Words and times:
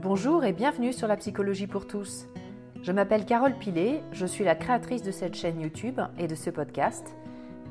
Bonjour 0.00 0.44
et 0.44 0.52
bienvenue 0.52 0.92
sur 0.92 1.08
la 1.08 1.16
psychologie 1.16 1.66
pour 1.66 1.88
tous. 1.88 2.28
Je 2.82 2.92
m'appelle 2.92 3.26
Carole 3.26 3.58
Pilet, 3.58 4.00
je 4.12 4.26
suis 4.26 4.44
la 4.44 4.54
créatrice 4.54 5.02
de 5.02 5.10
cette 5.10 5.34
chaîne 5.34 5.60
YouTube 5.60 6.00
et 6.18 6.28
de 6.28 6.36
ce 6.36 6.50
podcast, 6.50 7.16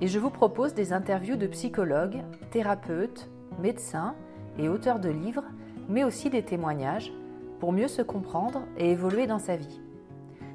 et 0.01 0.07
je 0.07 0.19
vous 0.19 0.29
propose 0.29 0.73
des 0.73 0.91
interviews 0.91 1.37
de 1.37 1.47
psychologues, 1.47 2.21
thérapeutes, 2.51 3.29
médecins 3.61 4.13
et 4.59 4.67
auteurs 4.67 4.99
de 4.99 5.07
livres, 5.07 5.45
mais 5.87 6.03
aussi 6.03 6.29
des 6.29 6.43
témoignages, 6.43 7.13
pour 7.61 7.71
mieux 7.71 7.87
se 7.87 8.01
comprendre 8.01 8.63
et 8.77 8.91
évoluer 8.91 9.25
dans 9.25 9.39
sa 9.39 9.55
vie. 9.55 9.79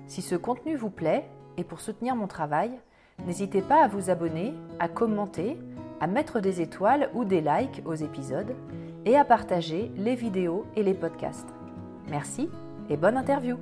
Si 0.06 0.20
ce 0.20 0.34
contenu 0.34 0.76
vous 0.76 0.90
plaît, 0.90 1.26
et 1.56 1.64
pour 1.64 1.80
soutenir 1.80 2.14
mon 2.16 2.26
travail, 2.26 2.72
n'hésitez 3.24 3.62
pas 3.62 3.82
à 3.82 3.88
vous 3.88 4.10
abonner, 4.10 4.52
à 4.78 4.88
commenter, 4.88 5.56
à 6.02 6.06
mettre 6.06 6.40
des 6.40 6.60
étoiles 6.60 7.08
ou 7.14 7.24
des 7.24 7.40
likes 7.40 7.80
aux 7.86 7.94
épisodes, 7.94 8.54
et 9.06 9.16
à 9.16 9.24
partager 9.24 9.90
les 9.96 10.16
vidéos 10.16 10.66
et 10.76 10.82
les 10.82 10.94
podcasts. 10.94 11.48
Merci 12.08 12.48
et 12.90 12.96
bonne 12.96 13.16
interview. 13.16 13.58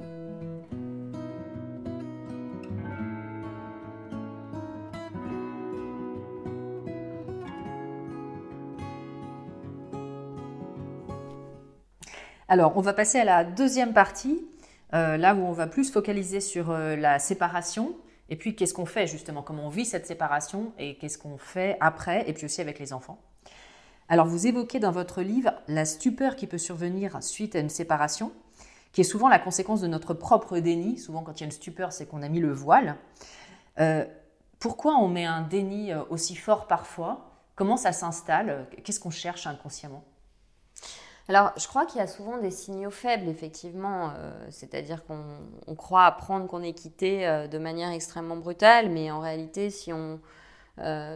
Alors, 12.50 12.76
on 12.76 12.80
va 12.80 12.92
passer 12.92 13.20
à 13.20 13.24
la 13.24 13.44
deuxième 13.44 13.92
partie, 13.92 14.44
euh, 14.92 15.16
là 15.16 15.36
où 15.36 15.38
on 15.38 15.52
va 15.52 15.68
plus 15.68 15.92
focaliser 15.92 16.40
sur 16.40 16.72
euh, 16.72 16.96
la 16.96 17.20
séparation, 17.20 17.94
et 18.28 18.34
puis 18.34 18.56
qu'est-ce 18.56 18.74
qu'on 18.74 18.86
fait 18.86 19.06
justement, 19.06 19.40
comment 19.40 19.66
on 19.66 19.68
vit 19.68 19.84
cette 19.84 20.04
séparation, 20.04 20.72
et 20.76 20.96
qu'est-ce 20.96 21.16
qu'on 21.16 21.38
fait 21.38 21.76
après, 21.78 22.28
et 22.28 22.32
puis 22.32 22.46
aussi 22.46 22.60
avec 22.60 22.80
les 22.80 22.92
enfants. 22.92 23.20
Alors, 24.10 24.26
vous 24.26 24.48
évoquez 24.48 24.80
dans 24.80 24.90
votre 24.90 25.22
livre 25.22 25.52
la 25.68 25.84
stupeur 25.84 26.34
qui 26.34 26.48
peut 26.48 26.58
survenir 26.58 27.22
suite 27.22 27.54
à 27.54 27.60
une 27.60 27.68
séparation, 27.68 28.32
qui 28.90 29.02
est 29.02 29.04
souvent 29.04 29.28
la 29.28 29.38
conséquence 29.38 29.80
de 29.80 29.86
notre 29.86 30.14
propre 30.14 30.58
déni. 30.58 30.98
Souvent, 30.98 31.22
quand 31.22 31.38
il 31.38 31.40
y 31.40 31.44
a 31.44 31.46
une 31.46 31.52
stupeur, 31.52 31.92
c'est 31.92 32.06
qu'on 32.06 32.22
a 32.22 32.28
mis 32.28 32.40
le 32.40 32.52
voile. 32.52 32.96
Euh, 33.78 34.04
pourquoi 34.58 34.96
on 34.96 35.06
met 35.06 35.26
un 35.26 35.42
déni 35.42 35.92
euh, 35.92 36.02
aussi 36.10 36.34
fort 36.34 36.66
parfois? 36.66 37.30
Comment 37.54 37.76
ça 37.76 37.92
s'installe? 37.92 38.66
Qu'est-ce 38.82 38.98
qu'on 38.98 39.10
cherche 39.10 39.46
inconsciemment? 39.46 40.02
Alors, 41.28 41.52
je 41.56 41.68
crois 41.68 41.86
qu'il 41.86 42.00
y 42.00 42.02
a 42.02 42.08
souvent 42.08 42.38
des 42.38 42.50
signaux 42.50 42.90
faibles, 42.90 43.28
effectivement. 43.28 44.10
Euh, 44.16 44.44
c'est-à-dire 44.50 45.04
qu'on 45.04 45.76
croit 45.76 46.06
apprendre 46.06 46.48
qu'on 46.48 46.64
est 46.64 46.72
quitté 46.72 47.46
de 47.48 47.58
manière 47.58 47.92
extrêmement 47.92 48.36
brutale, 48.36 48.90
mais 48.90 49.12
en 49.12 49.20
réalité, 49.20 49.70
si 49.70 49.92
on, 49.92 50.18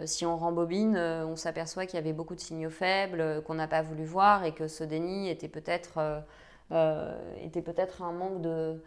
si 0.07 0.27
on 0.27 0.37
rembobine, 0.37 0.97
euh, 0.97 1.27
on 1.27 1.37
s'aperçoit 1.37 1.87
qu'il 1.87 1.95
y 1.95 2.03
avait 2.03 2.13
beaucoup 2.13 2.35
de 2.35 2.41
signaux 2.41 2.71
faibles 2.71 3.21
euh, 3.21 3.41
qu'on 3.41 3.55
n'a 3.55 3.69
pas 3.69 3.83
voulu 3.83 4.05
voir 4.05 4.45
et 4.45 4.53
que 4.53 4.69
ce 4.69 4.85
déni 4.85 5.29
était 5.29 5.49
peut-être 5.49 6.23
était 7.41 7.63
peut-être 7.63 8.03
un 8.03 8.13
manque 8.13 8.41
de 8.41 8.83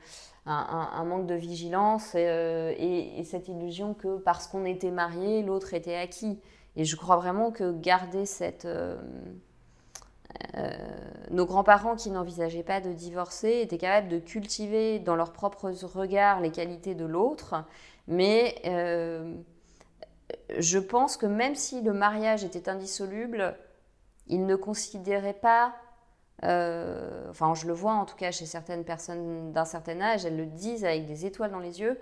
un, 0.46 1.04
manque 1.06 1.26
de 1.28 1.36
vigilance 1.36 2.16
et, 2.16 3.22
cette 3.24 3.48
illusion 3.48 3.94
que 3.94 4.18
parce 4.18 4.48
qu'on 4.48 4.66
était 4.66 4.92
marié, 4.92 5.44
l'autre 5.44 5.74
était 5.74 5.96
acquis. 5.96 6.40
Et 6.76 6.86
je 6.86 6.96
crois 6.96 7.18
vraiment 7.18 7.52
que 7.52 7.72
garder 7.72 8.26
cette 8.26 8.68
nos 11.32 11.46
grands-parents 11.46 11.96
qui 11.96 12.10
n'envisageaient 12.10 12.64
pas 12.64 12.82
de 12.82 12.92
divorcer 12.92 13.62
étaient 13.62 13.78
capables 13.78 14.10
de 14.10 14.20
cultiver 14.20 15.00
dans 15.00 15.16
leurs 15.16 15.32
propres 15.32 15.72
regards 15.86 16.42
les 16.42 16.52
qualités 16.52 16.96
de 16.96 17.06
l'autre, 17.06 17.64
mais 18.08 18.56
je 20.58 20.80
pense 20.80 21.18
que 21.18 21.26
même 21.26 21.56
si 21.56 21.82
le 21.82 21.94
mariage 21.94 22.44
était 22.44 22.70
indissoluble, 22.70 23.56
il 24.28 24.46
ne 24.46 24.56
considérait 24.56 25.34
pas, 25.34 25.76
euh, 26.44 27.30
enfin 27.30 27.54
je 27.54 27.68
le 27.68 27.74
vois 27.74 27.94
en 27.94 28.06
tout 28.06 28.16
cas 28.16 28.32
chez 28.32 28.46
certaines 28.46 28.84
personnes 28.84 29.52
d'un 29.52 29.66
certain 29.66 30.02
âge, 30.02 30.26
elles 30.26 30.38
le 30.38 30.46
disent 30.46 30.86
avec 30.86 31.06
des 31.06 31.26
étoiles 31.26 31.52
dans 31.52 31.60
les 31.60 31.80
yeux, 31.80 31.98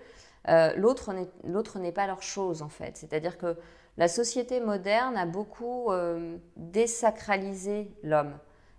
euh, 0.47 0.73
l'autre 0.75 1.79
n'est 1.79 1.91
pas 1.91 2.07
leur 2.07 2.21
chose 2.21 2.61
en 2.61 2.69
fait. 2.69 2.97
C'est-à-dire 2.97 3.37
que 3.37 3.57
la 3.97 4.07
société 4.07 4.59
moderne 4.59 5.15
a 5.17 5.25
beaucoup 5.25 5.91
euh, 5.91 6.37
désacralisé 6.57 7.91
l'homme. 8.03 8.37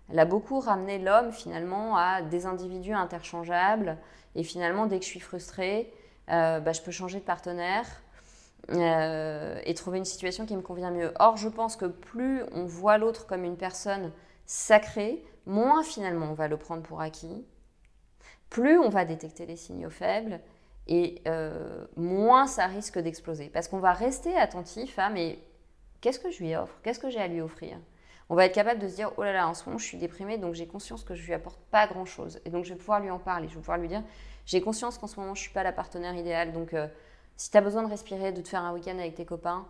Elle 0.09 0.19
a 0.19 0.25
beaucoup 0.25 0.59
ramené 0.59 0.99
l'homme 0.99 1.31
finalement 1.31 1.97
à 1.97 2.21
des 2.21 2.45
individus 2.45 2.93
interchangeables 2.93 3.97
et 4.35 4.43
finalement 4.43 4.85
dès 4.85 4.99
que 4.99 5.05
je 5.05 5.09
suis 5.09 5.19
frustrée, 5.19 5.91
bah, 6.27 6.71
je 6.71 6.81
peux 6.81 6.91
changer 6.91 7.19
de 7.19 7.25
partenaire. 7.25 7.85
Euh, 8.69 9.61
et 9.63 9.73
trouver 9.75 9.97
une 9.97 10.05
situation 10.05 10.45
qui 10.45 10.55
me 10.55 10.61
convient 10.61 10.91
mieux. 10.91 11.13
Or, 11.19 11.37
je 11.37 11.47
pense 11.47 11.77
que 11.77 11.85
plus 11.85 12.43
on 12.51 12.65
voit 12.65 12.97
l'autre 12.97 13.25
comme 13.25 13.45
une 13.45 13.55
personne 13.55 14.11
sacrée, 14.45 15.23
moins 15.45 15.83
finalement 15.83 16.25
on 16.31 16.33
va 16.33 16.49
le 16.49 16.57
prendre 16.57 16.83
pour 16.83 16.99
acquis, 16.99 17.45
plus 18.49 18.77
on 18.77 18.89
va 18.89 19.05
détecter 19.05 19.45
les 19.45 19.55
signaux 19.55 19.89
faibles 19.89 20.41
et 20.87 21.21
euh, 21.27 21.85
moins 21.95 22.45
ça 22.45 22.67
risque 22.67 22.99
d'exploser. 22.99 23.49
Parce 23.49 23.69
qu'on 23.69 23.79
va 23.79 23.93
rester 23.93 24.35
attentif 24.35 24.99
à 24.99 25.09
mais 25.09 25.39
qu'est-ce 26.01 26.19
que 26.19 26.29
je 26.29 26.43
lui 26.43 26.53
offre? 26.53 26.77
Qu'est-ce 26.83 26.99
que 26.99 27.09
j'ai 27.09 27.21
à 27.21 27.29
lui 27.29 27.39
offrir? 27.39 27.77
On 28.29 28.35
va 28.35 28.45
être 28.45 28.53
capable 28.53 28.81
de 28.81 28.89
se 28.89 28.95
dire, 28.95 29.11
oh 29.15 29.23
là 29.23 29.31
là, 29.31 29.47
en 29.47 29.53
ce 29.53 29.65
moment, 29.65 29.77
je 29.77 29.85
suis 29.85 29.97
déprimée, 29.97 30.37
donc 30.37 30.53
j'ai 30.53 30.67
conscience 30.67 31.05
que 31.05 31.15
je 31.15 31.25
lui 31.25 31.33
apporte 31.33 31.61
pas 31.71 31.87
grand-chose. 31.87 32.41
Et 32.43 32.49
donc, 32.49 32.65
je 32.65 32.73
vais 32.73 32.77
pouvoir 32.77 32.99
lui 32.99 33.09
en 33.09 33.19
parler. 33.19 33.47
Je 33.47 33.53
vais 33.53 33.61
pouvoir 33.61 33.77
lui 33.77 33.87
dire, 33.87 34.03
j'ai 34.45 34.59
conscience 34.59 34.97
qu'en 34.97 35.07
ce 35.07 35.17
moment, 35.17 35.33
je 35.33 35.41
suis 35.41 35.53
pas 35.53 35.63
la 35.63 35.71
partenaire 35.71 36.13
idéale, 36.13 36.51
donc 36.51 36.73
euh, 36.73 36.87
si 37.37 37.51
tu 37.51 37.57
as 37.57 37.61
besoin 37.61 37.83
de 37.83 37.89
respirer, 37.89 38.31
de 38.31 38.41
te 38.41 38.49
faire 38.49 38.63
un 38.63 38.73
week-end 38.73 38.97
avec 38.97 39.15
tes 39.15 39.25
copains, 39.25 39.65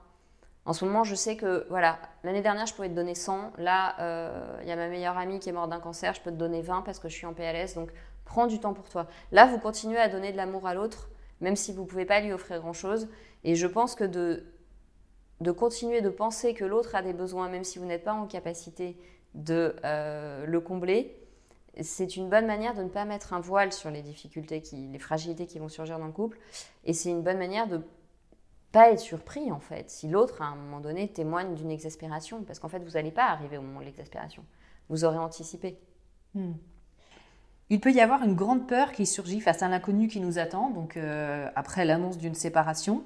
en 0.68 0.74
ce 0.74 0.84
moment, 0.84 1.06
je 1.06 1.16
sais 1.16 1.38
que, 1.38 1.66
voilà, 1.70 1.98
l'année 2.26 2.42
dernière, 2.42 2.66
je 2.66 2.74
pouvais 2.74 2.90
te 2.90 2.94
donner 2.94 3.16
100. 3.16 3.54
Là, 3.58 3.96
il 4.00 4.02
euh, 4.02 4.64
y 4.66 4.72
a 4.72 4.76
ma 4.76 4.90
meilleure 4.90 5.18
amie 5.18 5.40
qui 5.40 5.48
est 5.48 5.54
morte 5.54 5.70
d'un 5.70 5.80
cancer, 5.80 6.14
je 6.14 6.20
peux 6.20 6.30
te 6.30 6.36
donner 6.36 6.62
20 6.62 6.82
parce 6.82 7.00
que 7.00 7.08
je 7.08 7.14
suis 7.14 7.26
en 7.26 7.34
PLS. 7.34 7.74
Donc, 7.76 7.90
prends 8.26 8.48
du 8.48 8.60
temps 8.60 8.74
pour 8.74 8.90
toi. 8.90 9.08
Là, 9.32 9.46
vous 9.46 9.60
continuez 9.60 9.98
à 9.98 10.10
donner 10.10 10.34
de 10.34 10.38
l'amour 10.38 10.68
à 10.68 10.74
l'autre, 10.74 11.10
même 11.40 11.56
si 11.56 11.72
vous 11.72 11.84
ne 11.84 11.88
pouvez 11.88 12.04
pas 12.04 12.20
lui 12.20 12.34
offrir 12.34 12.60
grand-chose. 12.60 13.08
Et 13.46 13.56
je 13.56 13.66
pense 13.66 13.96
que 13.96 14.04
de, 14.04 14.44
continuer 15.54 16.02
de 16.02 16.10
penser 16.10 16.54
que 16.54 16.66
l'autre 16.66 16.96
a 16.96 17.02
des 17.02 17.14
besoins, 17.14 17.48
même 17.48 17.64
si 17.64 17.80
vous 17.80 17.86
n'êtes 17.86 18.04
pas 18.04 18.14
en 18.14 18.28
capacité 18.28 18.98
de 19.36 19.74
euh, 19.86 20.46
le 20.46 20.60
combler, 20.60 21.18
c'est 21.84 22.16
une 22.16 22.30
bonne 22.30 22.46
manière 22.46 22.74
de 22.74 22.84
ne 22.84 22.90
pas 22.90 23.06
mettre 23.06 23.34
un 23.34 23.40
voile 23.40 23.72
sur 23.72 23.92
les 23.92 24.02
difficultés, 24.02 24.62
les 24.74 25.00
fragilités 25.00 25.46
qui 25.46 25.60
vont 25.60 25.70
surgir 25.70 26.00
dans 26.00 26.08
le 26.08 26.12
couple. 26.12 26.38
Et 26.86 26.94
c'est 26.94 27.10
une 27.10 27.22
bonne 27.22 27.38
manière 27.38 27.68
de 27.68 27.82
pas 28.72 28.92
être 28.92 29.00
surpris, 29.00 29.52
en 29.52 29.60
fait, 29.60 29.90
si 29.90 30.08
l'autre, 30.08 30.42
à 30.42 30.46
un 30.46 30.56
moment 30.56 30.80
donné, 30.80 31.08
témoigne 31.08 31.56
d'une 31.56 31.72
exaspération. 31.72 32.44
Parce 32.44 32.60
qu'en 32.60 32.68
fait, 32.68 32.80
vous 32.80 32.92
n'allez 32.92 33.12
pas 33.12 33.26
arriver 33.26 33.58
au 33.58 33.62
moment 33.62 33.80
de 33.80 33.86
l'exaspération. 33.86 34.44
Vous 34.90 35.06
aurez 35.06 35.18
anticipé. 35.18 35.80
Hmm. 36.34 36.54
Il 37.70 37.82
peut 37.82 37.92
y 37.92 38.00
avoir 38.00 38.24
une 38.24 38.36
grande 38.36 38.68
peur 38.68 38.92
qui 38.92 39.06
surgit 39.06 39.42
face 39.42 39.62
à 39.62 39.68
l'inconnu 39.68 40.08
qui 40.08 40.22
nous 40.22 40.40
attend, 40.40 40.70
donc 40.70 40.96
euh, 40.96 41.50
après 41.56 41.84
l'annonce 41.84 42.18
d'une 42.18 42.36
séparation. 42.36 43.04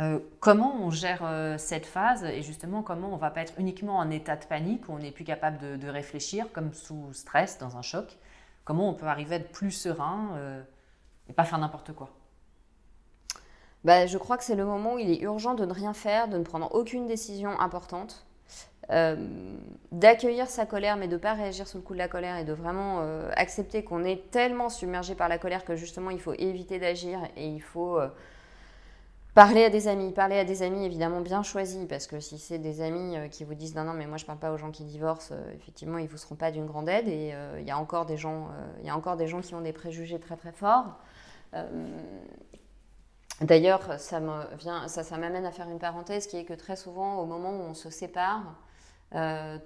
Euh, 0.00 0.20
comment 0.38 0.76
on 0.80 0.90
gère 0.90 1.22
euh, 1.24 1.58
cette 1.58 1.84
phase 1.84 2.22
et 2.22 2.42
justement 2.42 2.82
comment 2.82 3.08
on 3.08 3.16
ne 3.16 3.20
va 3.20 3.30
pas 3.30 3.40
être 3.40 3.54
uniquement 3.58 3.96
en 3.96 4.10
état 4.10 4.36
de 4.36 4.44
panique 4.44 4.88
où 4.88 4.92
on 4.92 4.98
n'est 4.98 5.10
plus 5.10 5.24
capable 5.24 5.78
de, 5.78 5.88
réfléchir 5.88 6.46
comme 6.52 6.72
sous 6.72 7.12
stress 7.12 7.58
dans 7.58 7.76
un 7.76 7.82
choc? 7.82 8.16
Comment 8.64 8.88
on 8.88 8.94
peut 8.94 9.06
arriver 9.06 9.36
à 9.36 9.38
être 9.38 9.50
plus 9.50 9.72
serein 9.72 10.28
euh, 10.36 10.62
et 11.28 11.32
pas 11.32 11.44
faire 11.44 11.58
n'importe 11.58 11.92
quoi? 11.92 12.10
Bah, 13.82 14.06
Je 14.06 14.18
crois 14.18 14.36
que 14.36 14.44
c'est 14.44 14.54
le 14.54 14.64
moment 14.64 14.94
où 14.94 14.98
il 15.00 15.10
est 15.10 15.20
urgent 15.22 15.54
de 15.54 15.64
ne 15.64 15.72
rien 15.72 15.94
faire, 15.94 16.28
de 16.28 16.38
ne 16.38 16.44
prendre 16.44 16.72
aucune 16.74 17.06
décision 17.06 17.58
importante, 17.58 18.24
d'accueillir 19.92 20.46
sa 20.46 20.64
colère 20.64 20.96
mais 20.96 21.08
de 21.08 21.12
ne 21.12 21.18
pas 21.18 21.34
réagir 21.34 21.68
sous 21.68 21.76
le 21.76 21.82
coup 21.82 21.92
de 21.92 21.98
la 21.98 22.08
colère 22.08 22.38
et 22.38 22.44
de 22.44 22.54
vraiment 22.54 23.02
accepter 23.36 23.84
qu'on 23.84 24.02
est 24.02 24.30
tellement 24.30 24.70
submergé 24.70 25.14
par 25.14 25.28
la 25.28 25.36
colère 25.36 25.66
que 25.66 25.76
justement 25.76 26.08
il 26.08 26.18
faut 26.18 26.32
éviter 26.32 26.78
d'agir 26.78 27.20
et 27.36 27.48
il 27.48 27.60
faut 27.60 28.00
Parler 29.38 29.62
à 29.62 29.70
des 29.70 29.86
amis, 29.86 30.10
parler 30.10 30.36
à 30.36 30.44
des 30.44 30.64
amis 30.64 30.84
évidemment 30.84 31.20
bien 31.20 31.44
choisis, 31.44 31.86
parce 31.88 32.08
que 32.08 32.18
si 32.18 32.38
c'est 32.38 32.58
des 32.58 32.80
amis 32.80 33.16
euh, 33.16 33.28
qui 33.28 33.44
vous 33.44 33.54
disent 33.54 33.76
non, 33.76 33.84
non, 33.84 33.92
mais 33.92 34.08
moi 34.08 34.16
je 34.16 34.24
parle 34.24 34.40
pas 34.40 34.50
aux 34.50 34.56
gens 34.56 34.72
qui 34.72 34.82
divorcent, 34.82 35.30
euh, 35.30 35.54
effectivement 35.54 35.98
ils 35.98 36.08
vous 36.08 36.16
seront 36.16 36.34
pas 36.34 36.50
d'une 36.50 36.66
grande 36.66 36.88
aide 36.88 37.06
et 37.06 37.30
euh, 37.32 37.60
il 37.60 37.64
y 37.64 37.70
a 37.70 37.78
encore 37.78 38.04
des 38.04 38.16
gens, 38.16 38.48
il 38.80 38.86
y 38.86 38.90
a 38.90 38.96
encore 38.96 39.16
des 39.16 39.28
gens 39.28 39.40
qui 39.40 39.54
ont 39.54 39.60
des 39.60 39.72
préjugés 39.72 40.18
très 40.18 40.36
très 40.36 40.50
forts. 40.50 40.98
D'ailleurs, 43.40 44.00
ça 44.00 44.18
m'amène 44.18 45.46
à 45.46 45.52
faire 45.52 45.70
une 45.70 45.78
parenthèse 45.78 46.26
qui 46.26 46.36
est 46.38 46.44
que 46.44 46.54
très 46.54 46.74
souvent, 46.74 47.20
au 47.20 47.24
moment 47.24 47.50
où 47.50 47.62
on 47.62 47.74
se 47.74 47.90
sépare, 47.90 48.56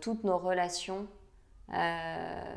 toutes 0.03 0.23
nos 0.23 0.37
relations 0.37 1.07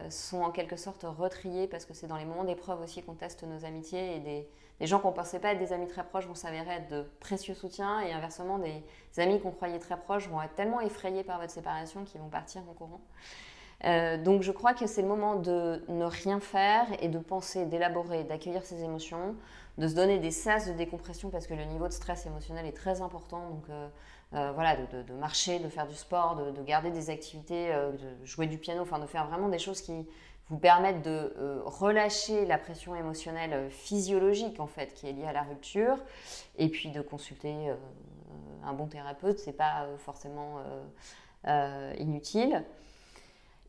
sont 0.10 0.42
en 0.42 0.52
quelque 0.52 0.76
sorte 0.76 1.06
retriées 1.08 1.68
parce 1.70 1.86
que 1.86 1.94
c'est 1.94 2.08
dans 2.08 2.18
les 2.18 2.26
moments 2.26 2.44
d'épreuve 2.44 2.82
aussi 2.82 3.02
qu'on 3.04 3.16
teste 3.16 3.44
nos 3.44 3.64
amitiés 3.64 4.18
et 4.18 4.20
des 4.20 4.50
des 4.80 4.88
gens 4.88 5.00
qu'on 5.00 5.12
ne 5.12 5.16
pensait 5.16 5.40
pas 5.40 5.54
être 5.54 5.60
des 5.60 5.72
amis 5.72 5.88
très 5.88 6.04
proches 6.04 6.28
vont 6.28 6.36
s'avérer 6.36 6.76
être 6.76 6.90
de 6.90 7.06
précieux 7.20 7.54
soutiens 7.54 8.02
et 8.02 8.12
inversement, 8.12 8.60
des 8.60 8.84
amis 9.18 9.40
qu'on 9.40 9.52
croyait 9.52 9.80
très 9.80 9.98
proches 9.98 10.28
vont 10.28 10.42
être 10.42 10.56
tellement 10.56 10.82
effrayés 10.82 11.24
par 11.24 11.40
votre 11.40 11.52
séparation 11.52 12.04
qu'ils 12.04 12.22
vont 12.22 12.30
partir 12.30 12.62
en 12.70 12.74
courant. 12.74 13.02
Euh, 13.84 14.18
donc 14.18 14.42
je 14.42 14.52
crois 14.52 14.74
que 14.74 14.88
c'est 14.88 15.02
le 15.02 15.08
moment 15.08 15.36
de 15.36 15.84
ne 15.90 16.06
rien 16.06 16.40
faire 16.40 16.88
et 17.02 17.08
de 17.08 17.20
penser, 17.20 17.66
d'élaborer, 17.66 18.24
d'accueillir 18.24 18.64
ses 18.64 18.84
émotions, 18.84 19.36
de 19.78 19.88
se 19.88 19.96
donner 19.96 20.18
des 20.20 20.32
sas 20.32 20.68
de 20.68 20.74
décompression 20.74 21.30
parce 21.30 21.46
que 21.46 21.54
le 21.54 21.66
niveau 21.66 21.88
de 21.88 21.94
stress 21.94 22.26
émotionnel 22.26 22.66
est 22.66 22.76
très 22.76 23.02
important. 23.02 23.50
Donc 23.50 23.70
euh, 23.70 23.88
euh, 24.34 24.52
voilà, 24.54 24.76
de, 24.76 25.14
marcher, 25.14 25.60
de 25.60 25.70
faire 25.70 25.88
du 25.88 25.96
sport, 25.96 26.36
de, 26.36 26.64
garder 26.64 26.90
des 26.90 27.10
activités, 27.10 27.70
de 27.70 28.26
jouer 28.26 28.48
du 28.48 28.58
piano, 28.58 28.82
enfin 28.82 29.00
de 29.00 29.06
faire 29.06 29.28
vraiment 29.28 29.50
des 29.50 29.60
choses 29.60 29.82
qui 29.82 30.08
vous 30.50 30.58
permettre 30.58 31.02
de 31.02 31.62
relâcher 31.66 32.46
la 32.46 32.58
pression 32.58 32.96
émotionnelle 32.96 33.70
physiologique 33.72 34.60
en 34.60 34.68
fait 34.68 34.94
qui 34.94 35.08
est 35.08 35.14
liée 35.14 35.26
à 35.26 35.34
la 35.34 35.44
rupture 35.44 35.98
et 36.58 36.70
puis 36.70 36.92
de 36.92 37.02
consulter 37.02 37.54
un 38.64 38.74
bon 38.74 38.86
thérapeute 38.86 39.40
c'est 39.40 39.54
pas 39.54 39.88
forcément 39.98 40.60
inutile. 41.98 42.64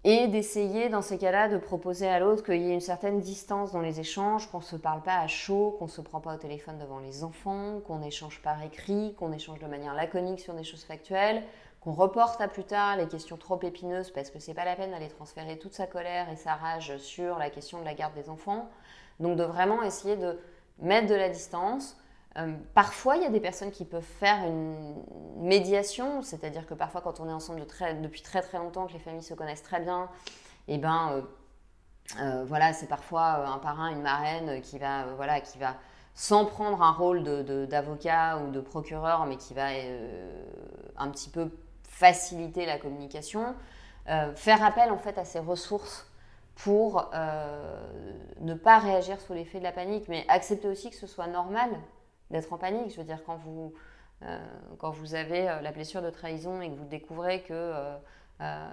Et 0.09 0.29
d'essayer 0.29 0.89
dans 0.89 1.03
ces 1.03 1.19
cas-là 1.19 1.49
de 1.49 1.59
proposer 1.59 2.07
à 2.07 2.21
l'autre 2.21 2.45
qu'il 2.45 2.63
y 2.63 2.71
ait 2.71 2.75
une 2.75 2.81
certaine 2.81 3.19
distance 3.19 3.73
dans 3.73 3.81
les 3.81 3.99
échanges, 3.99 4.49
qu'on 4.49 4.59
ne 4.59 4.63
se 4.63 4.77
parle 4.77 5.03
pas 5.03 5.19
à 5.19 5.27
chaud, 5.27 5.75
qu'on 5.81 5.87
ne 5.87 5.91
se 5.91 6.01
prend 6.01 6.21
pas 6.21 6.35
au 6.35 6.39
téléphone 6.39 6.79
devant 6.79 7.01
les 7.01 7.25
enfants, 7.25 7.81
qu'on 7.85 7.99
n'échange 7.99 8.41
par 8.41 8.63
écrit, 8.63 9.15
qu'on 9.19 9.33
échange 9.33 9.59
de 9.59 9.67
manière 9.67 9.95
laconique 9.95 10.39
sur 10.39 10.55
des 10.55 10.63
choses 10.63 10.85
factuelles, 10.85 11.43
qu'on 11.87 11.93
reporte 11.93 12.41
à 12.41 12.49
plus 12.49 12.65
tard 12.65 12.97
les 12.97 13.07
questions 13.07 13.37
trop 13.37 13.61
épineuses 13.63 14.11
parce 14.11 14.31
que 14.31 14.41
c'est 14.41 14.55
pas 14.55 14.65
la 14.65 14.75
peine 14.75 14.91
d'aller 14.91 15.07
transférer 15.07 15.57
toute 15.57 15.73
sa 15.73 15.87
colère 15.87 16.29
et 16.29 16.35
sa 16.35 16.55
rage 16.55 16.97
sur 16.97 17.39
la 17.39 17.49
question 17.49 17.79
de 17.79 17.85
la 17.85 17.95
garde 17.95 18.13
des 18.15 18.29
enfants. 18.29 18.69
Donc 19.21 19.37
de 19.37 19.45
vraiment 19.45 19.81
essayer 19.85 20.17
de 20.17 20.37
mettre 20.81 21.07
de 21.07 21.15
la 21.15 21.29
distance, 21.29 21.97
euh, 22.39 22.55
parfois, 22.75 23.17
il 23.17 23.23
y 23.23 23.25
a 23.25 23.31
des 23.31 23.39
personnes 23.39 23.71
qui 23.71 23.85
peuvent 23.85 24.03
faire 24.03 24.45
une 24.49 24.97
médiation, 25.37 26.23
c'est-à-dire 26.23 26.67
que 26.67 26.75
parfois, 26.75 27.03
quand 27.03 27.21
on 27.21 27.29
est 27.29 27.33
ensemble 27.33 27.61
depuis 28.03 28.21
très 28.21 28.43
très 28.43 28.59
longtemps, 28.59 28.89
que 28.89 28.93
les 28.93 28.99
familles 28.99 29.23
se 29.23 29.35
connaissent 29.35 29.63
très 29.63 29.81
bien, 29.81 30.11
et 30.67 30.75
eh 30.75 30.79
ben 30.79 31.13
euh, 31.13 31.23
euh, 32.21 32.45
voilà, 32.47 32.73
c'est 32.73 32.89
parfois 32.89 33.47
un 33.47 33.59
parrain, 33.59 33.91
une 33.91 34.03
marraine 34.03 34.61
qui 34.61 34.79
va 34.79 35.05
voilà 35.15 35.41
qui 35.41 35.59
va 35.59 35.77
sans 36.15 36.47
prendre 36.47 36.83
un 36.83 36.91
rôle 36.91 37.23
d'avocat 37.69 38.39
ou 38.39 38.51
de 38.51 38.61
procureur, 38.61 39.25
mais 39.27 39.37
qui 39.37 39.55
va 39.55 39.69
un 40.97 41.11
petit 41.11 41.31
peu 41.31 41.49
faciliter 41.97 42.67
la 42.67 42.79
communication, 42.79 43.55
faire 44.35 44.63
appel 44.63 44.91
en 44.93 44.99
fait 44.99 45.19
à 45.19 45.25
ses 45.25 45.39
ressources 45.41 46.07
pour 46.55 47.11
ne 48.41 48.55
pas 48.55 48.79
réagir 48.79 49.21
sous 49.21 49.33
l'effet 49.33 49.59
de 49.59 49.65
la 49.65 49.73
panique, 49.73 50.09
mais 50.09 50.25
accepter 50.29 50.69
aussi 50.69 50.91
que 50.91 50.97
ce 50.97 51.07
soit 51.07 51.27
normal 51.27 51.71
d'être 52.31 52.53
en 52.53 52.59
panique. 52.59 52.91
Je 52.91 52.97
veux 52.97 53.05
dire, 53.05 53.23
quand 53.25 53.37
vous, 53.37 53.73
euh, 54.23 54.39
quand 54.79 54.91
vous 54.91 55.15
avez 55.15 55.49
euh, 55.49 55.61
la 55.61 55.73
blessure 55.73 56.03
de 56.03 56.11
trahison 56.11 56.61
et 56.61 56.71
que 56.71 56.75
vous 56.75 56.87
découvrez 56.87 57.43
que 57.43 57.73
euh, 58.41 58.69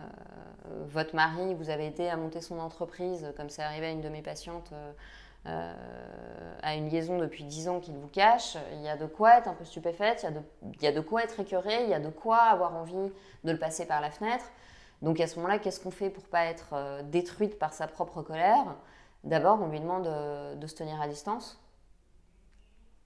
votre 0.85 1.15
mari, 1.15 1.53
vous 1.53 1.69
avez 1.69 1.87
été 1.87 2.09
à 2.09 2.17
monter 2.17 2.41
son 2.41 2.59
entreprise, 2.59 3.33
comme 3.37 3.49
c'est 3.49 3.63
arrivé 3.63 3.87
à 3.87 3.91
une 3.91 4.01
de 4.01 4.09
mes 4.09 4.21
patientes, 4.21 4.73
à 5.45 6.75
une 6.75 6.89
liaison 6.89 7.17
depuis 7.17 7.43
10 7.43 7.67
ans 7.69 7.79
qu'il 7.79 7.95
vous 7.95 8.07
cache, 8.07 8.57
il 8.73 8.81
y 8.81 8.87
a 8.87 8.95
de 8.95 9.05
quoi 9.05 9.37
être 9.37 9.47
un 9.47 9.53
peu 9.53 9.65
stupéfaite, 9.65 10.23
il 10.23 10.83
y 10.83 10.87
a 10.87 10.91
de, 10.91 10.95
de 10.95 11.01
quoi 11.01 11.23
être 11.23 11.39
écœuré, 11.39 11.83
il 11.83 11.89
y 11.89 11.93
a 11.93 11.99
de 11.99 12.09
quoi 12.09 12.37
avoir 12.37 12.75
envie 12.75 13.11
de 13.43 13.51
le 13.51 13.59
passer 13.59 13.85
par 13.85 13.99
la 13.99 14.09
fenêtre. 14.09 14.45
Donc 15.01 15.19
à 15.19 15.27
ce 15.27 15.35
moment-là, 15.37 15.59
qu'est-ce 15.59 15.81
qu'on 15.81 15.91
fait 15.91 16.09
pour 16.09 16.23
pas 16.23 16.45
être 16.45 17.01
détruite 17.03 17.59
par 17.59 17.73
sa 17.73 17.87
propre 17.87 18.21
colère? 18.21 18.75
D'abord, 19.25 19.61
on 19.61 19.67
lui 19.67 19.79
demande 19.81 20.07
de 20.57 20.67
se 20.67 20.75
tenir 20.75 21.01
à 21.01 21.07
distance 21.07 21.59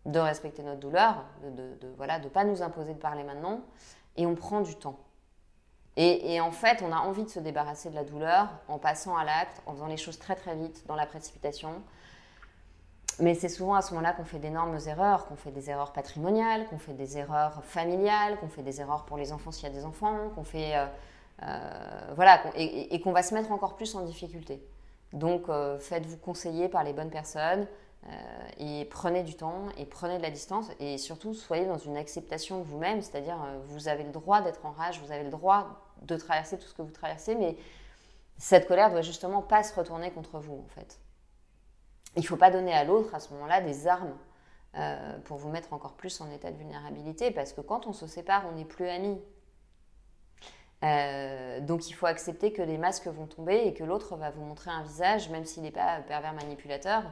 de 0.08 0.20
respecter 0.20 0.64
notre 0.64 0.80
douleur, 0.80 1.26
de 1.44 1.50
ne 1.50 1.94
voilà, 1.98 2.20
de 2.20 2.30
pas 2.30 2.46
nous 2.46 2.62
imposer 2.62 2.94
de 2.94 3.00
parler 3.00 3.24
maintenant, 3.24 3.62
et 4.16 4.26
on 4.26 4.36
prend 4.36 4.62
du 4.62 4.76
temps. 4.76 4.98
Et, 6.00 6.40
en 6.40 6.52
fait, 6.52 6.84
on 6.84 6.92
a 6.92 6.98
envie 6.98 7.24
de 7.24 7.30
se 7.30 7.40
débarrasser 7.40 7.90
de 7.90 7.96
la 7.96 8.04
douleur 8.04 8.50
en 8.68 8.78
passant 8.78 9.18
à 9.18 9.24
l'acte, 9.24 9.64
en 9.66 9.74
faisant 9.74 9.88
les 9.88 9.98
choses 9.98 10.20
très 10.20 10.36
très 10.36 10.56
vite, 10.56 10.86
dans 10.86 10.96
la 10.96 11.08
précipitation. 11.08 11.82
Mais 13.20 13.34
c'est 13.34 13.50
souvent 13.50 13.74
à 13.74 13.82
ce 13.82 13.94
moment-là 13.94 14.14
qu'on 14.14 14.26
fait 14.26 14.38
d'énormes 14.38 14.78
erreurs, 14.86 15.26
qu'on 15.26 15.36
fait 15.36 15.52
des 15.52 15.70
erreurs 15.70 15.92
patrimoniales, 15.92 16.68
qu'on 16.68 16.78
fait 16.78 16.94
des 16.94 17.18
erreurs 17.18 17.64
familiales, 17.64 18.38
qu'on 18.38 18.48
fait 18.48 18.62
des 18.62 18.80
erreurs 18.80 19.06
pour 19.06 19.18
les 19.18 19.32
enfants 19.34 19.52
s'il 19.52 19.68
y 19.68 19.72
a 19.72 19.74
des 19.74 19.86
enfants, 19.86 20.30
qu'on 20.36 20.44
fait... 20.44 20.76
Euh, 20.76 20.86
euh, 21.44 22.14
voilà, 22.16 22.42
et, 22.56 23.00
qu'on 23.02 23.12
va 23.12 23.22
se 23.22 23.34
mettre 23.34 23.52
encore 23.52 23.76
plus 23.76 23.94
en 23.96 24.02
difficulté. 24.02 24.64
Donc, 25.14 25.50
euh, 25.50 25.78
faites-vous 25.78 26.18
conseiller 26.18 26.68
par 26.68 26.84
les 26.84 26.94
bonnes 26.94 27.12
personnes, 27.12 27.68
et 28.58 28.88
prenez 28.90 29.22
du 29.24 29.36
temps 29.36 29.66
et 29.78 29.86
prenez 29.86 30.18
de 30.18 30.22
la 30.22 30.30
distance 30.30 30.70
et 30.80 30.98
surtout 30.98 31.34
soyez 31.34 31.66
dans 31.66 31.80
une 31.80 31.98
acceptation 31.98 32.60
de 32.60 32.64
vous-même, 32.64 33.02
c'est-à-dire 33.02 33.36
vous 33.66 33.90
avez 33.90 34.04
le 34.04 34.12
droit 34.12 34.40
d'être 34.42 34.66
en 34.66 34.72
rage, 34.72 35.02
vous 35.04 35.12
avez 35.12 35.24
le 35.24 35.30
droit 35.30 35.82
de 36.04 36.16
traverser 36.16 36.58
tout 36.58 36.68
ce 36.68 36.74
que 36.74 36.84
vous 36.84 36.92
traversez, 36.92 37.36
mais 37.36 37.58
cette 38.38 38.66
colère 38.66 38.92
doit 38.92 39.02
justement 39.02 39.42
pas 39.42 39.62
se 39.62 39.76
retourner 39.76 40.12
contre 40.12 40.40
vous 40.40 40.64
en 40.64 40.70
fait. 40.70 41.00
Il 42.18 42.22
ne 42.22 42.26
faut 42.26 42.36
pas 42.36 42.52
donner 42.52 42.74
à 42.74 42.84
l'autre 42.84 43.16
à 43.16 43.20
ce 43.20 43.34
moment-là 43.34 43.62
des 43.62 43.88
armes 43.88 44.16
euh, 44.76 45.18
pour 45.20 45.38
vous 45.38 45.50
mettre 45.50 45.72
encore 45.72 45.94
plus 45.94 46.20
en 46.20 46.30
état 46.30 46.52
de 46.52 46.58
vulnérabilité 46.58 47.32
parce 47.32 47.54
que 47.54 47.62
quand 47.62 47.88
on 47.88 47.94
se 47.94 48.08
sépare, 48.08 48.44
on 48.52 48.56
n'est 48.56 48.66
plus 48.66 48.88
amis. 48.88 49.18
donc 51.62 51.90
il 51.90 51.94
faut 51.94 52.06
accepter 52.06 52.52
que 52.52 52.62
les 52.62 52.78
masques 52.78 53.08
vont 53.08 53.28
tomber 53.28 53.64
et 53.66 53.74
que 53.74 53.84
l'autre 53.84 54.16
va 54.18 54.30
vous 54.32 54.44
montrer 54.44 54.70
un 54.70 54.84
visage, 54.84 55.30
même 55.30 55.46
s'il 55.46 55.64
n'est 55.64 55.72
pas 55.72 56.02
pervers 56.02 56.34
manipulateur, 56.34 57.04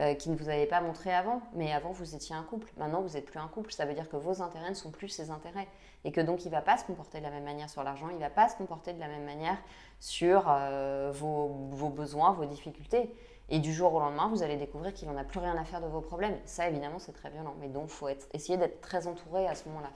euh, 0.00 0.14
qui 0.14 0.30
ne 0.30 0.36
vous 0.36 0.48
avait 0.48 0.66
pas 0.66 0.80
montré 0.80 1.12
avant. 1.12 1.42
Mais 1.54 1.72
avant, 1.72 1.90
vous 1.90 2.14
étiez 2.14 2.32
un 2.32 2.44
couple. 2.44 2.70
Maintenant, 2.76 3.02
vous 3.02 3.14
n'êtes 3.14 3.24
plus 3.24 3.40
un 3.40 3.48
couple. 3.48 3.72
Ça 3.72 3.84
veut 3.84 3.94
dire 3.94 4.08
que 4.08 4.14
vos 4.14 4.42
intérêts 4.42 4.68
ne 4.68 4.74
sont 4.74 4.92
plus 4.92 5.08
ses 5.08 5.32
intérêts. 5.32 5.66
Et 6.04 6.12
que 6.12 6.20
donc, 6.20 6.44
il 6.44 6.48
ne 6.48 6.52
va 6.52 6.60
pas 6.60 6.76
se 6.76 6.84
comporter 6.84 7.18
de 7.18 7.24
la 7.24 7.30
même 7.30 7.42
manière 7.42 7.68
sur 7.68 7.82
l'argent. 7.82 8.08
Il 8.08 8.14
ne 8.14 8.20
va 8.20 8.30
pas 8.30 8.48
se 8.48 8.54
comporter 8.54 8.92
de 8.92 9.00
la 9.00 9.08
même 9.08 9.24
manière 9.24 9.58
sur 9.98 10.44
euh, 10.48 11.10
vos, 11.12 11.48
besoins, 11.88 12.30
vos 12.30 12.44
difficultés. 12.44 13.12
Et 13.50 13.60
du 13.60 13.72
jour 13.72 13.94
au 13.94 14.00
lendemain, 14.00 14.28
vous 14.28 14.42
allez 14.42 14.56
découvrir 14.56 14.92
qu'il 14.92 15.08
n'en 15.08 15.16
a 15.16 15.24
plus 15.24 15.40
rien 15.40 15.56
à 15.56 15.64
faire 15.64 15.80
de 15.80 15.86
vos 15.86 16.00
problèmes. 16.00 16.36
Ça, 16.44 16.68
évidemment, 16.68 16.98
c'est 16.98 17.12
très 17.12 17.30
violent. 17.30 17.54
Mais 17.60 17.68
donc, 17.68 17.84
il 17.88 17.92
faut 17.92 18.08
être, 18.08 18.26
essayer 18.34 18.58
d'être 18.58 18.80
très 18.80 19.06
entouré 19.06 19.46
à 19.46 19.54
ce 19.54 19.68
moment-là. 19.68 19.90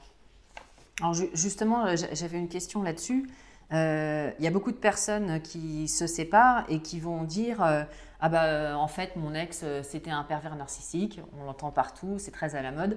Alors, 1.00 1.14
justement, 1.14 1.86
euh, 1.86 1.96
j'avais 2.12 2.38
une 2.38 2.48
question 2.48 2.82
là-dessus. 2.82 3.28
Il 3.70 4.44
y 4.44 4.46
a 4.46 4.50
beaucoup 4.50 4.72
de 4.72 4.76
personnes 4.76 5.40
qui 5.40 5.88
se 5.88 6.06
séparent 6.06 6.64
et 6.68 6.80
qui 6.80 7.00
vont 7.00 7.24
dire 7.24 7.86
ah 8.24 8.28
bah 8.28 8.44
euh, 8.44 8.74
en 8.74 8.86
fait 8.86 9.16
mon 9.16 9.34
ex 9.34 9.62
euh, 9.64 9.82
c'était 9.82 10.12
un 10.12 10.22
pervers 10.22 10.54
narcissique, 10.54 11.20
on 11.36 11.44
l'entend 11.44 11.72
partout, 11.72 12.14
c'est 12.18 12.30
très 12.30 12.54
à 12.54 12.62
la 12.62 12.70
mode. 12.70 12.96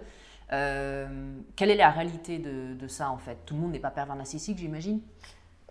Euh, 0.53 1.39
quelle 1.55 1.71
est 1.71 1.75
la 1.75 1.89
réalité 1.89 2.37
de, 2.37 2.87
ça 2.87 3.09
en 3.09 3.17
fait? 3.17 3.35
Tout 3.47 3.55
le 3.55 3.61
monde 3.61 3.71
n'est 3.71 3.79
pas 3.79 3.89
pervers 3.89 4.15
narcissique 4.15 4.59
j'imagine? 4.59 5.01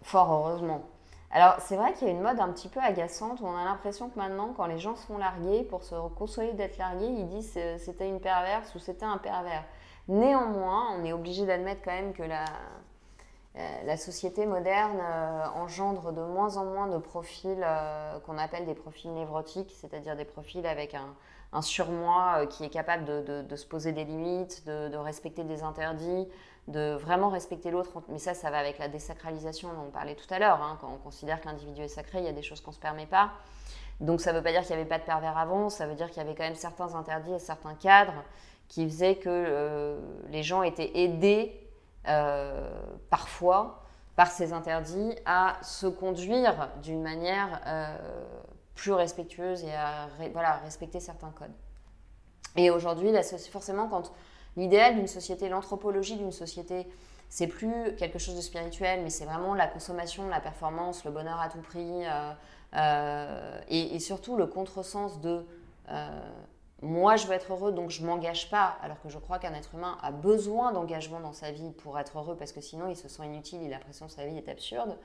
Fort 0.02 0.32
heureusement. 0.32 0.90
Alors 1.34 1.56
c'est 1.58 1.76
vrai 1.76 1.92
qu'il 1.92 2.06
y 2.06 2.10
a 2.10 2.14
une 2.14 2.22
mode 2.22 2.40
un 2.40 2.48
petit 2.52 2.68
peu 2.68 2.80
agaçante 2.80 3.40
où 3.40 3.46
on 3.46 3.56
a 3.56 3.64
l'impression 3.64 4.08
que 4.08 4.18
maintenant 4.18 4.54
quand 4.56 4.66
les 4.66 4.78
gens 4.78 4.96
se 4.96 5.04
font 5.04 5.18
larguer, 5.18 5.64
pour 5.64 5.82
se 5.82 5.94
consoler 6.16 6.54
d'être 6.54 6.78
largués, 6.78 7.08
ils 7.08 7.28
disent 7.28 7.58
c'était 7.78 8.08
une 8.08 8.20
perverse 8.20 8.74
ou 8.74 8.78
c'était 8.78 9.04
un 9.04 9.18
pervers. 9.18 9.64
Néanmoins, 10.08 10.96
on 10.96 11.04
est 11.04 11.12
obligé 11.12 11.44
d'admettre 11.44 11.82
quand 11.84 11.90
même 11.90 12.12
que 12.12 12.22
la, 12.22 12.44
euh, 13.56 13.82
la 13.84 13.96
société 13.96 14.46
moderne 14.46 14.98
euh, 15.00 15.46
engendre 15.54 16.12
de 16.12 16.20
moins 16.20 16.56
en 16.56 16.64
moins 16.64 16.88
de 16.88 16.98
profils 16.98 17.62
euh, 17.62 18.18
qu'on 18.20 18.36
appelle 18.36 18.66
des 18.66 18.74
profils 18.74 19.12
névrotiques, 19.12 19.72
c'est-à-dire 19.80 20.16
des 20.16 20.24
profils 20.24 20.66
avec 20.66 20.94
un, 20.94 21.14
surmoi 21.62 22.46
qui 22.48 22.64
est 22.64 22.68
capable 22.68 23.04
de, 23.04 23.54
se 23.56 23.64
poser 23.64 23.92
des 23.92 24.02
limites, 24.02 24.66
de, 24.66 24.96
respecter 24.96 25.44
des 25.44 25.62
interdits, 25.62 26.26
de 26.68 26.94
vraiment 26.94 27.28
respecter 27.28 27.70
l'autre. 27.70 28.02
Mais 28.08 28.18
ça, 28.18 28.34
ça 28.34 28.50
va 28.50 28.58
avec 28.58 28.78
la 28.78 28.88
désacralisation 28.88 29.68
dont 29.72 29.86
on 29.88 29.90
parlait 29.90 30.14
tout 30.14 30.32
à 30.32 30.38
l'heure. 30.38 30.62
Hein. 30.62 30.78
Quand 30.80 30.92
on 30.92 30.98
considère 30.98 31.40
que 31.40 31.46
l'individu 31.46 31.82
est 31.82 31.88
sacré, 31.88 32.18
il 32.18 32.24
y 32.24 32.28
a 32.28 32.32
des 32.32 32.42
choses 32.42 32.60
qu'on 32.60 32.70
ne 32.70 32.76
se 32.76 32.80
permet 32.80 33.06
pas. 33.06 33.32
Donc 34.00 34.20
ça 34.20 34.32
ne 34.32 34.38
veut 34.38 34.42
pas 34.42 34.50
dire 34.50 34.62
qu'il 34.62 34.74
n'y 34.74 34.80
avait 34.80 34.88
pas 34.88 34.98
de 34.98 35.04
pervers 35.04 35.38
avant, 35.38 35.70
ça 35.70 35.86
veut 35.86 35.94
dire 35.94 36.08
qu'il 36.08 36.16
y 36.16 36.26
avait 36.26 36.34
quand 36.34 36.42
même 36.42 36.56
certains 36.56 36.96
interdits 36.96 37.32
et 37.32 37.38
certains 37.38 37.74
cadres 37.74 38.24
qui 38.66 38.84
faisaient 38.88 39.16
que 39.16 39.96
les 40.30 40.42
gens 40.42 40.62
étaient 40.62 40.98
aidés 40.98 41.64
euh, 42.08 42.70
parfois, 43.08 43.82
par 44.14 44.30
ces 44.30 44.52
interdits, 44.52 45.14
à 45.24 45.56
se 45.62 45.86
conduire 45.86 46.68
d'une 46.82 47.02
manière 47.02 47.60
euh, 47.66 47.96
plus 48.74 48.92
respectueuse 48.92 49.64
et 49.64 49.72
à 49.72 50.08
voilà, 50.32 50.56
respecter 50.64 51.00
certains 51.00 51.30
codes. 51.30 51.54
Et 52.56 52.70
aujourd'hui, 52.70 53.10
forcément, 53.50 53.88
quand 53.88 54.12
l'idéal 54.56 54.94
d'une 54.96 55.06
société, 55.06 55.48
l'anthropologie 55.48 56.16
d'une 56.16 56.32
société, 56.32 56.86
c'est 57.28 57.46
plus 57.46 57.94
quelque 57.96 58.18
chose 58.18 58.36
de 58.36 58.40
spirituel, 58.40 59.00
mais 59.02 59.10
c'est 59.10 59.24
vraiment 59.24 59.54
la 59.54 59.66
consommation, 59.66 60.28
la 60.28 60.40
performance, 60.40 61.04
le 61.04 61.10
bonheur 61.10 61.40
à 61.40 61.48
tout 61.48 61.60
prix, 61.60 62.04
euh, 62.74 63.60
et, 63.68 63.94
et, 63.94 63.98
surtout 64.00 64.36
le 64.36 64.46
contresens 64.46 65.20
de 65.20 65.44
moi 66.84 67.16
je 67.16 67.26
veux 67.26 67.32
être 67.32 67.52
heureux 67.52 67.72
donc 67.72 67.90
je 67.90 68.04
m'engage 68.04 68.50
pas 68.50 68.76
alors 68.82 69.00
que 69.00 69.08
je 69.08 69.18
crois 69.18 69.38
qu'un 69.38 69.54
être 69.54 69.74
humain 69.74 69.98
a 70.02 70.10
besoin 70.10 70.72
d'engagement 70.72 71.20
dans 71.20 71.32
sa 71.32 71.50
vie 71.50 71.70
pour 71.78 71.98
être 71.98 72.18
heureux 72.18 72.36
parce 72.36 72.52
que 72.52 72.60
sinon 72.60 72.88
il 72.88 72.96
se 72.96 73.08
sent 73.08 73.24
inutile 73.24 73.60
il 73.62 73.72
a 73.72 73.78
l'impression 73.78 74.06
que 74.06 74.12
sa 74.12 74.26
vie 74.26 74.36
est 74.36 74.48
absurde. 74.48 74.98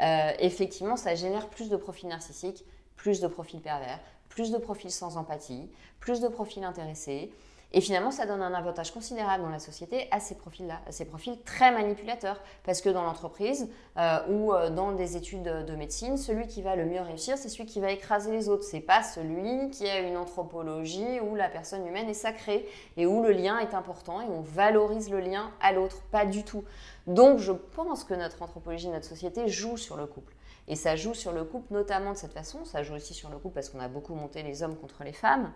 Euh, 0.00 0.32
effectivement 0.38 0.96
ça 0.96 1.14
génère 1.14 1.48
plus 1.48 1.70
de 1.70 1.76
profils 1.76 2.08
narcissiques 2.08 2.64
plus 2.96 3.20
de 3.20 3.26
profils 3.26 3.60
pervers 3.60 3.98
plus 4.28 4.52
de 4.52 4.58
profils 4.58 4.92
sans 4.92 5.16
empathie 5.16 5.68
plus 5.98 6.20
de 6.20 6.28
profils 6.28 6.62
intéressés 6.62 7.32
Et 7.74 7.82
finalement, 7.82 8.10
ça 8.10 8.24
donne 8.24 8.40
un 8.40 8.54
avantage 8.54 8.92
considérable 8.92 9.42
dans 9.42 9.50
la 9.50 9.58
société 9.58 10.08
à 10.10 10.20
ces 10.20 10.34
profils-là, 10.34 10.80
à 10.86 10.92
ces 10.92 11.04
profils 11.04 11.38
très 11.42 11.70
manipulateurs. 11.70 12.40
Parce 12.64 12.80
que 12.80 12.88
dans 12.88 13.02
l'entreprise 13.02 13.68
euh, 13.98 14.18
ou 14.30 14.54
euh, 14.54 14.70
dans 14.70 14.92
des 14.92 15.18
études 15.18 15.42
de 15.42 15.76
médecine, 15.76 16.16
celui 16.16 16.46
qui 16.46 16.62
va 16.62 16.76
le 16.76 16.86
mieux 16.86 17.02
réussir, 17.02 17.36
c'est 17.36 17.50
celui 17.50 17.66
qui 17.66 17.80
va 17.80 17.90
écraser 17.90 18.32
les 18.32 18.48
autres. 18.48 18.64
C'est 18.64 18.80
pas 18.80 19.02
celui 19.02 19.68
qui 19.70 19.86
a 19.86 20.00
une 20.00 20.16
anthropologie 20.16 21.20
où 21.20 21.34
la 21.34 21.50
personne 21.50 21.86
humaine 21.86 22.08
est 22.08 22.14
sacrée 22.14 22.66
et 22.96 23.04
où 23.04 23.22
le 23.22 23.32
lien 23.32 23.58
est 23.58 23.74
important 23.74 24.22
et 24.22 24.26
on 24.30 24.40
valorise 24.40 25.10
le 25.10 25.20
lien 25.20 25.50
à 25.60 25.72
l'autre. 25.72 26.00
Pas 26.10 26.24
du 26.24 26.44
tout. 26.44 26.64
Donc, 27.06 27.38
je 27.38 27.52
pense 27.52 28.02
que 28.02 28.14
notre 28.14 28.40
anthropologie, 28.40 28.88
notre 28.88 29.06
société 29.06 29.46
joue 29.48 29.76
sur 29.76 29.98
le 29.98 30.06
couple. 30.06 30.32
Et 30.68 30.76
ça 30.76 30.96
joue 30.96 31.14
sur 31.14 31.32
le 31.32 31.44
couple 31.44 31.72
notamment 31.72 32.12
de 32.12 32.16
cette 32.16 32.32
façon. 32.32 32.64
Ça 32.64 32.82
joue 32.82 32.94
aussi 32.94 33.14
sur 33.14 33.30
le 33.30 33.38
couple 33.38 33.54
parce 33.54 33.70
qu'on 33.70 33.80
a 33.80 33.88
beaucoup 33.88 34.14
monté 34.14 34.42
les 34.42 34.62
hommes 34.62 34.76
contre 34.76 35.02
les 35.02 35.12
femmes. 35.12 35.52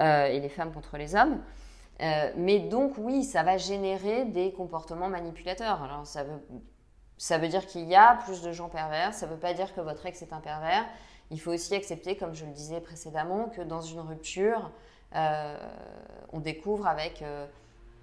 Euh, 0.00 0.26
et 0.26 0.38
les 0.38 0.48
femmes 0.48 0.72
contre 0.72 0.96
les 0.96 1.16
hommes. 1.16 1.40
Euh, 2.02 2.30
mais 2.36 2.60
donc 2.60 2.94
oui, 2.98 3.24
ça 3.24 3.42
va 3.42 3.56
générer 3.56 4.24
des 4.26 4.52
comportements 4.52 5.08
manipulateurs. 5.08 5.82
Alors 5.82 6.06
ça 6.06 6.22
veut, 7.38 7.48
dire 7.48 7.66
qu'il 7.66 7.88
y 7.88 7.96
a 7.96 8.14
plus 8.24 8.42
de 8.42 8.52
gens 8.52 8.68
pervers, 8.68 9.12
ça 9.12 9.26
ne 9.26 9.32
veut 9.32 9.38
pas 9.38 9.54
dire 9.54 9.74
que 9.74 9.80
votre 9.80 10.06
ex 10.06 10.22
est 10.22 10.32
un 10.32 10.40
pervers. 10.40 10.86
Il 11.32 11.40
faut 11.40 11.52
aussi 11.52 11.74
accepter, 11.74 12.16
comme 12.16 12.32
je 12.32 12.44
le 12.44 12.52
disais 12.52 12.80
précédemment, 12.80 13.48
que 13.48 13.60
dans 13.60 13.80
une 13.80 13.98
rupture, 14.00 14.70
euh, 15.16 15.58
on 16.32 16.38
découvre 16.38 16.86
avec 16.86 17.24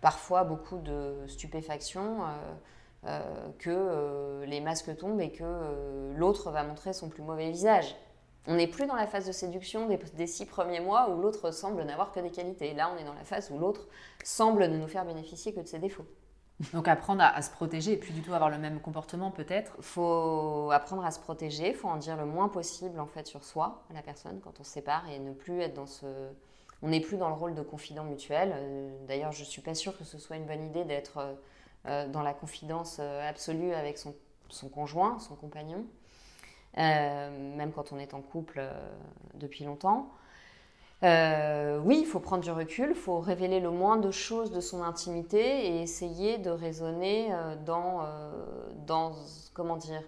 parfois 0.01 0.43
beaucoup 0.43 0.79
de 0.79 1.23
stupéfaction 1.27 2.25
que 3.59 4.43
les 4.45 4.61
masques 4.61 4.95
tombent 4.97 5.21
et 5.21 5.31
que 5.31 6.13
l'autre 6.15 6.49
va 6.51 6.63
montrer 6.63 6.93
son 6.93 7.09
plus 7.09 7.21
mauvais 7.21 7.51
visage. 7.51 7.95
On 8.47 8.55
n'est 8.55 8.67
plus 8.67 8.85
dans 8.85 8.95
la 8.95 9.07
phase 9.07 9.25
de 9.25 9.31
séduction 9.31 9.87
des, 9.87 10.27
six 10.27 10.45
premiers 10.45 10.79
mois 10.79 11.09
où 11.09 11.19
l'autre 11.19 11.51
semble 11.51 11.83
n'avoir 11.83 12.11
que 12.11 12.19
des 12.19 12.29
qualités. 12.29 12.73
Là, 12.73 12.91
on 12.93 12.97
est 12.99 13.03
dans 13.03 13.13
la 13.13 13.23
phase 13.23 13.49
où 13.51 13.57
l'autre 13.57 13.87
semble 14.23 14.67
ne 14.67 14.77
nous 14.77 14.87
faire 14.87 15.05
bénéficier 15.05 15.53
que 15.53 15.59
de 15.59 15.67
ses 15.67 15.79
défauts. 15.79 16.05
Donc 16.73 16.87
apprendre 16.87 17.21
à, 17.21 17.41
se 17.41 17.49
protéger 17.49 17.93
et 17.93 17.97
plus 17.97 18.13
du 18.13 18.21
tout 18.21 18.33
avoir 18.33 18.49
le 18.49 18.57
même 18.57 18.79
comportement 18.79 19.31
peut-être? 19.31 19.75
Faut 19.81 20.69
apprendre 20.71 21.03
à 21.03 21.11
se 21.11 21.19
protéger, 21.19 21.73
faut 21.73 21.89
en 21.89 21.97
dire 21.97 22.15
le 22.15 22.25
moins 22.25 22.47
possible 22.47 22.99
en 22.99 23.07
fait 23.07 23.27
sur 23.27 23.43
soi, 23.43 23.83
à 23.89 23.93
la 23.93 24.01
personne, 24.01 24.39
quand 24.41 24.59
on 24.59 24.63
se 24.63 24.71
sépare 24.71 25.09
et 25.09 25.19
ne 25.19 25.33
plus 25.33 25.59
être 25.61 25.73
dans 25.73 25.87
ce... 25.87 26.05
On 26.81 26.89
n'est 26.89 27.01
plus 27.01 27.17
dans 27.17 27.29
le 27.29 27.35
rôle 27.35 27.55
de 27.55 27.61
confident 27.61 28.03
mutuel. 28.03 28.53
Euh, 28.53 28.95
d'ailleurs, 29.07 29.31
je 29.31 29.41
ne 29.41 29.45
suis 29.45 29.61
pas 29.61 29.73
sûre 29.73 29.97
que 29.97 30.03
ce 30.03 30.17
soit 30.17 30.35
une 30.35 30.45
bonne 30.45 30.63
idée 30.63 30.83
d'être 30.83 31.17
euh, 31.17 31.33
euh, 31.33 31.33
dans 31.85 32.21
la 32.21 32.33
confidence 32.33 32.99
absolue 32.99 33.73
avec 33.73 33.97
son 33.97 34.69
conjoint, 34.69 35.19
son 35.19 35.35
compagnon. 35.35 35.85
Euh, 36.77 37.55
même 37.55 37.71
quand 37.71 37.93
on 37.93 37.99
est 37.99 38.13
en 38.13 38.21
couple 38.21 38.59
euh, 38.59 38.73
depuis 39.35 39.63
longtemps. 39.63 40.09
Euh, 41.03 41.79
oui, 41.83 41.99
il 42.01 42.05
faut 42.05 42.19
prendre 42.19 42.43
du 42.43 42.51
recul, 42.51 42.89
il 42.89 42.95
faut 42.95 43.19
révéler 43.19 43.59
le 43.59 43.69
moins 43.69 43.97
de 43.97 44.11
choses 44.11 44.51
de 44.51 44.59
son 44.59 44.81
intimité 44.81 45.67
et 45.67 45.81
essayer 45.81 46.37
de 46.37 46.49
raisonner 46.49 47.31
dans, 47.65 48.07
dans 48.87 49.11
comment 49.53 49.75
dire, 49.75 50.01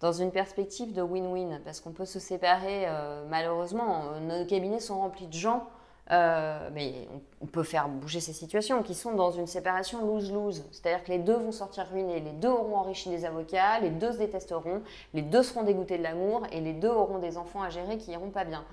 dans 0.00 0.12
une 0.12 0.32
perspective 0.32 0.92
de 0.92 1.02
win-win, 1.02 1.60
parce 1.64 1.80
qu'on 1.80 1.92
peut 1.92 2.04
se 2.04 2.18
séparer, 2.18 2.86
malheureusement, 3.30 4.20
nos 4.20 4.44
cabinets 4.44 4.80
sont 4.80 4.98
remplis 4.98 5.28
de 5.28 5.32
gens 5.32 5.68
euh, 6.10 6.68
mais 6.74 7.08
on, 7.40 7.46
peut 7.46 7.62
faire 7.62 7.88
bouger 7.88 8.20
ces 8.20 8.34
situations 8.34 8.82
qui 8.82 8.94
sont 8.94 9.12
dans 9.12 9.30
une 9.30 9.46
séparation 9.46 10.04
lose-lose. 10.04 10.64
C'est-à-dire 10.70 11.02
que 11.02 11.10
les 11.10 11.18
deux 11.18 11.36
vont 11.36 11.52
sortir 11.52 11.86
ruinés, 11.90 12.20
les 12.20 12.32
deux 12.32 12.48
auront 12.48 12.76
enrichi 12.76 13.08
des 13.08 13.24
avocats, 13.24 13.80
les 13.80 13.90
deux 13.90 14.12
se 14.12 14.18
détesteront, 14.18 14.82
les 15.14 15.22
deux 15.22 15.42
seront 15.42 15.62
dégoûtés 15.62 15.96
de 15.96 16.02
l'amour 16.02 16.42
et 16.52 16.60
les 16.60 16.74
deux 16.74 16.90
auront 16.90 17.18
des 17.18 17.38
enfants 17.38 17.62
à 17.62 17.70
gérer 17.70 17.96
qui 17.96 18.12
iront 18.12 18.30
pas 18.30 18.44
bien. 18.44 18.64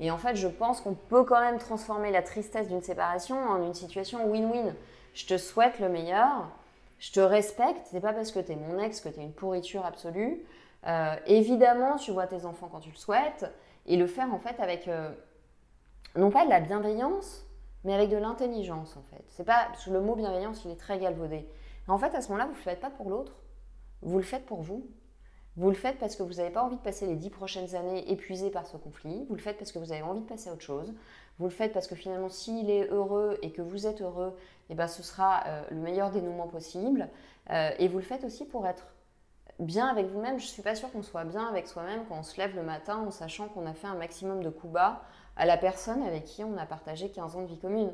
Et 0.00 0.10
en 0.10 0.18
fait, 0.18 0.34
je 0.34 0.48
pense 0.48 0.80
qu'on 0.80 0.94
peut 0.94 1.22
quand 1.22 1.40
même 1.40 1.58
transformer 1.58 2.10
la 2.10 2.22
tristesse 2.22 2.66
d'une 2.66 2.82
séparation 2.82 3.36
en 3.36 3.62
une 3.62 3.74
situation 3.74 4.28
win-win. 4.28 4.74
Je 5.14 5.26
te 5.26 5.38
souhaite 5.38 5.78
le 5.78 5.88
meilleur, 5.88 6.48
je 6.98 7.12
te 7.12 7.20
respecte, 7.20 7.86
c'est 7.92 8.00
pas 8.00 8.12
parce 8.12 8.32
que 8.32 8.40
tu 8.40 8.52
es 8.52 8.56
mon 8.56 8.80
ex 8.80 9.00
que 9.00 9.08
tu 9.08 9.20
es 9.20 9.22
une 9.22 9.32
pourriture 9.32 9.86
absolue. 9.86 10.40
Euh, 10.88 11.14
évidemment, 11.26 11.96
tu 11.96 12.10
vois 12.10 12.26
tes 12.26 12.44
enfants 12.44 12.68
quand 12.72 12.80
tu 12.80 12.90
le 12.90 12.96
souhaites, 12.96 13.46
et 13.86 13.96
le 13.96 14.08
faire 14.08 14.34
en 14.34 14.38
fait 14.38 14.58
avec. 14.58 14.88
Euh, 14.88 15.10
non 16.16 16.30
pas 16.30 16.44
de 16.44 16.50
la 16.50 16.60
bienveillance, 16.60 17.46
mais 17.84 17.94
avec 17.94 18.10
de 18.10 18.16
l'intelligence 18.16 18.96
en 18.96 19.02
fait. 19.02 19.24
C'est 19.28 19.44
pas 19.44 19.68
le 19.86 20.00
mot 20.00 20.14
bienveillance, 20.14 20.64
il 20.64 20.70
est 20.70 20.76
très 20.76 20.98
galvaudé. 20.98 21.48
En 21.88 21.98
fait, 21.98 22.14
à 22.14 22.20
ce 22.20 22.28
moment-là, 22.28 22.44
vous 22.44 22.52
ne 22.52 22.56
le 22.56 22.62
faites 22.62 22.80
pas 22.80 22.90
pour 22.90 23.10
l'autre, 23.10 23.34
vous 24.02 24.18
le 24.18 24.24
faites 24.24 24.46
pour 24.46 24.62
vous. 24.62 24.86
Vous 25.56 25.68
le 25.68 25.76
faites 25.76 25.98
parce 25.98 26.16
que 26.16 26.22
vous 26.22 26.34
n'avez 26.34 26.48
pas 26.48 26.62
envie 26.62 26.76
de 26.76 26.80
passer 26.80 27.06
les 27.06 27.14
dix 27.14 27.28
prochaines 27.28 27.74
années 27.74 28.10
épuisé 28.10 28.48
par 28.48 28.66
ce 28.66 28.78
conflit. 28.78 29.26
Vous 29.28 29.34
le 29.34 29.40
faites 29.40 29.58
parce 29.58 29.70
que 29.70 29.78
vous 29.78 29.92
avez 29.92 30.00
envie 30.00 30.22
de 30.22 30.26
passer 30.26 30.48
à 30.48 30.54
autre 30.54 30.62
chose. 30.62 30.94
Vous 31.38 31.44
le 31.44 31.50
faites 31.50 31.74
parce 31.74 31.86
que 31.86 31.94
finalement, 31.94 32.30
s'il 32.30 32.70
est 32.70 32.88
heureux 32.88 33.38
et 33.42 33.52
que 33.52 33.60
vous 33.60 33.86
êtes 33.86 34.00
heureux, 34.00 34.34
eh 34.70 34.74
ben, 34.74 34.88
ce 34.88 35.02
sera 35.02 35.44
euh, 35.46 35.62
le 35.70 35.76
meilleur 35.76 36.10
dénouement 36.10 36.48
possible. 36.48 37.10
Euh, 37.50 37.70
et 37.78 37.88
vous 37.88 37.98
le 37.98 38.04
faites 38.04 38.24
aussi 38.24 38.46
pour 38.46 38.66
être 38.66 38.86
bien 39.58 39.88
avec 39.88 40.06
vous-même. 40.06 40.38
Je 40.38 40.46
ne 40.46 40.50
suis 40.50 40.62
pas 40.62 40.74
sûre 40.74 40.90
qu'on 40.90 41.02
soit 41.02 41.24
bien 41.24 41.46
avec 41.46 41.68
soi-même 41.68 42.04
quand 42.08 42.18
on 42.18 42.22
se 42.22 42.38
lève 42.38 42.56
le 42.56 42.62
matin 42.62 42.96
en 43.06 43.10
sachant 43.10 43.48
qu'on 43.48 43.66
a 43.66 43.74
fait 43.74 43.88
un 43.88 43.96
maximum 43.96 44.42
de 44.42 44.48
coups 44.48 44.72
bas 44.72 45.02
à 45.36 45.46
la 45.46 45.56
personne 45.56 46.02
avec 46.02 46.24
qui 46.24 46.44
on 46.44 46.56
a 46.56 46.66
partagé 46.66 47.10
15 47.10 47.36
ans 47.36 47.42
de 47.42 47.46
vie 47.46 47.58
commune. 47.58 47.92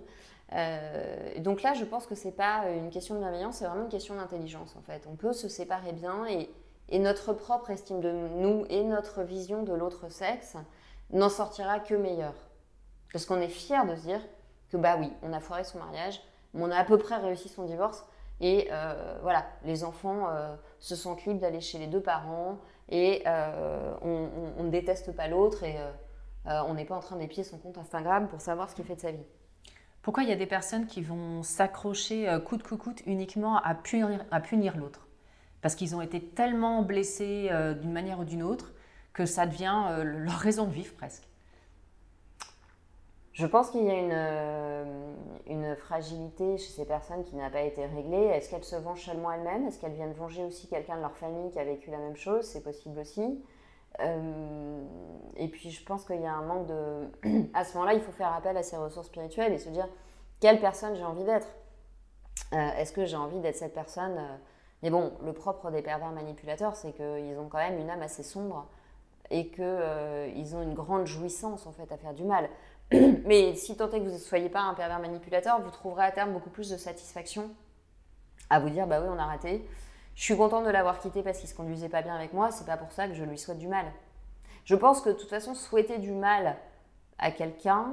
Euh, 0.55 1.39
donc 1.39 1.63
là, 1.63 1.75
je 1.75 1.85
pense 1.85 2.07
que 2.07 2.15
c'est 2.15 2.33
pas 2.33 2.65
une 2.71 2.91
question 2.91 3.15
de 3.15 3.21
bienveillance, 3.21 3.57
c'est 3.57 3.67
vraiment 3.67 3.85
une 3.85 3.91
question 3.91 4.17
d'intelligence 4.17 4.77
en 4.77 4.83
fait. 4.83 5.07
On 5.11 5.17
peut 5.17 5.33
se 5.33 5.49
séparer 5.49 5.93
bien 5.93 6.27
et, 6.27 6.51
notre 6.99 7.35
propre 7.35 7.71
estime 7.71 8.01
de 8.01 8.11
nous 8.11 8.65
et 8.71 8.83
notre 8.83 9.23
vision 9.23 9.63
de 9.63 9.75
l'autre 9.75 10.11
sexe 10.11 10.57
n'en 11.11 11.29
sortira 11.29 11.81
que 11.81 11.95
meilleur. 11.95 12.33
Parce 13.13 13.27
qu'on 13.27 13.41
est 13.41 13.49
fier 13.49 13.87
de 13.87 13.95
se 13.95 14.03
dire 14.03 14.21
que 14.71 14.79
bah 14.79 14.97
oui, 14.99 15.13
on 15.23 15.35
a 15.35 15.41
foiré 15.41 15.65
son 15.65 15.79
mariage, 15.79 16.23
mais 16.55 16.65
on 16.65 16.71
a 16.71 16.77
à 16.77 16.85
peu 16.85 16.97
près 16.97 17.17
réussi 17.17 17.51
son 17.51 17.65
divorce 17.65 18.07
et 18.41 18.69
euh, 18.73 19.19
voilà, 19.21 19.45
les 19.65 19.85
enfants 19.85 20.29
euh, 20.31 20.55
se 20.79 20.97
sentent 20.97 21.27
libres 21.27 21.41
d'aller 21.41 21.61
chez 21.61 21.79
les 21.79 21.89
deux 21.89 22.01
parents 22.01 22.59
et 22.89 23.23
on, 23.27 24.63
ne 24.63 24.71
déteste 24.71 25.15
pas 25.15 25.29
l'autre 25.29 25.65
et 25.65 25.77
euh, 26.49 26.63
on 26.67 26.75
n'est 26.75 26.85
pas 26.85 26.97
en 26.97 27.01
train 27.01 27.17
d'épier 27.17 27.45
son 27.45 27.59
compte 27.59 27.77
Instagram 27.77 28.29
pour 28.29 28.41
savoir 28.41 28.71
ce 28.71 28.75
qu'il 28.75 28.85
fait 28.85 28.97
de 28.97 29.01
sa 29.01 29.11
vie. 29.11 29.27
Pourquoi 30.03 30.23
il 30.23 30.29
y 30.29 30.33
a 30.33 30.37
des 30.37 30.47
personnes 30.47 30.87
qui 30.87 31.03
vont 31.03 31.43
s'accrocher 31.43 32.29
euh, 32.29 32.41
coûte 32.41 32.63
que 32.63 32.75
coûte 32.75 33.03
uniquement 33.07 33.57
à 33.59 33.75
punir, 33.75 34.25
à 34.31 34.41
punir 34.41 34.77
l'autre? 34.77 35.07
Parce 35.61 35.75
qu'ils 35.75 35.95
ont 35.95 36.01
été 36.01 36.23
tellement 36.23 36.83
blessés 36.83 37.49
euh, 37.51 37.75
d'une 37.75 37.93
manière 37.93 38.21
ou 38.21 38.25
d'une 38.25 38.43
autre 38.43 38.73
que 39.13 39.27
ça 39.27 39.47
devient 39.47 40.03
leur 40.05 40.37
raison 40.37 40.65
de 40.65 40.71
vivre 40.71 40.95
presque. 40.95 41.25
Je 43.33 43.47
pense 43.47 43.71
qu'il 43.71 43.85
y 43.85 43.91
a 43.91 43.95
une, 43.95 45.63
une, 45.63 45.77
fragilité 45.77 46.57
chez 46.59 46.71
ces 46.71 46.85
personnes 46.85 47.25
qui 47.25 47.37
n'a 47.37 47.51
pas 47.51 47.63
été 47.63 47.85
réglée. 47.87 48.17
Est-ce 48.17 48.51
qu'elles 48.51 48.65
se 48.65 48.77
vengent 48.77 49.05
seulement 49.05 49.31
elles-mêmes? 49.33 49.67
Est-ce 49.67 49.81
qu'elles 49.81 49.93
viennent 49.93 50.13
venger 50.13 50.45
aussi 50.45 50.69
quelqu'un 50.69 50.97
de 50.97 51.03
leur 51.03 51.17
famille 51.17 51.51
qui 51.53 51.59
a 51.59 51.65
vécu 51.65 51.91
la 51.91 51.99
même 51.99 52.17
chose? 52.17 52.45
C'est 52.45 52.63
possible 52.63 52.99
aussi. 52.99 53.41
Euh, 54.01 54.83
et 55.37 55.49
puis 55.49 55.71
je 55.71 55.85
pense 55.85 56.05
qu'il 56.05 56.21
y 56.21 56.27
a 56.27 56.33
un 56.33 56.43
manque 56.43 56.67
de... 56.67 57.51
à 57.55 57.65
ce 57.65 57.75
moment-là, 57.75 57.95
il 57.95 58.01
faut 58.01 58.13
faire 58.13 58.33
appel 58.33 58.57
à 58.57 58.63
ses 58.63 58.77
ressources 58.77 59.07
spirituelles 59.07 59.53
et 59.53 59.59
se 59.59 59.69
dire 59.69 59.89
quelle 60.41 60.61
personne 60.61 60.95
j'ai 60.97 61.05
envie 61.05 61.25
d'être? 61.25 61.49
Euh, 62.53 62.71
est-ce 62.79 62.93
que 62.93 63.05
j'ai 63.05 63.17
envie 63.17 63.41
d'être 63.41 63.57
cette 63.57 63.75
personne 63.75 64.17
euh, 64.19 64.37
Mais 64.83 64.91
bon, 64.91 65.13
le 65.25 65.33
propre 65.33 65.71
des 65.71 65.83
pervers 65.83 66.13
manipulateurs, 66.13 66.77
c'est 66.77 66.93
qu'ils 66.93 67.39
ont 67.39 67.49
quand 67.49 67.59
même 67.59 67.79
une 67.79 67.91
âme 67.91 68.03
assez 68.03 68.23
sombre 68.23 68.69
et 69.31 69.49
qu'ils 69.49 70.57
ont 70.57 70.63
une 70.63 70.75
grande 70.75 71.07
jouissance 71.07 71.67
en 71.67 71.73
fait 71.73 71.91
à 71.93 71.97
faire 71.97 72.15
du 72.15 72.25
mal. 72.25 72.49
Mais 72.93 73.55
si 73.55 73.77
tant 73.77 73.91
est 73.91 74.01
que 74.01 74.05
vous 74.05 74.13
ne 74.13 74.19
soyez 74.19 74.49
pas 74.49 74.61
un 74.61 74.75
pervers 74.75 75.01
manipulateur, 75.01 75.61
vous 75.61 75.71
trouverez 75.71 76.05
à 76.05 76.13
terme 76.13 76.33
beaucoup 76.33 76.51
plus 76.51 76.71
de 76.71 76.77
satisfaction 76.77 77.51
à 78.51 78.61
vous 78.61 78.71
dire 78.71 78.87
bah 78.87 79.01
oui, 79.01 79.09
on 79.11 79.19
a 79.19 79.27
raté. 79.27 79.69
Je 80.19 80.25
suis 80.25 80.37
contente 80.37 80.65
de 80.65 80.71
l'avoir 80.71 80.99
quitté 80.99 81.23
parce 81.23 81.39
qu'il 81.39 81.49
se 81.49 81.55
conduisait 81.55 81.89
pas 81.89 82.03
bien 82.03 82.17
avec 82.17 82.33
moi, 82.33 82.51
c'est 82.51 82.67
pas 82.67 82.77
pour 82.77 82.91
ça 82.91 83.07
que 83.07 83.15
je 83.15 83.23
lui 83.23 83.39
souhaite 83.39 83.61
du 83.61 83.69
mal. 83.69 83.87
Je 84.65 84.75
pense 84.75 85.01
que 85.01 85.11
de 85.11 85.15
toute 85.15 85.31
façon, 85.31 85.55
souhaiter 85.55 85.99
du 85.99 86.11
mal 86.11 86.57
à 87.21 87.31
quelqu'un 87.31 87.93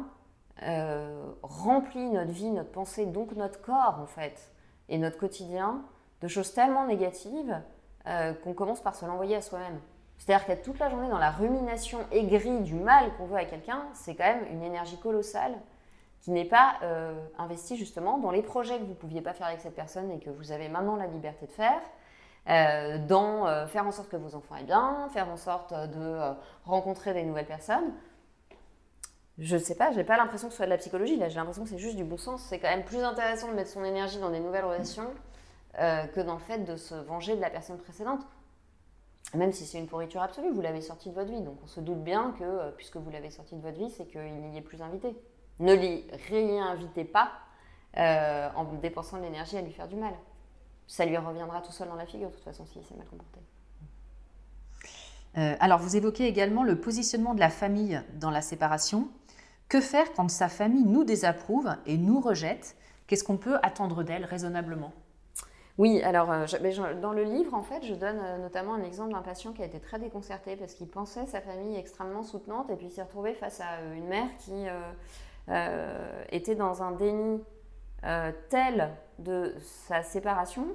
euh, 0.63 1.23
remplit 1.43 2.09
notre 2.09 2.31
vie, 2.31 2.49
notre 2.49 2.71
pensée, 2.71 3.05
donc 3.05 3.33
notre 3.33 3.61
corps 3.61 3.99
en 4.01 4.07
fait, 4.07 4.51
et 4.89 4.97
notre 4.97 5.19
quotidien 5.19 5.83
de 6.21 6.27
choses 6.27 6.51
tellement 6.51 6.87
négatives 6.87 7.61
euh, 8.07 8.33
qu'on 8.33 8.55
commence 8.55 8.81
par 8.81 8.95
se 8.95 9.05
l'envoyer 9.05 9.35
à 9.35 9.41
soi-même. 9.43 9.79
C'est-à-dire 10.17 10.47
qu'être 10.47 10.63
toute 10.63 10.79
la 10.79 10.89
journée 10.89 11.09
dans 11.09 11.19
la 11.19 11.29
rumination 11.29 11.99
aigrie 12.11 12.61
du 12.61 12.73
mal 12.73 13.15
qu'on 13.17 13.27
veut 13.27 13.37
à 13.37 13.45
quelqu'un, 13.45 13.85
c'est 13.93 14.15
quand 14.15 14.23
même 14.23 14.47
une 14.51 14.63
énergie 14.63 14.97
colossale 14.97 15.53
qui 16.21 16.31
n'est 16.31 16.45
pas 16.45 16.77
euh, 16.81 17.13
investie 17.37 17.77
justement 17.77 18.17
dans 18.17 18.31
les 18.31 18.41
projets 18.41 18.79
que 18.79 18.83
vous 18.83 18.89
ne 18.89 18.95
pouviez 18.95 19.21
pas 19.21 19.33
faire 19.33 19.45
avec 19.45 19.61
cette 19.61 19.75
personne 19.75 20.09
et 20.09 20.17
que 20.17 20.31
vous 20.31 20.51
avez 20.51 20.69
maintenant 20.69 20.95
la 20.95 21.05
liberté 21.05 21.45
de 21.45 21.51
faire, 21.51 21.79
euh, 22.49 22.97
dans 22.99 23.47
euh, 23.47 23.67
faire 23.67 23.87
en 23.87 23.91
sorte 23.91 24.09
que 24.09 24.17
vos 24.17 24.35
enfants 24.35 24.55
aient 24.55 24.63
bien, 24.63 25.07
faire 25.13 25.29
en 25.29 25.37
sorte 25.37 25.73
de 25.73 25.99
euh, 25.99 26.33
rencontrer 26.65 27.13
des 27.13 27.23
nouvelles 27.23 27.47
personnes. 27.47 27.93
Je 29.37 29.55
ne 29.55 29.61
sais 29.61 29.75
pas, 29.75 29.91
j'ai 29.91 30.03
pas 30.03 30.17
l'impression 30.17 30.47
que 30.47 30.53
ce 30.53 30.57
soit 30.57 30.65
de 30.65 30.71
la 30.71 30.77
psychologie, 30.77 31.17
là 31.17 31.27
j'ai 31.27 31.35
l'impression 31.35 31.63
que 31.63 31.69
c'est 31.69 31.77
juste 31.77 31.97
du 31.97 32.05
bon 32.05 32.17
sens. 32.17 32.41
C'est 32.43 32.59
quand 32.59 32.69
même 32.69 32.85
plus 32.85 33.03
intéressant 33.03 33.49
de 33.49 33.53
mettre 33.53 33.69
son 33.69 33.83
énergie 33.83 34.19
dans 34.19 34.29
des 34.29 34.39
nouvelles 34.39 34.65
relations 34.65 35.09
que 35.77 36.21
dans 36.21 36.35
le 36.35 36.39
fait 36.39 36.59
de 36.59 36.77
se 36.77 36.95
venger 36.95 37.35
de 37.35 37.41
la 37.41 37.49
personne 37.49 37.77
précédente. 37.77 38.21
Même 39.33 39.51
si 39.51 39.65
c'est 39.65 39.77
une 39.77 39.87
pourriture 39.87 40.21
absolue, 40.21 40.49
vous 40.53 40.61
l'avez 40.61 40.79
sorti 40.79 41.09
de 41.09 41.15
votre 41.15 41.29
vie. 41.29 41.41
Donc 41.41 41.57
on 41.65 41.67
se 41.67 41.81
doute 41.81 42.01
bien 42.01 42.33
que, 42.39 42.71
puisque 42.77 42.95
vous 42.95 43.09
l'avez 43.09 43.29
sorti 43.29 43.57
de 43.57 43.61
votre 43.61 43.77
vie, 43.77 43.89
c'est 43.89 44.05
qu'il 44.05 44.21
n'y 44.21 44.57
est 44.57 44.61
plus 44.61 44.81
invité. 44.81 45.17
Ne 45.59 45.73
l'y 45.73 46.05
réinvitez 46.29 47.03
pas 47.03 47.31
euh, 47.97 48.49
en 48.55 48.65
dépensant 48.65 49.17
de 49.17 49.23
l'énergie 49.23 49.57
à 49.57 49.61
lui 49.61 49.71
faire 49.71 49.87
du 49.87 49.95
mal. 49.95 50.13
Ça 50.87 51.05
lui 51.05 51.17
reviendra 51.17 51.61
tout 51.61 51.71
seul 51.71 51.87
dans 51.87 51.95
la 51.95 52.05
figure, 52.05 52.29
de 52.29 52.35
toute 52.35 52.43
façon, 52.43 52.65
s'il 52.65 52.83
s'est 52.83 52.95
mal 52.95 53.07
comporté. 53.07 53.39
Euh, 55.37 55.55
alors, 55.59 55.79
vous 55.79 55.95
évoquez 55.95 56.27
également 56.27 56.63
le 56.63 56.79
positionnement 56.79 57.33
de 57.33 57.39
la 57.39 57.49
famille 57.49 58.01
dans 58.19 58.29
la 58.29 58.41
séparation. 58.41 59.09
Que 59.67 59.81
faire 59.81 60.13
quand 60.13 60.29
sa 60.29 60.47
famille 60.47 60.85
nous 60.85 61.03
désapprouve 61.03 61.75
et 61.85 61.97
nous 61.97 62.21
rejette? 62.21 62.75
Qu'est-ce 63.07 63.23
qu'on 63.23 63.37
peut 63.37 63.57
attendre 63.63 64.03
d'elle 64.03 64.25
raisonnablement? 64.25 64.93
Oui, 65.77 66.01
alors 66.03 66.31
euh, 66.31 66.45
dans 67.01 67.11
le 67.11 67.23
livre, 67.23 67.53
en 67.53 67.63
fait, 67.63 67.83
je 67.83 67.95
donne 67.95 68.19
euh, 68.23 68.37
notamment 68.37 68.75
un 68.75 68.83
exemple 68.83 69.11
d'un 69.11 69.21
patient 69.21 69.51
qui 69.51 69.61
a 69.61 69.65
été 69.65 69.79
très 69.79 69.99
déconcerté 69.99 70.55
parce 70.55 70.73
qu'il 70.73 70.87
pensait 70.87 71.25
sa 71.25 71.41
famille 71.41 71.75
extrêmement 71.75 72.23
soutenante 72.23 72.69
et 72.69 72.75
puis 72.77 72.89
s'est 72.89 73.03
retrouvé 73.03 73.33
face 73.33 73.59
à 73.59 73.81
une 73.93 74.07
mère 74.07 74.29
qui 74.37 74.53
était 76.31 76.55
dans 76.55 76.81
un 76.81 76.91
déni 76.91 77.41
tel 78.49 78.91
de 79.19 79.55
sa 79.59 80.03
séparation 80.03 80.67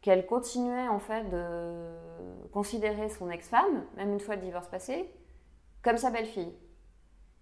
qu'elle 0.00 0.26
continuait 0.26 0.88
en 0.88 1.00
fait 1.00 1.24
de 1.30 1.90
considérer 2.52 3.08
son 3.08 3.28
ex-femme, 3.30 3.84
même 3.96 4.12
une 4.12 4.20
fois 4.20 4.36
le 4.36 4.42
divorce 4.42 4.68
passé, 4.68 5.10
comme 5.82 5.96
sa 5.96 6.10
belle-fille. 6.10 6.54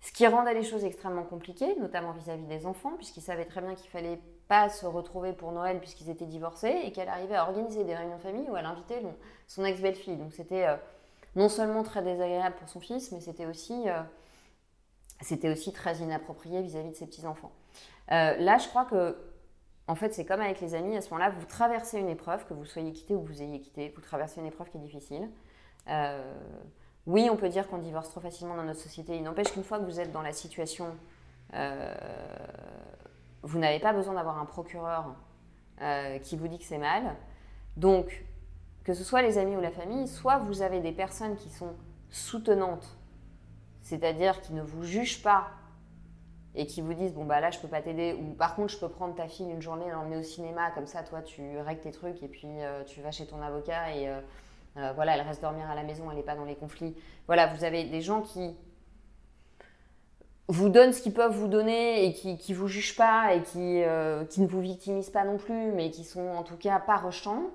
Ce 0.00 0.12
qui 0.12 0.26
rendait 0.26 0.54
les 0.54 0.62
choses 0.62 0.84
extrêmement 0.84 1.24
compliquées, 1.24 1.76
notamment 1.80 2.12
vis-à-vis 2.12 2.46
des 2.46 2.66
enfants, 2.66 2.92
puisqu'ils 2.96 3.22
savaient 3.22 3.44
très 3.44 3.60
bien 3.60 3.74
qu'il 3.74 3.90
fallait 3.90 4.18
pas 4.48 4.68
se 4.68 4.86
retrouver 4.86 5.32
pour 5.32 5.52
Noël 5.52 5.78
puisqu'ils 5.80 6.10
étaient 6.10 6.26
divorcés 6.26 6.80
et 6.84 6.92
qu'elle 6.92 7.08
arrivait 7.08 7.36
à 7.36 7.44
organiser 7.44 7.84
des 7.84 7.94
réunions 7.94 8.16
de 8.16 8.22
famille 8.22 8.48
où 8.50 8.56
elle 8.56 8.66
invitait 8.66 9.02
son 9.46 9.64
ex-belle-fille. 9.64 10.16
Donc 10.16 10.32
c'était 10.32 10.66
euh, 10.66 10.76
non 11.36 11.48
seulement 11.48 11.82
très 11.82 12.02
désagréable 12.02 12.56
pour 12.56 12.68
son 12.68 12.80
fils, 12.80 13.12
mais 13.12 13.20
c'était 13.20 13.46
aussi, 13.46 13.88
euh, 13.88 14.02
c'était 15.20 15.50
aussi 15.50 15.72
très 15.72 15.96
inapproprié 15.98 16.62
vis-à-vis 16.62 16.90
de 16.90 16.94
ses 16.94 17.06
petits-enfants. 17.06 17.52
Euh, 18.12 18.36
là, 18.36 18.58
je 18.58 18.68
crois 18.68 18.84
que 18.84 19.16
en 19.86 19.94
fait, 19.94 20.14
c'est 20.14 20.24
comme 20.24 20.40
avec 20.40 20.60
les 20.62 20.74
amis, 20.74 20.96
à 20.96 21.02
ce 21.02 21.10
moment-là, 21.10 21.30
vous 21.30 21.44
traversez 21.44 21.98
une 21.98 22.08
épreuve, 22.08 22.46
que 22.46 22.54
vous 22.54 22.64
soyez 22.64 22.92
quitté 22.92 23.14
ou 23.14 23.22
vous 23.22 23.42
ayez 23.42 23.60
quitté, 23.60 23.92
vous 23.94 24.00
traversez 24.00 24.40
une 24.40 24.46
épreuve 24.46 24.70
qui 24.70 24.78
est 24.78 24.80
difficile. 24.80 25.28
Euh, 25.88 26.34
oui, 27.06 27.28
on 27.30 27.36
peut 27.36 27.50
dire 27.50 27.68
qu'on 27.68 27.76
divorce 27.76 28.08
trop 28.08 28.20
facilement 28.20 28.56
dans 28.56 28.64
notre 28.64 28.80
société. 28.80 29.14
Il 29.14 29.22
n'empêche 29.22 29.52
qu'une 29.52 29.62
fois 29.62 29.78
que 29.78 29.84
vous 29.84 30.00
êtes 30.00 30.10
dans 30.10 30.22
la 30.22 30.32
situation, 30.32 30.96
euh, 31.52 31.94
vous 33.42 33.58
n'avez 33.58 33.78
pas 33.78 33.92
besoin 33.92 34.14
d'avoir 34.14 34.38
un 34.38 34.46
procureur 34.46 35.14
qui 36.22 36.36
vous 36.36 36.48
dit 36.48 36.58
que 36.58 36.64
c'est 36.64 36.78
mal. 36.78 37.14
Donc, 37.76 38.24
que 38.84 38.92
ce 38.92 39.02
soit 39.02 39.22
les 39.22 39.38
amis 39.38 39.56
ou 39.56 39.60
la 39.60 39.70
famille, 39.70 40.06
soit 40.06 40.38
vous 40.38 40.62
avez 40.62 40.80
des 40.80 40.92
personnes 40.92 41.36
qui 41.36 41.48
sont 41.48 41.74
soutenantes, 42.10 42.96
c'est-à-dire 43.82 44.40
qui 44.40 44.52
ne 44.52 44.62
vous 44.62 44.84
jugent 44.84 45.22
pas 45.22 45.48
et 46.56 46.66
qui 46.66 46.80
vous 46.80 46.94
disent 46.94 47.12
bon 47.12 47.24
bah 47.24 47.40
là 47.40 47.50
je 47.50 47.58
peux 47.58 47.68
pas 47.68 47.82
t'aider 47.82 48.14
ou 48.14 48.34
par 48.34 48.54
contre 48.54 48.72
je 48.72 48.78
peux 48.78 48.88
prendre 48.88 49.14
ta 49.14 49.26
fille 49.26 49.50
une 49.50 49.62
journée 49.62 49.90
l'emmener 49.90 50.16
au 50.16 50.22
cinéma 50.22 50.70
comme 50.70 50.86
ça 50.86 51.02
toi 51.02 51.20
tu 51.22 51.42
règles 51.58 51.80
tes 51.80 51.90
trucs 51.90 52.22
et 52.22 52.28
puis 52.28 52.46
euh, 52.46 52.84
tu 52.84 53.00
vas 53.00 53.10
chez 53.10 53.26
ton 53.26 53.42
avocat 53.42 53.94
et 53.94 54.08
euh, 54.08 54.20
euh, 54.76 54.92
voilà 54.94 55.16
elle 55.16 55.22
reste 55.22 55.42
dormir 55.42 55.68
à 55.68 55.74
la 55.74 55.82
maison 55.82 56.10
elle 56.10 56.16
n'est 56.16 56.22
pas 56.22 56.36
dans 56.36 56.44
les 56.44 56.54
conflits. 56.54 56.94
Voilà 57.26 57.46
vous 57.48 57.64
avez 57.64 57.84
des 57.84 58.00
gens 58.00 58.22
qui 58.22 58.56
vous 60.46 60.68
donnent 60.68 60.92
ce 60.92 61.00
qu'ils 61.00 61.14
peuvent 61.14 61.34
vous 61.34 61.48
donner 61.48 62.04
et 62.04 62.12
qui 62.12 62.38
qui 62.38 62.52
vous 62.52 62.68
jugent 62.68 62.96
pas 62.96 63.34
et 63.34 63.42
qui 63.42 63.82
qui 64.30 64.40
ne 64.40 64.46
vous 64.46 64.60
victimisent 64.60 65.10
pas 65.10 65.24
non 65.24 65.38
plus 65.38 65.72
mais 65.72 65.90
qui 65.90 66.04
sont 66.04 66.28
en 66.28 66.42
tout 66.42 66.56
cas 66.56 66.78
pas 66.78 66.96
rechants 66.96 67.50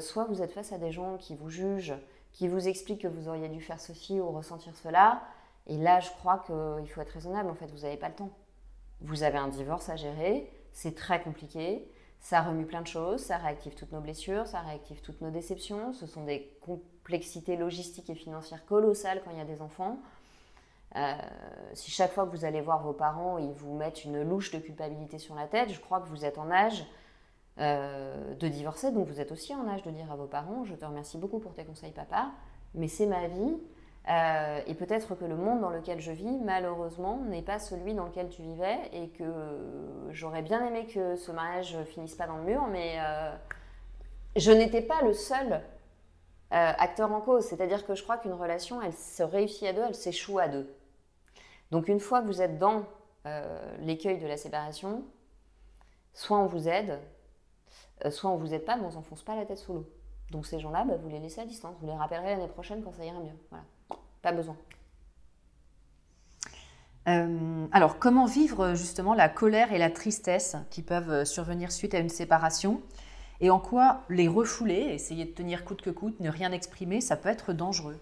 soit 0.00 0.24
vous 0.24 0.40
êtes 0.40 0.52
face 0.52 0.72
à 0.72 0.78
des 0.78 0.92
gens 0.92 1.16
qui 1.18 1.34
vous 1.34 1.50
jugent 1.50 1.96
qui 2.32 2.46
vous 2.46 2.68
expliquent 2.68 3.02
que 3.02 3.08
vous 3.08 3.28
auriez 3.28 3.48
dû 3.48 3.60
faire 3.60 3.80
ceci 3.80 4.20
ou 4.20 4.30
ressentir 4.30 4.76
cela 4.76 5.22
et 5.68 5.76
là, 5.76 6.00
je 6.00 6.10
crois 6.10 6.42
qu'il 6.46 6.88
faut 6.88 7.00
être 7.00 7.10
raisonnable. 7.10 7.50
En 7.50 7.54
fait, 7.54 7.70
vous 7.70 7.82
n'avez 7.82 7.96
pas 7.96 8.08
le 8.08 8.14
temps. 8.14 8.30
Vous 9.00 9.22
avez 9.22 9.38
un 9.38 9.48
divorce 9.48 9.88
à 9.88 9.96
gérer, 9.96 10.50
c'est 10.72 10.94
très 10.94 11.22
compliqué, 11.22 11.88
ça 12.20 12.42
remue 12.42 12.66
plein 12.66 12.82
de 12.82 12.86
choses, 12.86 13.20
ça 13.20 13.36
réactive 13.36 13.74
toutes 13.74 13.92
nos 13.92 14.00
blessures, 14.00 14.46
ça 14.46 14.60
réactive 14.60 15.00
toutes 15.02 15.20
nos 15.20 15.30
déceptions. 15.30 15.92
Ce 15.92 16.06
sont 16.06 16.24
des 16.24 16.58
complexités 16.62 17.56
logistiques 17.56 18.10
et 18.10 18.14
financières 18.14 18.64
colossales 18.66 19.22
quand 19.24 19.30
il 19.30 19.38
y 19.38 19.40
a 19.40 19.44
des 19.44 19.62
enfants. 19.62 19.98
Euh, 20.96 21.12
si 21.74 21.90
chaque 21.90 22.12
fois 22.12 22.26
que 22.26 22.30
vous 22.30 22.44
allez 22.44 22.60
voir 22.60 22.82
vos 22.82 22.92
parents, 22.92 23.38
ils 23.38 23.52
vous 23.52 23.74
mettent 23.74 24.04
une 24.04 24.22
louche 24.22 24.50
de 24.50 24.58
culpabilité 24.58 25.18
sur 25.18 25.34
la 25.34 25.46
tête, 25.46 25.70
je 25.70 25.80
crois 25.80 26.00
que 26.00 26.08
vous 26.08 26.24
êtes 26.24 26.38
en 26.38 26.50
âge 26.50 26.84
euh, 27.58 28.34
de 28.34 28.48
divorcer, 28.48 28.90
donc 28.90 29.06
vous 29.06 29.20
êtes 29.20 29.30
aussi 29.30 29.54
en 29.54 29.68
âge 29.68 29.82
de 29.82 29.90
dire 29.90 30.10
à 30.10 30.16
vos 30.16 30.26
parents, 30.26 30.64
je 30.64 30.74
te 30.74 30.84
remercie 30.84 31.18
beaucoup 31.18 31.40
pour 31.40 31.52
tes 31.52 31.64
conseils 31.64 31.92
papa, 31.92 32.30
mais 32.74 32.88
c'est 32.88 33.06
ma 33.06 33.28
vie, 33.28 33.58
euh, 34.08 34.60
et 34.66 34.74
peut-être 34.74 35.14
que 35.14 35.24
le 35.26 35.36
monde 35.36 35.60
dans 35.60 35.68
lequel 35.68 36.00
je 36.00 36.12
vis, 36.12 36.38
malheureusement, 36.38 37.18
n'est 37.28 37.42
pas 37.42 37.58
celui 37.58 37.92
dans 37.94 38.06
lequel 38.06 38.30
tu 38.30 38.40
vivais 38.40 38.78
et 38.92 39.10
que 39.10 39.24
j'aurais 40.10 40.40
bien 40.40 40.64
aimé 40.66 40.86
que 40.86 41.16
ce 41.16 41.30
mariage 41.30 41.76
finisse 41.84 42.14
pas 42.14 42.26
dans 42.26 42.38
le 42.38 42.44
mur, 42.44 42.66
mais 42.68 42.96
euh, 43.00 43.30
je 44.36 44.50
n'étais 44.50 44.80
pas 44.80 45.02
le 45.02 45.12
seul 45.12 45.52
euh, 45.52 45.60
acteur 46.50 47.12
en 47.12 47.20
cause. 47.20 47.44
C'est-à-dire 47.44 47.86
que 47.86 47.94
je 47.94 48.02
crois 48.02 48.16
qu'une 48.16 48.32
relation, 48.32 48.80
elle 48.80 48.94
se 48.94 49.22
réussit 49.22 49.68
à 49.68 49.72
deux, 49.74 49.82
elle 49.86 49.94
s'échoue 49.94 50.38
à 50.38 50.48
deux. 50.48 50.74
Donc 51.70 51.88
une 51.88 52.00
fois 52.00 52.22
que 52.22 52.26
vous 52.26 52.40
êtes 52.40 52.58
dans 52.58 52.84
l'écueil 53.80 54.18
de 54.18 54.26
la 54.26 54.38
séparation, 54.38 55.04
soit 56.14 56.38
on 56.38 56.46
vous 56.46 56.66
aide, 56.66 56.98
soit 58.08 58.30
on 58.30 58.36
vous 58.36 58.54
aide 58.54 58.64
pas, 58.64 58.76
mais 58.76 58.86
on 58.86 58.90
s'enfonce 58.90 59.22
pas 59.22 59.36
la 59.36 59.44
tête 59.44 59.58
sous 59.58 59.74
l'eau. 59.74 59.97
Donc 60.30 60.46
ces 60.46 60.60
gens-là, 60.60 60.84
bah, 60.84 60.96
vous 60.96 61.08
les 61.08 61.18
laissez 61.18 61.40
à 61.40 61.46
distance, 61.46 61.76
vous 61.80 61.86
les 61.86 61.94
rappellerez 61.94 62.30
l'année 62.30 62.48
prochaine 62.48 62.82
quand 62.82 62.92
ça 62.92 63.04
ira 63.04 63.18
mieux. 63.20 63.36
Voilà 63.50 63.64
pas 64.22 64.32
besoin. 64.32 64.56
Euh, 67.08 67.66
alors, 67.72 67.98
comment 67.98 68.26
vivre 68.26 68.74
justement 68.74 69.14
la 69.14 69.28
colère 69.28 69.72
et 69.72 69.78
la 69.78 69.90
tristesse 69.90 70.56
qui 70.70 70.82
peuvent 70.82 71.24
survenir 71.24 71.72
suite 71.72 71.94
à 71.94 71.98
une 71.98 72.08
séparation? 72.08 72.82
Et 73.40 73.50
en 73.50 73.60
quoi 73.60 74.02
les 74.08 74.28
refouler, 74.28 74.90
essayer 74.90 75.24
de 75.24 75.30
tenir 75.30 75.64
coûte 75.64 75.80
que 75.80 75.90
coûte, 75.90 76.18
ne 76.20 76.28
rien 76.28 76.52
exprimer, 76.52 77.00
ça 77.00 77.16
peut 77.16 77.28
être 77.28 77.52
dangereux? 77.52 77.98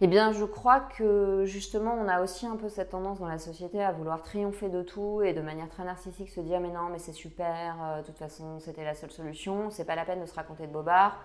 Eh 0.00 0.06
bien, 0.06 0.32
je 0.32 0.44
crois 0.44 0.80
que 0.80 1.44
justement, 1.46 1.94
on 1.94 2.08
a 2.08 2.22
aussi 2.22 2.46
un 2.46 2.56
peu 2.56 2.68
cette 2.68 2.90
tendance 2.90 3.18
dans 3.18 3.28
la 3.28 3.38
société 3.38 3.82
à 3.82 3.92
vouloir 3.92 4.22
triompher 4.22 4.68
de 4.68 4.82
tout 4.82 5.22
et 5.22 5.32
de 5.32 5.40
manière 5.40 5.68
très 5.68 5.84
narcissique 5.84 6.28
se 6.28 6.40
dire 6.40 6.60
mais 6.60 6.70
non, 6.70 6.88
mais 6.90 6.98
c'est 6.98 7.12
super, 7.12 7.76
euh, 7.82 8.02
de 8.02 8.06
toute 8.06 8.18
façon, 8.18 8.58
c'était 8.58 8.84
la 8.84 8.94
seule 8.94 9.10
solution, 9.10 9.70
c'est 9.70 9.84
pas 9.84 9.96
la 9.96 10.04
peine 10.04 10.20
de 10.20 10.26
se 10.26 10.34
raconter 10.34 10.66
de 10.66 10.72
bobards. 10.72 11.18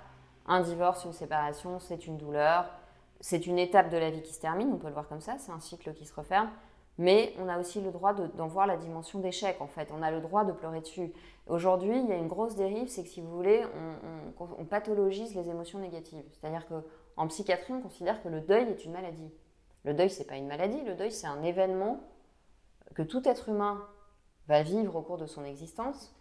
Un 0.48 0.62
divorce, 0.62 1.06
une 1.06 1.14
séparation, 1.14 1.80
c'est 1.80 2.08
une 2.08 2.18
douleur 2.18 2.66
c'est 3.22 3.46
une 3.46 3.60
étape 3.60 3.90
de 3.90 3.98
la 3.98 4.10
vie 4.10 4.22
qui 4.22 4.34
se 4.34 4.42
termine, 4.42 4.72
on 4.74 4.78
peut 4.78 4.88
le 4.88 4.94
voir 4.94 5.08
comme 5.08 5.22
ça, 5.22 5.36
c'est 5.38 5.52
un 5.52 5.60
cycle 5.60 5.94
qui 5.94 6.06
se 6.06 6.14
referme, 6.14 6.50
mais 6.98 7.34
on 7.40 7.48
a 7.48 7.60
aussi 7.60 7.80
le 7.80 7.92
droit 7.92 8.14
d'en 8.14 8.48
voir 8.48 8.68
la 8.68 8.78
dimension 8.78 9.20
d'échec 9.20 9.62
en 9.62 9.68
fait, 9.68 9.90
on 9.96 10.02
a 10.02 10.12
le 10.12 10.20
droit 10.20 10.44
de 10.44 10.52
pleurer 10.52 10.82
dessus. 10.82 11.14
Aujourd'hui, 11.48 12.00
il 12.00 12.08
y 12.08 12.12
a 12.12 12.18
une 12.18 12.28
grosse 12.28 12.56
dérive, 12.56 12.88
c'est 12.88 13.04
que 13.04 13.10
si 13.10 13.22
vous 13.22 13.32
voulez, 13.32 13.64
on, 14.40 14.66
pathologise 14.66 15.36
les 15.36 15.50
émotions 15.50 15.80
négatives. 15.80 16.24
C'est-à-dire 16.32 16.66
qu'en 17.16 17.28
psychiatrie, 17.28 17.74
on 17.74 17.82
considère 17.82 18.22
que 18.22 18.30
le 18.30 18.42
deuil 18.42 18.70
est 18.70 18.86
une 18.86 18.92
maladie. 18.92 19.32
Le 19.84 19.94
deuil, 19.94 20.10
c'est 20.10 20.26
pas 20.26 20.36
une 20.36 20.48
maladie, 20.48 20.82
le 20.84 20.96
deuil, 20.96 21.12
c'est 21.12 21.28
un 21.28 21.42
événement 21.44 22.02
que 22.96 23.02
tout 23.02 23.28
être 23.28 23.50
humain 23.50 23.86
va 24.48 24.64
vivre 24.64 24.96
au 24.96 25.02
cours 25.02 25.18
de 25.18 25.26
son 25.26 25.44
existence 25.44 26.14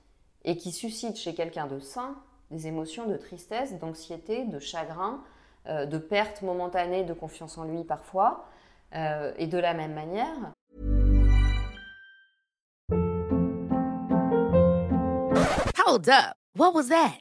et 0.45 0.57
qui 0.57 0.73
suscite 0.73 1.17
chez 1.17 1.35
quelqu'un 1.35 1.67
de 1.67 1.79
sain 1.79 2.17
des 2.51 2.67
émotions 2.67 3.07
de 3.07 3.17
tristesse, 3.17 3.79
d'anxiété, 3.79 4.45
de 4.45 4.59
chagrin, 4.59 5.23
euh, 5.67 5.87
de 5.87 5.99
perte 5.99 6.43
momentanée 6.43 7.05
de 7.05 7.13
confiance 7.13 7.59
en 7.59 7.65
lui 7.65 7.85
parfois. 7.85 8.47
Euh, 8.95 9.33
et 9.37 9.47
de 9.47 9.59
la 9.59 9.73
même 9.73 9.95
manière. 9.95 10.53
Hold 15.87 16.09
up. 16.09 16.37
What 16.57 16.75
was 16.75 16.89
that? 16.89 17.21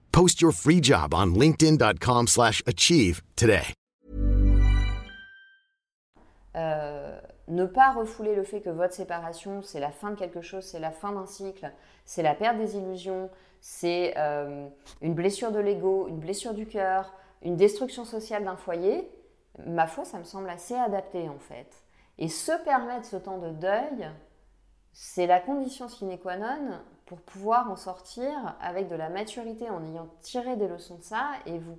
Post 0.11 0.41
your 0.41 0.53
free 0.53 0.81
job 0.81 1.13
on 1.13 1.33
linkedin.com/achieve 1.33 3.21
today. 3.35 3.73
ne 7.51 7.65
pas 7.65 7.91
refouler 7.91 8.35
le 8.35 8.43
fait 8.43 8.61
que 8.61 8.69
votre 8.69 8.93
séparation, 8.93 9.61
c'est 9.61 9.79
la 9.79 9.91
fin 9.91 10.11
de 10.11 10.15
quelque 10.15 10.41
chose, 10.41 10.63
c'est 10.63 10.79
la 10.79 10.91
fin 10.91 11.11
d'un 11.11 11.25
cycle, 11.25 11.71
c'est 12.05 12.23
la 12.23 12.33
perte 12.33 12.57
des 12.57 12.77
illusions, 12.77 13.29
c'est 13.59 14.15
une 15.01 15.13
blessure 15.13 15.51
de 15.51 15.59
l'ego, 15.59 16.07
une 16.07 16.19
blessure 16.19 16.53
du 16.53 16.65
cœur, 16.65 17.13
une 17.43 17.57
destruction 17.57 18.05
sociale 18.05 18.43
d'un 18.45 18.55
foyer, 18.55 19.09
ma 19.65 19.87
foi, 19.87 20.05
ça 20.05 20.17
me 20.17 20.23
semble 20.23 20.49
assez 20.49 20.75
adapté 20.75 21.27
en 21.29 21.39
fait. 21.39 21.83
Et 22.17 22.29
se 22.29 22.51
permettre 22.63 23.05
ce 23.05 23.17
temps 23.17 23.39
de 23.39 23.49
deuil, 23.49 24.09
c'est 24.93 25.27
la 25.27 25.39
condition 25.39 25.89
sine 25.89 26.17
qua 26.17 26.37
non 26.37 26.81
pour 27.11 27.19
pouvoir 27.19 27.69
en 27.69 27.75
sortir 27.75 28.55
avec 28.61 28.87
de 28.87 28.95
la 28.95 29.09
maturité, 29.09 29.69
en 29.69 29.83
ayant 29.83 30.07
tiré 30.21 30.55
des 30.55 30.69
leçons 30.69 30.95
de 30.95 31.03
ça 31.03 31.31
et 31.45 31.59
vous, 31.59 31.77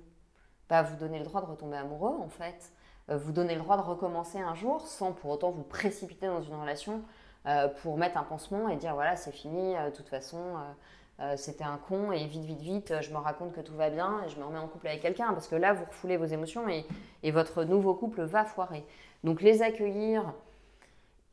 bah, 0.69 0.83
vous 0.83 0.95
donner 0.95 1.17
le 1.17 1.25
droit 1.25 1.41
de 1.41 1.47
retomber 1.47 1.75
amoureux 1.75 2.19
en 2.21 2.29
fait. 2.29 2.71
Euh, 3.09 3.17
vous 3.17 3.31
donner 3.31 3.55
le 3.55 3.61
droit 3.61 3.75
de 3.75 3.81
recommencer 3.81 4.37
un 4.37 4.53
jour 4.53 4.85
sans 4.85 5.11
pour 5.11 5.31
autant 5.31 5.49
vous 5.49 5.63
précipiter 5.63 6.27
dans 6.27 6.43
une 6.43 6.53
relation 6.53 7.01
euh, 7.47 7.67
pour 7.67 7.97
mettre 7.97 8.15
un 8.17 8.23
pansement 8.23 8.69
et 8.69 8.75
dire 8.75 8.93
voilà 8.93 9.15
c'est 9.15 9.31
fini, 9.31 9.75
euh, 9.75 9.89
de 9.89 9.95
toute 9.95 10.07
façon 10.07 10.37
c'était 11.35 11.63
un 11.63 11.77
con 11.77 12.11
et 12.11 12.25
vite 12.27 12.43
vite 12.43 12.61
vite 12.61 12.93
je 13.01 13.11
me 13.11 13.17
raconte 13.17 13.53
que 13.53 13.61
tout 13.61 13.75
va 13.75 13.89
bien 13.89 14.21
et 14.25 14.29
je 14.29 14.37
me 14.37 14.43
remets 14.43 14.59
en 14.59 14.67
couple 14.67 14.87
avec 14.87 15.01
quelqu'un 15.01 15.33
parce 15.33 15.47
que 15.47 15.55
là 15.55 15.73
vous 15.73 15.85
refoulez 15.85 16.17
vos 16.17 16.25
émotions 16.25 16.67
et, 16.67 16.85
et 17.23 17.31
votre 17.31 17.63
nouveau 17.63 17.95
couple 17.95 18.21
va 18.21 18.45
foirer. 18.45 18.85
Donc 19.23 19.41
les 19.41 19.63
accueillir, 19.63 20.31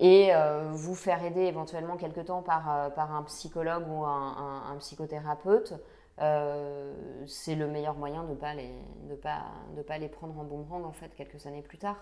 et 0.00 0.34
euh, 0.34 0.70
vous 0.72 0.94
faire 0.94 1.22
aider 1.22 1.42
éventuellement 1.42 1.96
quelque 1.96 2.20
temps 2.20 2.40
par, 2.40 2.70
euh, 2.70 2.88
par 2.88 3.14
un 3.14 3.22
psychologue 3.24 3.84
ou 3.86 4.04
un, 4.04 4.74
psychothérapeute, 4.78 5.74
euh, 6.20 6.94
c'est 7.26 7.54
le 7.54 7.66
meilleur 7.66 7.94
moyen 7.94 8.24
de 8.24 8.30
ne 8.30 8.34
pas, 8.34 8.54
les, 8.54 8.72
de 9.10 9.14
pas, 9.14 9.42
de 9.76 9.82
pas 9.82 9.98
les 9.98 10.08
prendre 10.08 10.38
en 10.38 10.44
boomerang 10.44 10.86
en 10.86 10.92
fait 10.92 11.14
quelques 11.14 11.46
années 11.46 11.60
plus 11.60 11.76
tard. 11.76 11.96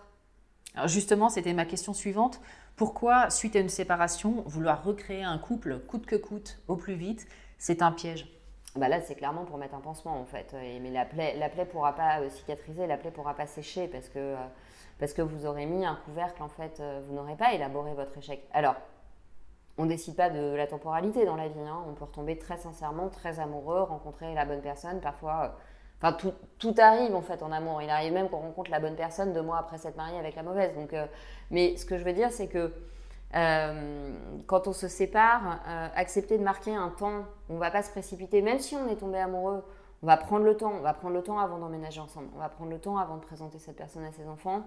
Alors 0.75 0.87
justement, 0.87 1.29
c'était 1.29 1.55
ma 1.55 1.65
question 1.65 1.93
suivante. 1.93 2.41
Pourquoi, 2.77 3.31
suite 3.31 3.57
à 3.57 3.59
une 3.59 3.69
séparation, 3.69 4.45
vouloir 4.47 4.85
recréer 4.85 5.25
un 5.25 5.39
couple 5.39 5.81
coûte 5.81 6.07
que 6.07 6.15
coûte 6.15 6.61
au 6.69 6.77
plus 6.77 6.95
vite, 6.95 7.27
c'est 7.59 7.83
un 7.83 7.91
piège? 7.91 8.29
Bah 8.77 8.89
là, 8.89 9.01
c'est 9.01 9.17
clairement 9.17 9.45
pour 9.45 9.59
mettre 9.59 9.75
un 9.75 9.81
pansement 9.81 10.21
en 10.21 10.25
fait. 10.25 10.55
mais 10.81 10.91
la 10.93 11.05
plaie, 11.05 11.37
la 11.37 11.49
plaie 11.49 11.65
pourra 11.65 11.95
pas 11.97 12.29
cicatriser, 12.29 12.87
la 12.87 12.97
plaie 12.97 13.11
pourra 13.11 13.35
pas 13.35 13.47
sécher 13.47 13.89
parce 13.89 14.09
que 14.09 14.37
parce 14.99 15.13
que 15.13 15.23
vous 15.23 15.47
aurez 15.47 15.67
mis 15.67 15.85
un 15.85 15.95
couvercle, 16.05 16.43
en 16.43 16.49
fait, 16.49 16.81
euh, 16.81 17.01
vous 17.07 17.15
n'aurez 17.15 17.37
pas 17.37 17.55
élaboré 17.55 17.95
votre 17.95 18.17
échec. 18.19 18.43
Alors, 18.53 18.75
on 19.77 19.85
ne 19.85 19.89
décide 19.89 20.17
pas 20.17 20.29
de 20.29 20.55
la 20.55 20.67
temporalité 20.67 21.25
dans 21.25 21.37
la 21.37 21.49
vie. 21.49 21.61
Hein. 21.61 21.85
On 21.89 21.95
peut 21.95 22.05
retomber 22.05 22.37
très 22.37 22.57
sincèrement, 22.57 23.09
très 23.09 23.39
amoureux, 23.39 23.83
rencontrer 23.83 24.35
la 24.35 24.45
bonne 24.45 24.61
personne. 24.61 25.01
Parfois, 25.01 25.45
euh, 25.45 25.49
enfin, 26.03 26.17
tout, 26.59 26.75
arrive 26.79 27.15
en 27.15 27.23
fait 27.23 27.45
en 27.45 27.53
amour. 27.53 27.81
Il 27.81 27.91
arrive 27.91 28.13
même 28.13 28.29
qu'on 28.29 28.41
rencontre 28.41 28.73
la 28.73 28.81
bonne 28.81 28.97
personne 28.97 29.33
deux 29.33 29.43
mois 29.43 29.59
après 29.59 29.79
s'être 29.79 29.97
marié 29.97 30.19
avec 30.19 30.35
la 30.35 30.43
mauvaise. 30.43 30.75
Donc, 30.75 30.93
euh, 30.93 31.07
mais 31.53 31.77
ce 31.77 31.87
que 31.87 31.97
je 31.97 32.05
veux 32.05 32.13
dire, 32.13 32.33
c'est 32.33 32.49
que 32.49 32.73
quand 34.47 34.69
on 34.69 34.73
se 34.73 34.89
sépare, 34.89 35.61
accepter 35.95 36.39
de 36.39 36.43
marquer 36.43 36.75
un 36.75 36.89
temps, 36.89 37.27
on 37.51 37.55
ne 37.57 37.59
va 37.59 37.71
pas 37.71 37.83
se 37.83 37.91
précipiter, 37.91 38.41
même 38.41 38.59
si 38.59 38.75
on 38.75 38.89
est 38.89 38.97
tombé 38.97 39.19
amoureux. 39.19 39.63
On 40.03 40.07
va 40.07 40.17
prendre 40.17 40.47
le 40.47 40.57
temps, 40.57 40.73
on 40.73 40.81
va 40.81 40.95
prendre 40.95 41.15
le 41.15 41.23
temps 41.23 41.39
avant 41.39 41.59
d'emménager 41.59 42.01
ensemble. 42.01 42.29
On 42.35 42.39
va 42.39 42.49
prendre 42.49 42.71
le 42.71 42.79
temps 42.79 42.97
avant 42.97 43.17
de 43.17 43.21
présenter 43.21 43.59
cette 43.59 43.77
personne 43.77 44.05
à 44.05 44.13
ses 44.13 44.27
enfants 44.29 44.65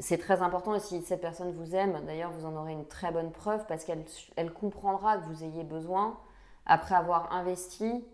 c'est 0.00 0.18
très 0.18 0.42
important 0.42 0.74
et 0.74 0.80
si 0.80 1.02
cette 1.02 1.20
personne 1.20 1.52
vous 1.52 1.74
aime, 1.74 2.00
d'ailleurs 2.06 2.30
vous 2.30 2.46
en 2.46 2.56
aurez 2.56 2.72
une 2.72 2.86
très 2.86 3.10
bonne 3.10 3.32
preuve 3.32 3.66
parce 3.66 3.84
qu'elle 3.84 4.04
elle 4.36 4.52
comprendra 4.52 5.18
que 5.18 5.24
vous 5.24 5.44
ayez 5.44 5.64
besoin, 5.64 6.18
après 6.66 6.94
avoir 6.94 7.32
investi, 7.32 8.04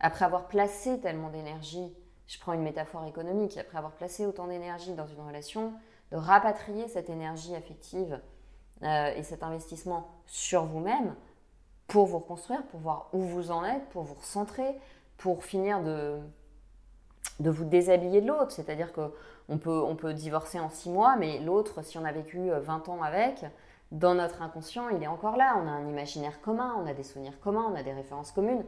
après 0.00 0.24
avoir 0.24 0.48
placé 0.48 1.00
tellement 1.00 1.30
d'énergie, 1.30 1.94
je 2.26 2.38
prends 2.38 2.52
une 2.52 2.62
métaphore 2.62 3.06
économique, 3.06 3.56
après 3.56 3.78
avoir 3.78 3.92
placé 3.92 4.26
autant 4.26 4.46
d'énergie 4.46 4.94
dans 4.94 5.06
une 5.06 5.20
relation, 5.20 5.72
de 6.12 6.16
rapatrier 6.16 6.88
cette 6.88 7.10
énergie 7.10 7.54
affective 7.54 8.20
euh, 8.82 9.14
et 9.14 9.22
cet 9.22 9.42
investissement 9.42 10.08
sur 10.26 10.64
vous-même 10.64 11.14
pour 11.86 12.06
vous 12.06 12.18
reconstruire, 12.18 12.64
pour 12.66 12.80
voir 12.80 13.08
où 13.12 13.20
vous 13.20 13.50
en 13.50 13.64
êtes, 13.64 13.88
pour 13.88 14.04
vous 14.04 14.14
recentrer, 14.14 14.78
pour 15.16 15.44
finir 15.44 15.82
de, 15.82 16.20
de 17.38 17.50
vous 17.50 17.64
déshabiller 17.64 18.20
de 18.20 18.28
l'autre. 18.28 18.50
C'est-à-dire 18.50 18.92
que 18.92 19.12
on 19.48 19.58
peut, 19.58 19.82
on 19.82 19.96
peut 19.96 20.14
divorcer 20.14 20.60
en 20.60 20.70
six 20.70 20.90
mois, 20.90 21.16
mais 21.16 21.40
l'autre, 21.40 21.82
si 21.82 21.98
on 21.98 22.04
a 22.04 22.12
vécu 22.12 22.50
20 22.50 22.88
euh, 22.88 22.92
ans 22.92 23.02
avec, 23.02 23.44
dans 23.90 24.14
notre 24.14 24.42
inconscient, 24.42 24.88
il 24.90 25.02
est 25.02 25.08
encore 25.08 25.36
là. 25.36 25.56
On 25.62 25.66
a 25.66 25.70
un 25.70 25.88
imaginaire 25.88 26.40
commun, 26.40 26.76
on 26.78 26.86
a 26.86 26.94
des 26.94 27.02
souvenirs 27.02 27.40
communs, 27.40 27.66
on 27.72 27.74
a 27.74 27.82
des 27.82 27.92
références 27.92 28.30
communes. 28.30 28.64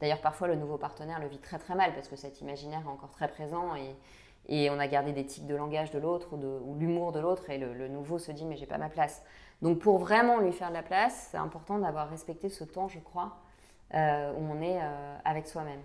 D'ailleurs, 0.00 0.20
parfois, 0.20 0.48
le 0.48 0.56
nouveau 0.56 0.76
partenaire 0.76 1.20
le 1.20 1.28
vit 1.28 1.38
très 1.38 1.58
très 1.58 1.76
mal 1.76 1.94
parce 1.94 2.08
que 2.08 2.16
cet 2.16 2.40
imaginaire 2.40 2.82
est 2.84 2.90
encore 2.90 3.10
très 3.10 3.28
présent 3.28 3.76
et, 3.76 3.94
et 4.48 4.70
on 4.70 4.78
a 4.78 4.86
gardé 4.86 5.12
des 5.12 5.24
tics 5.24 5.46
de 5.46 5.54
langage 5.54 5.90
de 5.90 5.98
l'autre 5.98 6.28
ou, 6.32 6.36
ou 6.36 6.74
l'humour 6.78 7.12
de 7.12 7.20
l'autre 7.20 7.48
et 7.50 7.58
le, 7.58 7.88
nouveau 7.88 8.18
se 8.18 8.32
dit 8.32 8.44
mais 8.44 8.56
j'ai 8.56 8.66
pas 8.66 8.78
ma 8.78 8.88
place. 8.88 9.22
Donc 9.62 9.78
pour 9.78 9.98
vraiment 9.98 10.38
lui 10.38 10.52
faire 10.52 10.68
de 10.68 10.74
la 10.74 10.82
place, 10.82 11.28
c'est 11.30 11.38
important 11.38 11.78
d'avoir 11.78 12.10
respecté 12.10 12.48
ce 12.48 12.64
temps, 12.64 12.88
je 12.88 12.98
crois, 12.98 13.36
euh, 13.94 14.32
où 14.32 14.42
on 14.52 14.60
est 14.60 14.78
euh, 14.82 15.16
avec 15.24 15.46
soi-même. 15.46 15.80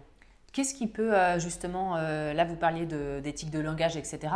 Qu'est-ce 0.52 0.74
qui 0.74 0.88
peut 0.88 1.14
euh, 1.14 1.40
justement, 1.40 1.96
euh, 1.98 2.34
là 2.34 2.46
vous 2.46 2.56
parliez 2.56 2.86
d'éthique 3.22 3.52
de, 3.52 3.60
langage, 3.60 3.98
etc. 3.98 4.34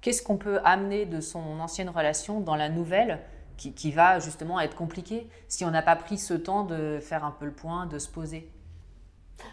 Qu'est-ce 0.00 0.22
qu'on 0.22 0.36
peut 0.36 0.60
amener 0.64 1.06
de 1.06 1.20
son 1.20 1.60
ancienne 1.60 1.88
relation 1.88 2.40
dans 2.40 2.56
la 2.56 2.68
nouvelle 2.68 3.20
qui, 3.56 3.92
va 3.92 4.18
justement 4.18 4.58
être 4.58 4.74
compliquée 4.74 5.28
si 5.46 5.64
on 5.64 5.70
n'a 5.70 5.82
pas 5.82 5.94
pris 5.94 6.18
ce 6.18 6.34
temps 6.34 6.64
de 6.64 6.98
faire 7.00 7.24
un 7.24 7.30
peu 7.30 7.44
le 7.44 7.52
point, 7.52 7.86
de 7.86 8.00
se 8.00 8.08
poser? 8.08 8.50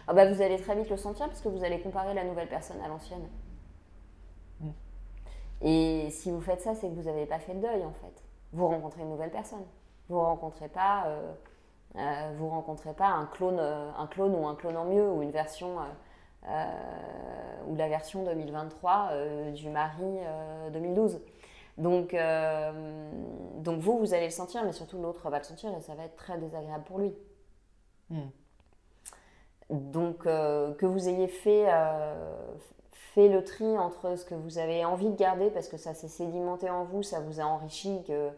Ah 0.08 0.14
bah 0.14 0.32
Vous 0.32 0.42
allez 0.42 0.58
très 0.58 0.74
vite 0.74 0.90
le 0.90 0.96
sentir 0.96 1.28
parce 1.28 1.40
que 1.40 1.48
vous 1.48 1.62
allez 1.62 1.80
comparer 1.80 2.12
la 2.12 2.24
nouvelle 2.24 2.48
personne 2.48 2.80
à 2.84 2.88
l'ancienne. 2.88 3.28
Mm. 4.58 4.70
Et 5.62 6.08
si 6.10 6.32
vous 6.32 6.40
faites 6.40 6.60
ça, 6.60 6.74
c'est 6.74 6.88
que 6.88 6.94
vous 6.94 7.04
n'avez 7.04 7.26
pas 7.26 7.38
fait 7.38 7.54
le 7.54 7.60
deuil 7.60 7.84
en 7.84 7.92
fait. 7.92 8.24
Vous 8.52 8.66
rencontrez 8.66 9.02
une 9.02 9.10
nouvelle 9.10 9.30
personne. 9.30 9.64
Vous 10.08 10.16
ne 10.16 10.22
rencontrez 10.22 10.68
pas... 10.68 11.04
Euh, 11.06 11.32
euh, 11.96 12.32
vous 12.38 12.48
rencontrez 12.48 12.94
pas 12.94 13.08
un 13.08 13.26
clone, 13.26 13.58
euh, 13.58 13.90
un 13.98 14.06
clone 14.06 14.34
ou 14.34 14.46
un 14.46 14.54
clone 14.54 14.76
en 14.76 14.84
mieux 14.84 15.10
ou 15.10 15.22
une 15.22 15.32
version 15.32 15.78
euh, 16.48 16.64
ou 17.66 17.74
la 17.74 17.88
version 17.88 18.24
2023 18.24 19.10
du 19.54 19.68
mari 19.68 20.20
2012. 20.72 21.20
Donc, 21.78 22.16
donc 23.56 23.80
vous, 23.80 23.98
vous 23.98 24.14
allez 24.14 24.26
le 24.26 24.30
sentir, 24.30 24.64
mais 24.64 24.72
surtout 24.72 25.00
l'autre 25.00 25.28
va 25.30 25.38
le 25.38 25.44
sentir 25.44 25.74
et 25.76 25.80
ça 25.80 25.94
va 25.94 26.04
être 26.04 26.16
très 26.16 26.38
désagréable 26.38 26.84
pour 26.84 26.98
lui. 26.98 27.14
Hmm. 28.10 28.28
Donc 29.70 30.24
que 30.24 30.86
vous 30.86 31.08
ayez 31.08 31.28
fait, 31.28 31.66
fait 32.92 33.28
le 33.28 33.44
tri 33.44 33.78
entre 33.78 34.16
ce 34.16 34.24
que 34.24 34.34
vous 34.34 34.58
avez 34.58 34.84
envie 34.84 35.10
de 35.10 35.16
garder 35.16 35.50
parce 35.50 35.68
que 35.68 35.76
ça 35.76 35.94
s'est 35.94 36.08
sédimenté 36.08 36.70
en 36.70 36.84
vous, 36.84 37.02
ça 37.02 37.20
vous 37.20 37.40
a 37.40 37.44
enrichi, 37.44 38.02
que 38.06 38.30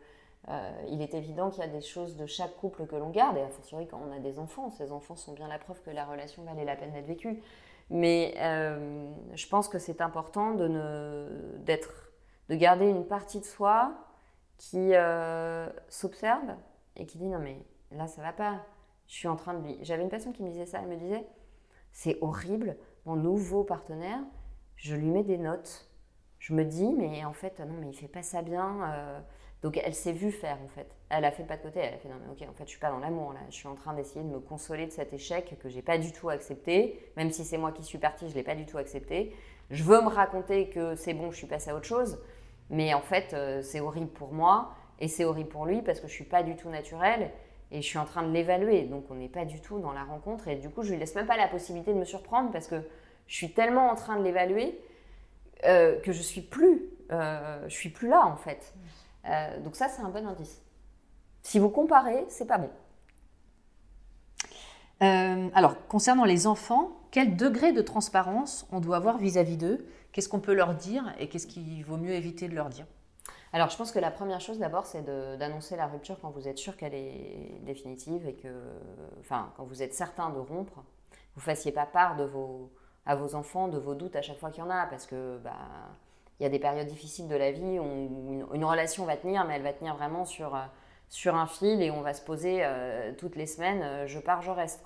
euh, 0.48 0.70
il 0.88 1.02
est 1.02 1.14
évident 1.14 1.50
qu'il 1.50 1.62
y 1.62 1.66
a 1.66 1.70
des 1.70 1.80
choses 1.80 2.16
de 2.16 2.26
chaque 2.26 2.56
couple 2.56 2.86
que 2.86 2.96
l'on 2.96 3.10
garde, 3.10 3.36
et 3.36 3.42
a 3.42 3.48
fortiori 3.48 3.86
quand 3.86 4.00
on 4.04 4.12
a 4.12 4.18
des 4.18 4.38
enfants, 4.38 4.70
ces 4.70 4.90
enfants 4.90 5.14
sont 5.14 5.32
bien 5.32 5.46
la 5.46 5.58
preuve 5.58 5.80
que 5.82 5.90
la 5.90 6.04
relation 6.04 6.42
valait 6.42 6.64
la 6.64 6.74
peine 6.74 6.92
d'être 6.92 7.06
vécue. 7.06 7.40
Mais 7.90 8.34
euh, 8.38 9.08
je 9.34 9.46
pense 9.46 9.68
que 9.68 9.78
c'est 9.78 10.00
important 10.00 10.54
de, 10.54 10.68
de 12.48 12.54
garder 12.54 12.88
une 12.88 13.06
partie 13.06 13.38
de 13.38 13.44
soi 13.44 13.92
qui 14.56 14.94
euh, 14.94 15.68
s'observe 15.88 16.54
et 16.96 17.06
qui 17.06 17.18
dit 17.18 17.28
non 17.28 17.38
mais 17.38 17.64
là 17.90 18.06
ça 18.06 18.22
va 18.22 18.32
pas, 18.32 18.64
je 19.06 19.14
suis 19.14 19.28
en 19.28 19.36
train 19.36 19.54
de... 19.54 19.76
J'avais 19.82 20.02
une 20.02 20.08
personne 20.08 20.32
qui 20.32 20.42
me 20.42 20.50
disait 20.50 20.66
ça, 20.66 20.80
elle 20.80 20.88
me 20.88 20.96
disait 20.96 21.26
c'est 21.92 22.18
horrible, 22.20 22.76
mon 23.04 23.16
nouveau 23.16 23.62
partenaire, 23.62 24.20
je 24.76 24.96
lui 24.96 25.10
mets 25.10 25.24
des 25.24 25.38
notes. 25.38 25.88
Je 26.38 26.54
me 26.54 26.64
dis 26.64 26.92
mais 26.92 27.24
en 27.24 27.32
fait 27.32 27.60
non 27.60 27.74
mais 27.78 27.88
il 27.88 27.94
fait 27.94 28.08
pas 28.08 28.22
ça 28.22 28.42
bien 28.42 29.22
donc 29.62 29.80
elle 29.82 29.94
s'est 29.94 30.12
vue 30.12 30.32
faire 30.32 30.58
en 30.62 30.68
fait. 30.68 30.86
Elle 31.08 31.24
a 31.24 31.30
fait 31.30 31.44
pas 31.44 31.56
de 31.56 31.62
côté, 31.62 31.80
elle 31.80 31.94
a 31.94 31.98
fait 31.98 32.08
non 32.08 32.16
mais 32.20 32.30
ok 32.30 32.48
en 32.48 32.54
fait 32.54 32.64
je 32.64 32.70
suis 32.70 32.80
pas 32.80 32.90
dans 32.90 32.98
l'amour 32.98 33.32
là, 33.32 33.40
je 33.48 33.54
suis 33.54 33.68
en 33.68 33.74
train 33.74 33.94
d'essayer 33.94 34.22
de 34.22 34.28
me 34.28 34.40
consoler 34.40 34.86
de 34.86 34.92
cet 34.92 35.12
échec 35.12 35.56
que 35.60 35.68
j'ai 35.68 35.82
pas 35.82 35.98
du 35.98 36.12
tout 36.12 36.28
accepté, 36.30 36.98
même 37.16 37.30
si 37.30 37.44
c'est 37.44 37.58
moi 37.58 37.72
qui 37.72 37.84
suis 37.84 37.98
partie, 37.98 38.28
je 38.28 38.34
l'ai 38.34 38.42
pas 38.42 38.54
du 38.54 38.66
tout 38.66 38.78
accepté. 38.78 39.34
Je 39.70 39.84
veux 39.84 40.02
me 40.02 40.08
raconter 40.08 40.68
que 40.68 40.96
c'est 40.96 41.14
bon, 41.14 41.30
je 41.30 41.36
suis 41.36 41.46
passée 41.46 41.70
à 41.70 41.76
autre 41.76 41.86
chose, 41.86 42.20
mais 42.70 42.92
en 42.94 43.02
fait 43.02 43.34
euh, 43.34 43.62
c'est 43.62 43.80
horrible 43.80 44.10
pour 44.10 44.32
moi 44.32 44.74
et 45.00 45.08
c'est 45.08 45.24
horrible 45.24 45.48
pour 45.48 45.66
lui 45.66 45.82
parce 45.82 46.00
que 46.00 46.08
je 46.08 46.12
suis 46.12 46.24
pas 46.24 46.42
du 46.42 46.56
tout 46.56 46.68
naturelle 46.68 47.30
et 47.70 47.82
je 47.82 47.86
suis 47.86 47.98
en 47.98 48.04
train 48.04 48.22
de 48.22 48.32
l'évaluer. 48.32 48.82
Donc 48.82 49.04
on 49.10 49.14
n'est 49.14 49.28
pas 49.28 49.44
du 49.44 49.60
tout 49.60 49.78
dans 49.78 49.92
la 49.92 50.04
rencontre 50.04 50.48
et 50.48 50.56
du 50.56 50.68
coup 50.70 50.82
je 50.82 50.90
lui 50.92 50.98
laisse 50.98 51.14
même 51.14 51.26
pas 51.26 51.36
la 51.36 51.48
possibilité 51.48 51.92
de 51.92 51.98
me 51.98 52.04
surprendre 52.04 52.50
parce 52.50 52.66
que 52.66 52.82
je 53.26 53.34
suis 53.34 53.52
tellement 53.52 53.90
en 53.90 53.94
train 53.94 54.18
de 54.18 54.24
l'évaluer 54.24 54.78
euh, 55.64 55.98
que 56.00 56.12
je 56.12 56.22
suis 56.22 56.40
plus, 56.40 56.82
euh, 57.12 57.62
je 57.68 57.74
suis 57.74 57.88
plus 57.88 58.08
là 58.08 58.26
en 58.26 58.36
fait. 58.36 58.74
Euh, 59.26 59.60
donc 59.60 59.76
ça, 59.76 59.88
c'est 59.88 60.02
un 60.02 60.08
bon 60.08 60.26
indice. 60.26 60.62
Si 61.42 61.58
vous 61.58 61.70
comparez, 61.70 62.24
c'est 62.28 62.46
pas 62.46 62.58
bon. 62.58 62.70
Euh, 65.02 65.48
alors, 65.54 65.86
concernant 65.88 66.24
les 66.24 66.46
enfants, 66.46 66.92
quel 67.10 67.36
degré 67.36 67.72
de 67.72 67.82
transparence 67.82 68.66
on 68.70 68.80
doit 68.80 68.96
avoir 68.96 69.18
vis-à-vis 69.18 69.56
d'eux? 69.56 69.86
Qu'est-ce 70.12 70.28
qu'on 70.28 70.40
peut 70.40 70.54
leur 70.54 70.74
dire 70.74 71.12
et 71.18 71.28
qu'est-ce 71.28 71.46
qu'il 71.46 71.84
vaut 71.84 71.96
mieux 71.96 72.12
éviter 72.12 72.48
de 72.48 72.54
leur 72.54 72.68
dire? 72.68 72.86
Alors, 73.52 73.68
je 73.68 73.76
pense 73.76 73.92
que 73.92 73.98
la 73.98 74.10
première 74.10 74.40
chose 74.40 74.58
d'abord, 74.58 74.86
c'est 74.86 75.02
d'annoncer 75.38 75.76
la 75.76 75.86
rupture 75.86 76.18
quand 76.20 76.30
vous 76.30 76.48
êtes 76.48 76.58
sûr 76.58 76.76
qu'elle 76.76 76.94
est 76.94 77.60
définitive 77.62 78.26
et 78.26 78.34
que, 78.34 78.48
enfin, 79.20 79.52
quand 79.56 79.64
vous 79.64 79.82
êtes 79.82 79.94
certain 79.94 80.30
de 80.30 80.38
rompre, 80.38 80.84
vous 81.34 81.40
fassiez 81.40 81.72
pas 81.72 81.86
part 81.86 82.16
de 82.16 82.24
vos, 82.24 82.70
à 83.04 83.14
vos 83.14 83.34
enfants 83.34 83.68
de 83.68 83.78
vos 83.78 83.94
doutes 83.94 84.16
à 84.16 84.22
chaque 84.22 84.38
fois 84.38 84.50
qu'il 84.50 84.62
y 84.62 84.66
en 84.66 84.70
a, 84.70 84.86
parce 84.86 85.06
que 85.06 85.38
bah, 85.38 85.56
il 86.42 86.44
y 86.44 86.46
a 86.46 86.50
des 86.50 86.58
périodes 86.58 86.88
difficiles 86.88 87.28
de 87.28 87.36
la 87.36 87.52
vie 87.52 87.78
où 87.78 88.52
une, 88.52 88.64
relation 88.64 89.04
va 89.04 89.16
tenir, 89.16 89.44
mais 89.44 89.54
elle 89.54 89.62
va 89.62 89.72
tenir 89.72 89.94
vraiment 89.94 90.24
sur, 90.24 90.58
sur 91.08 91.36
un 91.36 91.46
fil 91.46 91.80
et 91.80 91.92
on 91.92 92.00
va 92.00 92.14
se 92.14 92.20
poser 92.20 92.66
toutes 93.16 93.36
les 93.36 93.46
semaines, 93.46 94.08
je 94.08 94.18
pars, 94.18 94.42
je 94.42 94.50
reste. 94.50 94.84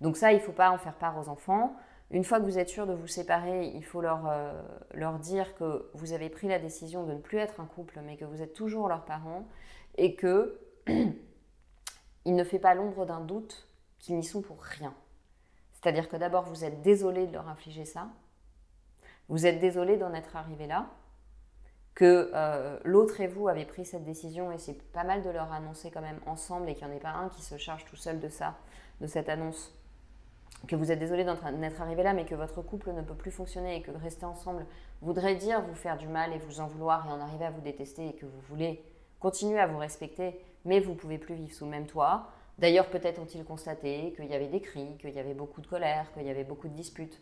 Donc 0.00 0.16
ça, 0.16 0.32
il 0.32 0.38
ne 0.38 0.40
faut 0.40 0.50
pas 0.50 0.72
en 0.72 0.78
faire 0.78 0.94
part 0.94 1.16
aux 1.16 1.28
enfants. 1.28 1.76
Une 2.10 2.24
fois 2.24 2.40
que 2.40 2.44
vous 2.44 2.58
êtes 2.58 2.68
sûr 2.68 2.88
de 2.88 2.92
vous 2.92 3.06
séparer, 3.06 3.68
il 3.68 3.84
faut 3.84 4.00
leur, 4.00 4.28
leur 4.92 5.20
dire 5.20 5.54
que 5.54 5.88
vous 5.94 6.12
avez 6.12 6.28
pris 6.28 6.48
la 6.48 6.58
décision 6.58 7.04
de 7.04 7.12
ne 7.12 7.18
plus 7.20 7.38
être 7.38 7.60
un 7.60 7.66
couple, 7.66 8.00
mais 8.04 8.16
que 8.16 8.24
vous 8.24 8.42
êtes 8.42 8.52
toujours 8.52 8.88
leurs 8.88 9.04
parents 9.04 9.46
et 9.96 10.16
que 10.16 10.58
il 12.24 12.34
ne 12.34 12.42
fait 12.42 12.58
pas 12.58 12.74
l'ombre 12.74 13.06
d'un 13.06 13.20
doute 13.20 13.68
qu'ils 14.00 14.16
n'y 14.16 14.24
sont 14.24 14.42
pour 14.42 14.60
rien. 14.60 14.92
C'est-à-dire 15.72 16.08
que 16.08 16.16
d'abord, 16.16 16.44
vous 16.44 16.64
êtes 16.64 16.82
désolé 16.82 17.28
de 17.28 17.32
leur 17.32 17.48
infliger 17.48 17.84
ça, 17.84 18.08
vous 19.30 19.46
êtes 19.46 19.60
désolé 19.60 19.96
d'en 19.96 20.12
être 20.12 20.36
arrivé 20.36 20.66
là, 20.66 20.90
que 21.94 22.30
euh, 22.34 22.78
l'autre 22.84 23.20
et 23.20 23.26
vous 23.26 23.48
avez 23.48 23.64
pris 23.64 23.84
cette 23.84 24.04
décision 24.04 24.52
et 24.52 24.58
c'est 24.58 24.82
pas 24.92 25.04
mal 25.04 25.22
de 25.22 25.30
leur 25.30 25.52
annoncer 25.52 25.90
quand 25.90 26.00
même 26.00 26.18
ensemble 26.26 26.68
et 26.68 26.74
qu'il 26.74 26.86
n'y 26.86 26.92
en 26.92 26.96
ait 26.96 27.00
pas 27.00 27.10
un 27.10 27.28
qui 27.28 27.42
se 27.42 27.56
charge 27.56 27.84
tout 27.84 27.96
seul 27.96 28.20
de 28.20 28.28
ça, 28.28 28.56
de 29.00 29.06
cette 29.06 29.28
annonce, 29.28 29.72
que 30.66 30.76
vous 30.76 30.90
êtes 30.90 30.98
désolé 30.98 31.24
d'en 31.24 31.36
être 31.62 31.80
arrivé 31.80 32.02
là, 32.02 32.12
mais 32.12 32.24
que 32.24 32.34
votre 32.34 32.60
couple 32.60 32.92
ne 32.92 33.02
peut 33.02 33.14
plus 33.14 33.30
fonctionner 33.30 33.76
et 33.76 33.82
que 33.82 33.92
rester 33.92 34.26
ensemble 34.26 34.66
voudrait 35.00 35.36
dire 35.36 35.62
vous 35.62 35.74
faire 35.74 35.96
du 35.96 36.08
mal 36.08 36.32
et 36.32 36.38
vous 36.38 36.60
en 36.60 36.66
vouloir 36.66 37.06
et 37.06 37.10
en 37.10 37.20
arriver 37.20 37.44
à 37.44 37.50
vous 37.50 37.60
détester 37.60 38.08
et 38.08 38.12
que 38.14 38.26
vous 38.26 38.40
voulez 38.48 38.84
continuer 39.20 39.60
à 39.60 39.66
vous 39.66 39.78
respecter, 39.78 40.40
mais 40.64 40.80
vous 40.80 40.92
ne 40.92 40.96
pouvez 40.96 41.18
plus 41.18 41.34
vivre 41.34 41.54
sous 41.54 41.66
le 41.66 41.70
même 41.70 41.86
toit. 41.86 42.28
D'ailleurs, 42.58 42.88
peut-être 42.88 43.20
ont-ils 43.20 43.44
constaté 43.44 44.12
qu'il 44.16 44.26
y 44.26 44.34
avait 44.34 44.48
des 44.48 44.60
cris, 44.60 44.96
qu'il 44.98 45.10
y 45.10 45.18
avait 45.18 45.34
beaucoup 45.34 45.60
de 45.60 45.66
colère, 45.66 46.12
qu'il 46.12 46.26
y 46.26 46.30
avait 46.30 46.44
beaucoup 46.44 46.68
de 46.68 46.74
disputes. 46.74 47.20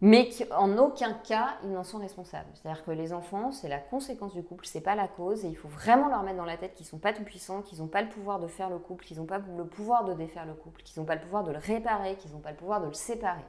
Mais 0.00 0.28
qu'en 0.28 0.78
aucun 0.78 1.12
cas, 1.12 1.56
ils 1.64 1.72
n'en 1.72 1.82
sont 1.82 1.98
responsables. 1.98 2.48
C'est-à-dire 2.54 2.84
que 2.84 2.92
les 2.92 3.12
enfants, 3.12 3.50
c'est 3.50 3.68
la 3.68 3.80
conséquence 3.80 4.32
du 4.32 4.44
couple, 4.44 4.64
c'est 4.64 4.80
pas 4.80 4.94
la 4.94 5.08
cause. 5.08 5.44
Et 5.44 5.48
il 5.48 5.56
faut 5.56 5.68
vraiment 5.68 6.08
leur 6.08 6.22
mettre 6.22 6.36
dans 6.36 6.44
la 6.44 6.56
tête 6.56 6.74
qu'ils 6.74 6.86
sont 6.86 6.98
pas 6.98 7.12
tout 7.12 7.24
puissants, 7.24 7.62
qu'ils 7.62 7.78
n'ont 7.78 7.88
pas 7.88 8.02
le 8.02 8.08
pouvoir 8.08 8.38
de 8.38 8.46
faire 8.46 8.70
le 8.70 8.78
couple, 8.78 9.04
qu'ils 9.04 9.16
n'ont 9.16 9.26
pas 9.26 9.38
le 9.38 9.66
pouvoir 9.66 10.04
de 10.04 10.14
défaire 10.14 10.46
le 10.46 10.54
couple, 10.54 10.82
qu'ils 10.82 11.00
n'ont 11.00 11.06
pas 11.06 11.16
le 11.16 11.20
pouvoir 11.20 11.42
de 11.42 11.50
le 11.50 11.58
réparer, 11.58 12.14
qu'ils 12.16 12.30
n'ont 12.30 12.38
pas 12.38 12.52
le 12.52 12.56
pouvoir 12.56 12.80
de 12.80 12.86
le 12.86 12.92
séparer. 12.92 13.44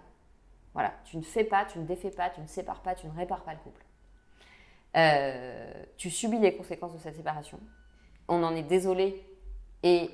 Voilà, 0.74 0.94
tu 1.06 1.18
ne 1.18 1.22
fais 1.22 1.44
pas, 1.44 1.66
tu 1.66 1.78
ne 1.78 1.86
défais 1.86 2.12
pas, 2.12 2.30
tu 2.30 2.42
ne 2.42 2.48
sépares 2.48 2.82
pas, 2.82 2.96
tu 2.96 3.06
ne 3.06 3.12
répares 3.12 3.44
pas 3.44 3.54
le 3.54 3.60
couple. 3.60 3.86
Euh, 4.98 5.72
tu 5.98 6.10
subis 6.10 6.40
les 6.40 6.56
conséquences 6.56 6.94
de 6.94 7.00
cette 7.00 7.16
séparation. 7.16 7.60
On 8.28 8.44
en 8.44 8.56
est 8.56 8.64
désolé 8.64 9.24
et 9.84 10.10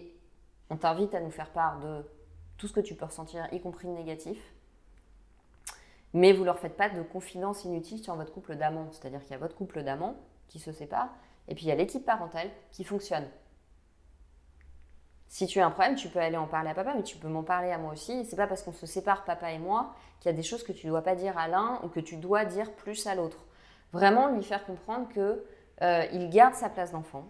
on 0.69 0.75
t'invite 0.75 1.15
à 1.15 1.21
nous 1.21 1.31
faire 1.31 1.51
part 1.51 1.79
de 1.79 2.05
tout 2.57 2.67
ce 2.67 2.73
que 2.73 2.79
tu 2.79 2.95
peux 2.95 3.05
ressentir, 3.05 3.47
y 3.53 3.61
compris 3.61 3.87
le 3.87 3.93
négatif. 3.93 4.37
Mais 6.15 6.31
vous 6.31 6.41
ne 6.41 6.45
leur 6.45 6.59
faites 6.59 6.77
pas 6.77 6.87
de 6.87 7.01
confidence 7.01 7.65
inutile 7.65 8.01
sur 8.01 8.15
votre 8.15 8.31
couple 8.31 8.55
d'amants. 8.55 8.87
C'est-à-dire 8.93 9.19
qu'il 9.19 9.31
y 9.31 9.33
a 9.33 9.37
votre 9.37 9.57
couple 9.57 9.83
d'amants 9.83 10.15
qui 10.47 10.59
se 10.59 10.71
sépare, 10.71 11.09
et 11.49 11.55
puis 11.55 11.65
il 11.65 11.67
y 11.67 11.71
a 11.73 11.75
l'équipe 11.75 12.05
parentale 12.05 12.49
qui 12.71 12.85
fonctionne. 12.85 13.27
Si 15.27 15.45
tu 15.45 15.59
as 15.59 15.65
un 15.65 15.71
problème, 15.71 15.95
tu 15.95 16.07
peux 16.07 16.19
aller 16.19 16.37
en 16.37 16.47
parler 16.47 16.69
à 16.69 16.73
papa, 16.73 16.93
mais 16.95 17.03
tu 17.03 17.17
peux 17.17 17.27
m'en 17.27 17.43
parler 17.43 17.69
à 17.69 17.77
moi 17.77 17.91
aussi. 17.91 18.23
C'est 18.23 18.37
pas 18.37 18.47
parce 18.47 18.63
qu'on 18.63 18.71
se 18.71 18.85
sépare, 18.85 19.25
papa 19.25 19.51
et 19.51 19.59
moi, 19.59 19.93
qu'il 20.21 20.31
y 20.31 20.33
a 20.33 20.37
des 20.37 20.41
choses 20.41 20.63
que 20.63 20.71
tu 20.71 20.87
ne 20.87 20.91
dois 20.93 21.01
pas 21.01 21.15
dire 21.15 21.37
à 21.37 21.49
l'un 21.49 21.81
ou 21.83 21.89
que 21.89 21.99
tu 21.99 22.15
dois 22.15 22.45
dire 22.45 22.71
plus 22.71 23.07
à 23.07 23.15
l'autre. 23.15 23.43
Vraiment 23.91 24.29
lui 24.29 24.41
faire 24.41 24.65
comprendre 24.65 25.09
que 25.09 25.43
euh, 25.81 26.05
il 26.13 26.29
garde 26.29 26.53
sa 26.53 26.69
place 26.69 26.93
d'enfant, 26.93 27.27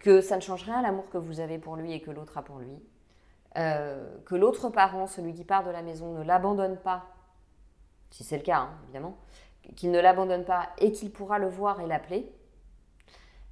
que 0.00 0.20
ça 0.20 0.34
ne 0.34 0.40
change 0.40 0.64
rien 0.64 0.80
à 0.80 0.82
l'amour 0.82 1.08
que 1.10 1.18
vous 1.18 1.38
avez 1.38 1.58
pour 1.58 1.76
lui 1.76 1.92
et 1.92 2.00
que 2.00 2.10
l'autre 2.10 2.38
a 2.38 2.42
pour 2.42 2.58
lui, 2.58 2.82
euh, 3.56 4.04
que 4.24 4.34
l'autre 4.34 4.68
parent, 4.68 5.06
celui 5.06 5.32
qui 5.32 5.44
part 5.44 5.62
de 5.62 5.70
la 5.70 5.82
maison, 5.82 6.12
ne 6.12 6.24
l'abandonne 6.24 6.78
pas, 6.78 7.06
si 8.10 8.24
c'est 8.24 8.36
le 8.36 8.42
cas 8.42 8.58
hein, 8.58 8.70
évidemment, 8.84 9.16
qu'il 9.74 9.90
ne 9.90 10.00
l'abandonne 10.00 10.44
pas 10.44 10.68
et 10.78 10.92
qu'il 10.92 11.10
pourra 11.10 11.38
le 11.38 11.48
voir 11.48 11.80
et 11.80 11.86
l'appeler. 11.86 12.30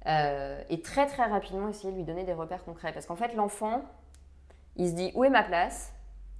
Euh, 0.07 0.61
et 0.69 0.81
très 0.81 1.07
très 1.07 1.25
rapidement 1.25 1.67
essayer 1.67 1.91
de 1.91 1.97
lui 1.97 2.03
donner 2.03 2.23
des 2.23 2.33
repères 2.33 2.63
concrets. 2.63 2.93
Parce 2.93 3.05
qu'en 3.05 3.15
fait, 3.15 3.33
l'enfant, 3.33 3.83
il 4.75 4.89
se 4.89 4.93
dit 4.93 5.11
où 5.15 5.23
est 5.23 5.29
ma 5.29 5.43
place? 5.43 5.93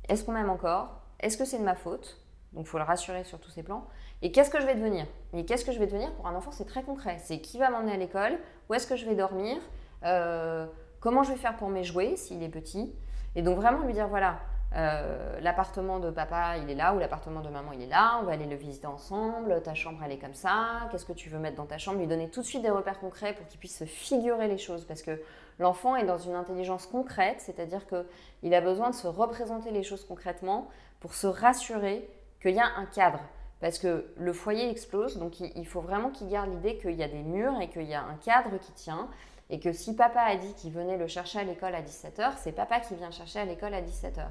Est-ce 0.08 0.24
qu'on 0.24 0.34
m'aime 0.34 0.50
encore? 0.50 1.02
Est-ce 1.20 1.38
que 1.38 1.46
c'est 1.46 1.58
de 1.58 1.64
ma 1.64 1.76
faute? 1.76 2.22
Donc 2.54 2.66
il 2.66 2.70
faut 2.70 2.78
le 2.78 2.84
rassurer 2.84 3.24
sur 3.24 3.40
tous 3.40 3.50
ces 3.50 3.64
plans. 3.64 3.86
Et 4.22 4.32
qu'est-ce 4.32 4.50
que 4.50 4.62
je 4.62 4.66
vais 4.66 4.76
devenir? 4.76 5.06
Et 5.34 5.46
qu'est-ce 5.46 5.66
que 5.66 5.72
je 5.72 5.80
vais 5.80 5.88
devenir? 5.88 6.14
Pour 6.14 6.28
un 6.28 6.36
enfant 6.36 6.52
C'est 6.52 6.66
très 6.66 6.84
concret. 6.84 7.18
C'est 7.20 7.42
qui 7.42 7.58
va 7.58 7.70
m'emmener 7.70 7.94
à 7.94 7.98
l'école? 7.98 8.38
Où 8.70 8.74
est-ce 8.74 8.88
que 8.88 8.96
je 8.96 9.06
vais 9.06 9.16
dormir? 9.16 9.58
Euh, 10.04 10.68
Comment 11.06 11.22
je 11.22 11.30
vais 11.30 11.38
faire 11.38 11.56
pour 11.56 11.70
mes 11.70 11.84
jouets 11.84 12.16
s'il 12.16 12.42
est 12.42 12.50
petit? 12.50 12.92
Et 13.36 13.44
donc 13.44 13.58
vraiment 13.58 13.86
lui 13.86 13.94
dire 13.94 14.08
voilà, 14.08 14.40
euh, 14.74 15.40
l'appartement 15.40 16.00
de 16.00 16.10
papa 16.10 16.58
il 16.58 16.70
est 16.70 16.76
là 16.76 16.94
ou 16.94 17.00
l'appartement 17.00 17.42
de 17.42 17.50
maman 17.50 17.72
il 17.72 17.82
est 17.82 17.88
là, 17.88 18.20
on 18.22 18.26
va 18.26 18.34
aller 18.34 18.46
le 18.46 18.56
visiter 18.56 18.88
ensemble, 18.88 19.62
ta 19.64 19.74
chambre 19.74 20.02
elle 20.04 20.12
est 20.12 20.18
comme 20.18 20.34
ça, 20.34 20.88
qu'est-ce 20.92 21.06
que 21.06 21.14
tu 21.14 21.30
veux 21.30 21.40
mettre 21.40 21.56
dans 21.56 21.66
ta 21.66 21.78
chambre? 21.78 22.00
Lui 22.00 22.08
donner 22.08 22.30
tout 22.30 22.42
de 22.42 22.46
suite 22.46 22.62
des 22.62 22.70
repères 22.70 23.00
concrets 23.00 23.34
pour 23.34 23.48
qu'il 23.48 23.60
puisse 23.60 23.78
se 23.78 23.86
figurer 23.86 24.48
les 24.48 24.58
choses. 24.58 24.86
Parce 24.86 25.02
que 25.02 25.22
l'enfant 25.60 25.96
est 25.96 26.04
dans 26.04 26.18
une 26.18 26.36
intelligence 26.36 26.88
concrète, 26.88 27.40
c'est-à-dire 27.40 27.86
qu'il 27.88 28.54
a 28.54 28.62
besoin 28.62 28.90
de 28.90 28.96
se 28.96 29.08
représenter 29.08 29.72
les 29.72 29.84
choses 29.84 30.06
concrètement 30.06 30.68
pour 31.00 31.14
se 31.14 31.28
rassurer 31.28 32.10
qu'il 32.42 32.56
y 32.56 32.60
a 32.60 32.68
un 32.78 32.86
cadre. 32.86 33.22
Parce 33.62 33.80
que 33.80 34.06
le 34.18 34.34
foyer 34.34 34.70
explose, 34.70 35.18
donc 35.18 35.40
il 35.40 35.66
faut 35.66 35.82
vraiment 35.82 36.10
qu'il 36.10 36.28
garde 36.28 36.50
l'idée 36.52 36.78
qu'il 36.78 36.92
y 36.92 37.04
a 37.04 37.08
des 37.08 37.24
murs 37.24 37.60
et 37.62 37.70
qu'il 37.70 37.84
y 37.84 37.94
a 37.94 38.04
un 38.04 38.16
cadre 38.16 38.58
qui 38.60 38.74
tient, 38.74 39.08
et 39.50 39.60
que 39.60 39.72
si 39.72 39.96
papa 39.96 40.22
a 40.22 40.36
dit 40.36 40.54
qu'il 40.56 40.72
venait 40.72 40.98
le 40.98 41.08
chercher 41.08 41.40
à 41.40 41.44
l'école 41.44 41.76
à 41.76 41.82
17h, 41.82 42.34
c'est 42.38 42.52
papa 42.52 42.80
qui 42.80 42.96
vient 42.96 43.12
chercher 43.12 43.40
à 43.40 43.46
l'école 43.46 43.74
à 43.74 43.82
17h. 43.82 44.28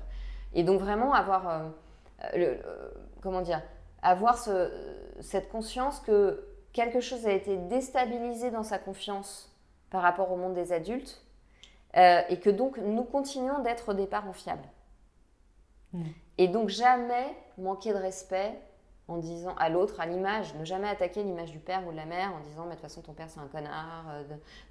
Et 0.54 0.62
donc 0.62 0.80
vraiment 0.80 1.12
avoir, 1.12 1.48
euh, 1.48 1.68
le, 2.34 2.46
euh, 2.46 2.90
comment 3.20 3.42
dire, 3.42 3.62
avoir 4.02 4.38
ce, 4.38 4.70
cette 5.20 5.48
conscience 5.48 6.00
que 6.00 6.46
quelque 6.72 7.00
chose 7.00 7.26
a 7.26 7.32
été 7.32 7.56
déstabilisé 7.56 8.50
dans 8.50 8.62
sa 8.62 8.78
confiance 8.78 9.54
par 9.90 10.02
rapport 10.02 10.30
au 10.32 10.36
monde 10.36 10.54
des 10.54 10.72
adultes, 10.72 11.24
euh, 11.96 12.22
et 12.28 12.40
que 12.40 12.50
donc 12.50 12.78
nous 12.78 13.04
continuons 13.04 13.60
d'être 13.60 13.94
des 13.94 14.06
parents 14.06 14.32
fiables. 14.32 14.68
Mmh. 15.92 16.02
Et 16.38 16.48
donc 16.48 16.68
jamais 16.68 17.26
manquer 17.58 17.92
de 17.92 17.98
respect 17.98 18.58
en 19.06 19.18
disant 19.18 19.54
à 19.56 19.68
l'autre, 19.68 20.00
à 20.00 20.06
l'image, 20.06 20.54
ne 20.54 20.64
jamais 20.64 20.88
attaquer 20.88 21.22
l'image 21.22 21.52
du 21.52 21.58
père 21.58 21.86
ou 21.86 21.92
de 21.92 21.96
la 21.96 22.06
mère 22.06 22.32
en 22.34 22.40
disant, 22.40 22.64
mais 22.64 22.70
de 22.70 22.74
toute 22.74 22.82
façon, 22.82 23.02
ton 23.02 23.12
père 23.12 23.28
c'est 23.28 23.40
un 23.40 23.46
connard, 23.46 24.06
euh, 24.10 24.22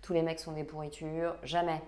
tous 0.02 0.14
les 0.14 0.22
mecs 0.22 0.40
sont 0.40 0.54
des 0.54 0.64
pourritures, 0.64 1.36
jamais. 1.44 1.82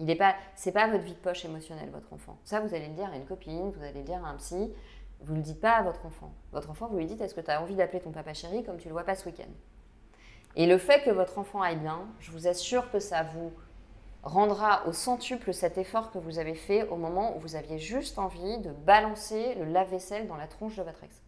Il 0.00 0.06
n'est 0.06 0.16
pas, 0.16 0.34
c'est 0.54 0.72
pas 0.72 0.88
votre 0.88 1.04
vie 1.04 1.12
de 1.12 1.18
poche 1.18 1.44
émotionnelle, 1.44 1.90
votre 1.90 2.10
enfant. 2.14 2.38
Ça, 2.42 2.60
vous 2.60 2.74
allez 2.74 2.88
le 2.88 2.94
dire 2.94 3.10
à 3.12 3.16
une 3.16 3.26
copine, 3.26 3.70
vous 3.70 3.82
allez 3.82 3.98
le 3.98 4.04
dire 4.04 4.24
à 4.24 4.30
un 4.30 4.36
psy, 4.36 4.72
vous 5.20 5.34
le 5.34 5.42
dites 5.42 5.60
pas 5.60 5.72
à 5.72 5.82
votre 5.82 6.06
enfant. 6.06 6.32
Votre 6.52 6.70
enfant, 6.70 6.88
vous 6.90 6.96
lui 6.96 7.04
dites, 7.04 7.20
est-ce 7.20 7.34
que 7.34 7.42
tu 7.42 7.50
as 7.50 7.60
envie 7.60 7.74
d'appeler 7.74 8.00
ton 8.00 8.10
papa 8.10 8.32
chéri 8.32 8.64
comme 8.64 8.78
tu 8.78 8.88
le 8.88 8.94
vois 8.94 9.04
pas 9.04 9.14
ce 9.14 9.26
week-end? 9.26 9.50
Et 10.56 10.66
le 10.66 10.78
fait 10.78 11.04
que 11.04 11.10
votre 11.10 11.36
enfant 11.36 11.60
aille 11.60 11.76
bien, 11.76 12.08
je 12.18 12.30
vous 12.30 12.48
assure 12.48 12.90
que 12.90 12.98
ça 12.98 13.24
vous 13.24 13.52
rendra 14.22 14.86
au 14.86 14.92
centuple 14.94 15.52
cet 15.52 15.76
effort 15.76 16.10
que 16.10 16.18
vous 16.18 16.38
avez 16.38 16.54
fait 16.54 16.88
au 16.88 16.96
moment 16.96 17.36
où 17.36 17.40
vous 17.40 17.54
aviez 17.54 17.78
juste 17.78 18.18
envie 18.18 18.58
de 18.60 18.70
balancer 18.70 19.54
le 19.56 19.66
lave-vaisselle 19.66 20.26
dans 20.26 20.36
la 20.36 20.46
tronche 20.46 20.76
de 20.76 20.82
votre 20.82 21.04
ex. 21.04 21.22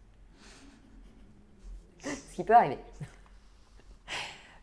Ce 1.99 2.35
qui 2.35 2.43
peut 2.43 2.55
arriver. 2.55 2.79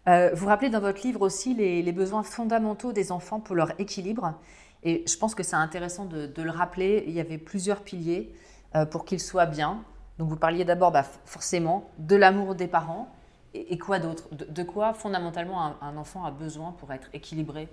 Euh, 0.09 0.31
vous 0.33 0.47
rappelez 0.47 0.71
dans 0.71 0.81
votre 0.81 1.03
livre 1.07 1.23
aussi 1.23 1.55
les, 1.55 1.93
besoins 1.93 2.23
fondamentaux 2.23 2.93
des 2.93 3.13
enfants 3.13 3.41
pour 3.41 3.55
leur 3.55 3.79
équilibre. 3.81 4.35
Et 4.83 5.05
je 5.07 5.17
pense 5.17 5.35
que 5.35 5.43
c'est 5.43 5.57
intéressant 5.57 6.07
de, 6.07 6.43
le 6.43 6.51
rappeler. 6.51 7.05
Il 7.07 7.13
y 7.13 7.21
avait 7.21 7.39
plusieurs 7.39 7.83
piliers 7.83 8.35
euh, 8.75 8.87
pour 8.87 9.05
qu'ils 9.05 9.21
soient 9.21 9.47
bien. 9.47 9.83
Donc 10.19 10.29
vous 10.29 10.37
parliez 10.37 10.65
d'abord 10.65 10.91
bah, 10.91 11.03
forcément 11.03 11.91
de 11.99 12.17
l'amour 12.17 12.55
des 12.55 12.67
parents. 12.67 13.09
Et, 13.53 13.79
quoi 13.79 13.99
d'autre? 13.99 14.29
De, 14.33 14.63
quoi 14.63 14.95
fondamentalement 14.95 15.75
un, 15.81 15.97
enfant 15.97 16.25
a 16.25 16.31
besoin 16.31 16.73
pour 16.73 16.93
être 16.93 17.09
équilibré? 17.13 17.69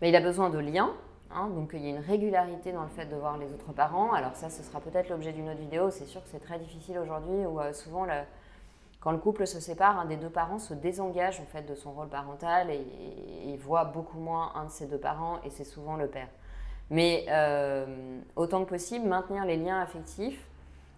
Mais 0.00 0.08
Il 0.08 0.16
a 0.16 0.20
besoin 0.20 0.50
de 0.50 0.58
liens. 0.58 0.90
Hein. 1.34 1.48
donc 1.54 1.70
il 1.72 1.82
y 1.82 1.86
a 1.86 1.88
une 1.88 2.04
régularité 2.04 2.72
dans 2.72 2.82
le 2.82 2.90
fait 2.90 3.06
de 3.06 3.16
voir 3.16 3.38
les 3.38 3.46
autres 3.46 3.72
parents. 3.72 4.12
Alors 4.12 4.34
ça, 4.34 4.50
ce 4.50 4.62
sera 4.62 4.80
peut-être 4.80 5.08
l'objet 5.08 5.32
d'une 5.32 5.48
autre 5.48 5.60
vidéo. 5.60 5.90
C'est 5.90 6.04
sûr 6.04 6.22
que 6.22 6.28
c'est 6.30 6.40
très 6.40 6.58
difficile 6.58 6.98
aujourd'hui 6.98 7.46
où 7.46 7.60
euh, 7.60 7.72
souvent 7.72 8.04
le, 8.04 8.22
quand 9.02 9.10
le 9.10 9.18
couple 9.18 9.48
se 9.48 9.58
sépare, 9.58 9.98
un 9.98 10.04
des 10.04 10.16
deux 10.16 10.30
parents 10.30 10.60
se 10.60 10.74
désengage 10.74 11.40
en 11.40 11.46
fait 11.46 11.62
de 11.62 11.74
son 11.74 11.90
rôle 11.90 12.08
parental 12.08 12.70
et, 12.70 13.56
voit 13.58 13.84
beaucoup 13.84 14.18
moins 14.18 14.50
un 14.56 14.64
de 14.64 14.70
ses 14.70 14.86
deux 14.86 14.98
parents 14.98 15.38
et 15.44 15.50
c'est 15.50 15.64
souvent 15.64 15.94
le 15.96 16.08
père. 16.08 16.26
Mais 16.90 17.26
euh, 17.28 18.18
autant 18.34 18.64
que 18.64 18.70
possible, 18.70 19.06
maintenir 19.06 19.44
les 19.44 19.56
liens 19.56 19.80
affectifs. 19.80 20.44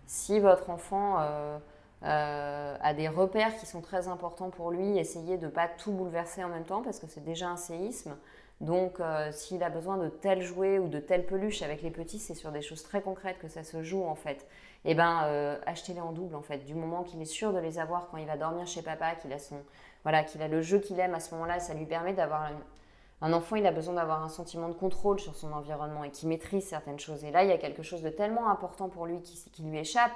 Si 0.07 0.41
votre 0.41 0.71
enfant 0.71 1.17
euh, 1.21 1.59
euh, 2.05 2.77
a 2.81 2.95
des 2.95 3.09
repères 3.09 3.55
qui 3.57 3.67
sont 3.67 3.83
très 3.83 4.09
importants 4.09 4.49
pour 4.49 4.71
lui, 4.71 4.97
essayez 4.99 5.37
de 5.37 5.47
ne 5.47 5.51
pas 5.51 5.69
tout 5.69 5.93
bouleverser 5.93 6.43
en 6.43 6.49
même 6.49 6.65
temps 6.65 6.83
parce 6.83 6.99
que 6.99 7.07
c'est 7.07 7.25
déjà 7.25 7.49
un 7.49 7.57
séisme. 7.57 8.17
Donc, 8.61 9.01
s'il 9.33 9.63
a 9.63 9.69
besoin 9.69 9.99
de 9.99 10.09
tel 10.09 10.41
jouet 10.41 10.79
ou 10.79 10.89
de 10.89 11.01
telle 11.01 11.27
peluche 11.27 11.63
avec 11.63 11.83
les 11.83 11.91
petits, 11.91 12.19
c'est 12.19 12.35
sur 12.35 12.53
des 12.53 12.63
choses 12.63 12.83
très 12.83 13.03
concrètes 13.03 13.39
que 13.39 13.49
ça 13.49 13.65
se 13.65 13.83
joue 13.83 14.05
en 14.05 14.15
fait 14.15 14.47
eh 14.85 14.95
ben, 14.95 15.23
euh, 15.25 15.59
achetez-les 15.67 16.01
en 16.01 16.13
double 16.13 16.35
en 16.35 16.43
fait. 16.43 16.59
Du 16.59 16.75
moment 16.75 17.03
qu'il 17.03 17.21
est 17.21 17.27
sûr 17.27 17.53
de 17.53 17.59
les 17.59 17.79
avoir 17.79 18.09
quand 18.09 18.19
il 18.19 18.27
va 18.27 18.37
dormir 18.37 18.67
chez 18.67 18.83
papa, 18.83 19.15
qu'il 19.15 19.33
a 19.33 19.39
son, 19.39 19.57
voilà, 20.03 20.25
qu'il 20.25 20.43
a 20.43 20.49
le 20.49 20.63
jeu 20.63 20.79
qu'il 20.79 20.99
aime 21.01 21.15
à 21.15 21.21
ce 21.21 21.35
moment-là, 21.35 21.61
ça 21.61 21.75
lui 21.75 21.87
permet 21.87 22.13
d'avoir 22.13 22.51
un 23.21 23.33
enfant, 23.33 23.57
il 23.57 23.67
a 23.67 23.73
besoin 23.73 23.95
d'avoir 23.95 24.23
un 24.23 24.29
sentiment 24.29 24.69
de 24.69 24.75
contrôle 24.75 25.19
sur 25.19 25.35
son 25.35 25.53
environnement 25.53 26.05
et 26.05 26.11
qui 26.11 26.27
maîtrise 26.27 26.67
certaines 26.67 26.99
choses. 26.99 27.25
Et 27.25 27.31
là, 27.31 27.43
il 27.45 27.49
y 27.49 27.53
a 27.53 27.59
quelque 27.59 27.83
chose 27.83 28.03
de 28.03 28.11
tellement 28.11 28.51
important 28.51 28.89
pour 28.89 29.07
lui 29.07 29.23
qui, 29.23 29.43
qui 29.51 29.63
lui 29.63 29.79
échappe. 29.79 30.13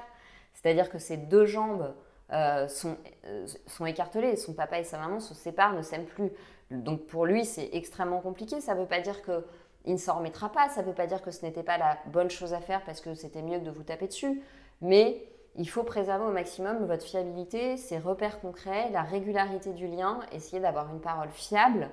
C'est-à-dire 0.52 0.90
que 0.90 0.98
ces 0.98 1.16
deux 1.16 1.46
jambes 1.46 1.94
sont, 2.68 2.96
sont 3.66 3.86
écartelés. 3.86 4.36
Son 4.36 4.52
papa 4.52 4.80
et 4.80 4.84
sa 4.84 4.98
maman 4.98 5.20
se 5.20 5.32
séparent, 5.32 5.72
ne 5.72 5.82
s'aiment 5.82 6.04
plus. 6.04 6.30
Donc 6.70 7.06
pour 7.06 7.24
lui, 7.24 7.44
c'est 7.44 7.70
extrêmement 7.72 8.20
compliqué. 8.20 8.60
Ça 8.60 8.74
ne 8.74 8.80
veut 8.80 8.86
pas 8.86 9.00
dire 9.00 9.22
qu'il 9.88 9.94
ne 9.94 10.00
s'en 10.00 10.18
remettra 10.18 10.50
pas, 10.50 10.68
ça 10.68 10.82
ne 10.82 10.86
veut 10.86 10.92
pas 10.92 11.06
dire 11.06 11.22
que 11.22 11.30
ce 11.30 11.42
n'était 11.46 11.62
pas 11.62 11.78
la 11.78 11.96
bonne 12.08 12.28
chose 12.28 12.52
à 12.52 12.60
faire 12.60 12.84
parce 12.84 13.00
que 13.00 13.14
c'était 13.14 13.40
mieux 13.40 13.58
que 13.58 13.64
de 13.64 13.70
vous 13.70 13.82
taper 13.82 14.06
dessus. 14.06 14.42
Mais 14.82 15.24
il 15.56 15.66
faut 15.66 15.82
préserver 15.82 16.26
au 16.26 16.30
maximum 16.30 16.84
votre 16.84 17.04
fiabilité, 17.04 17.78
ses 17.78 17.96
repères 17.96 18.38
concrets, 18.40 18.90
la 18.90 19.00
régularité 19.00 19.72
du 19.72 19.86
lien, 19.86 20.20
essayer 20.30 20.60
d'avoir 20.60 20.92
une 20.92 21.00
parole 21.00 21.30
fiable, 21.30 21.88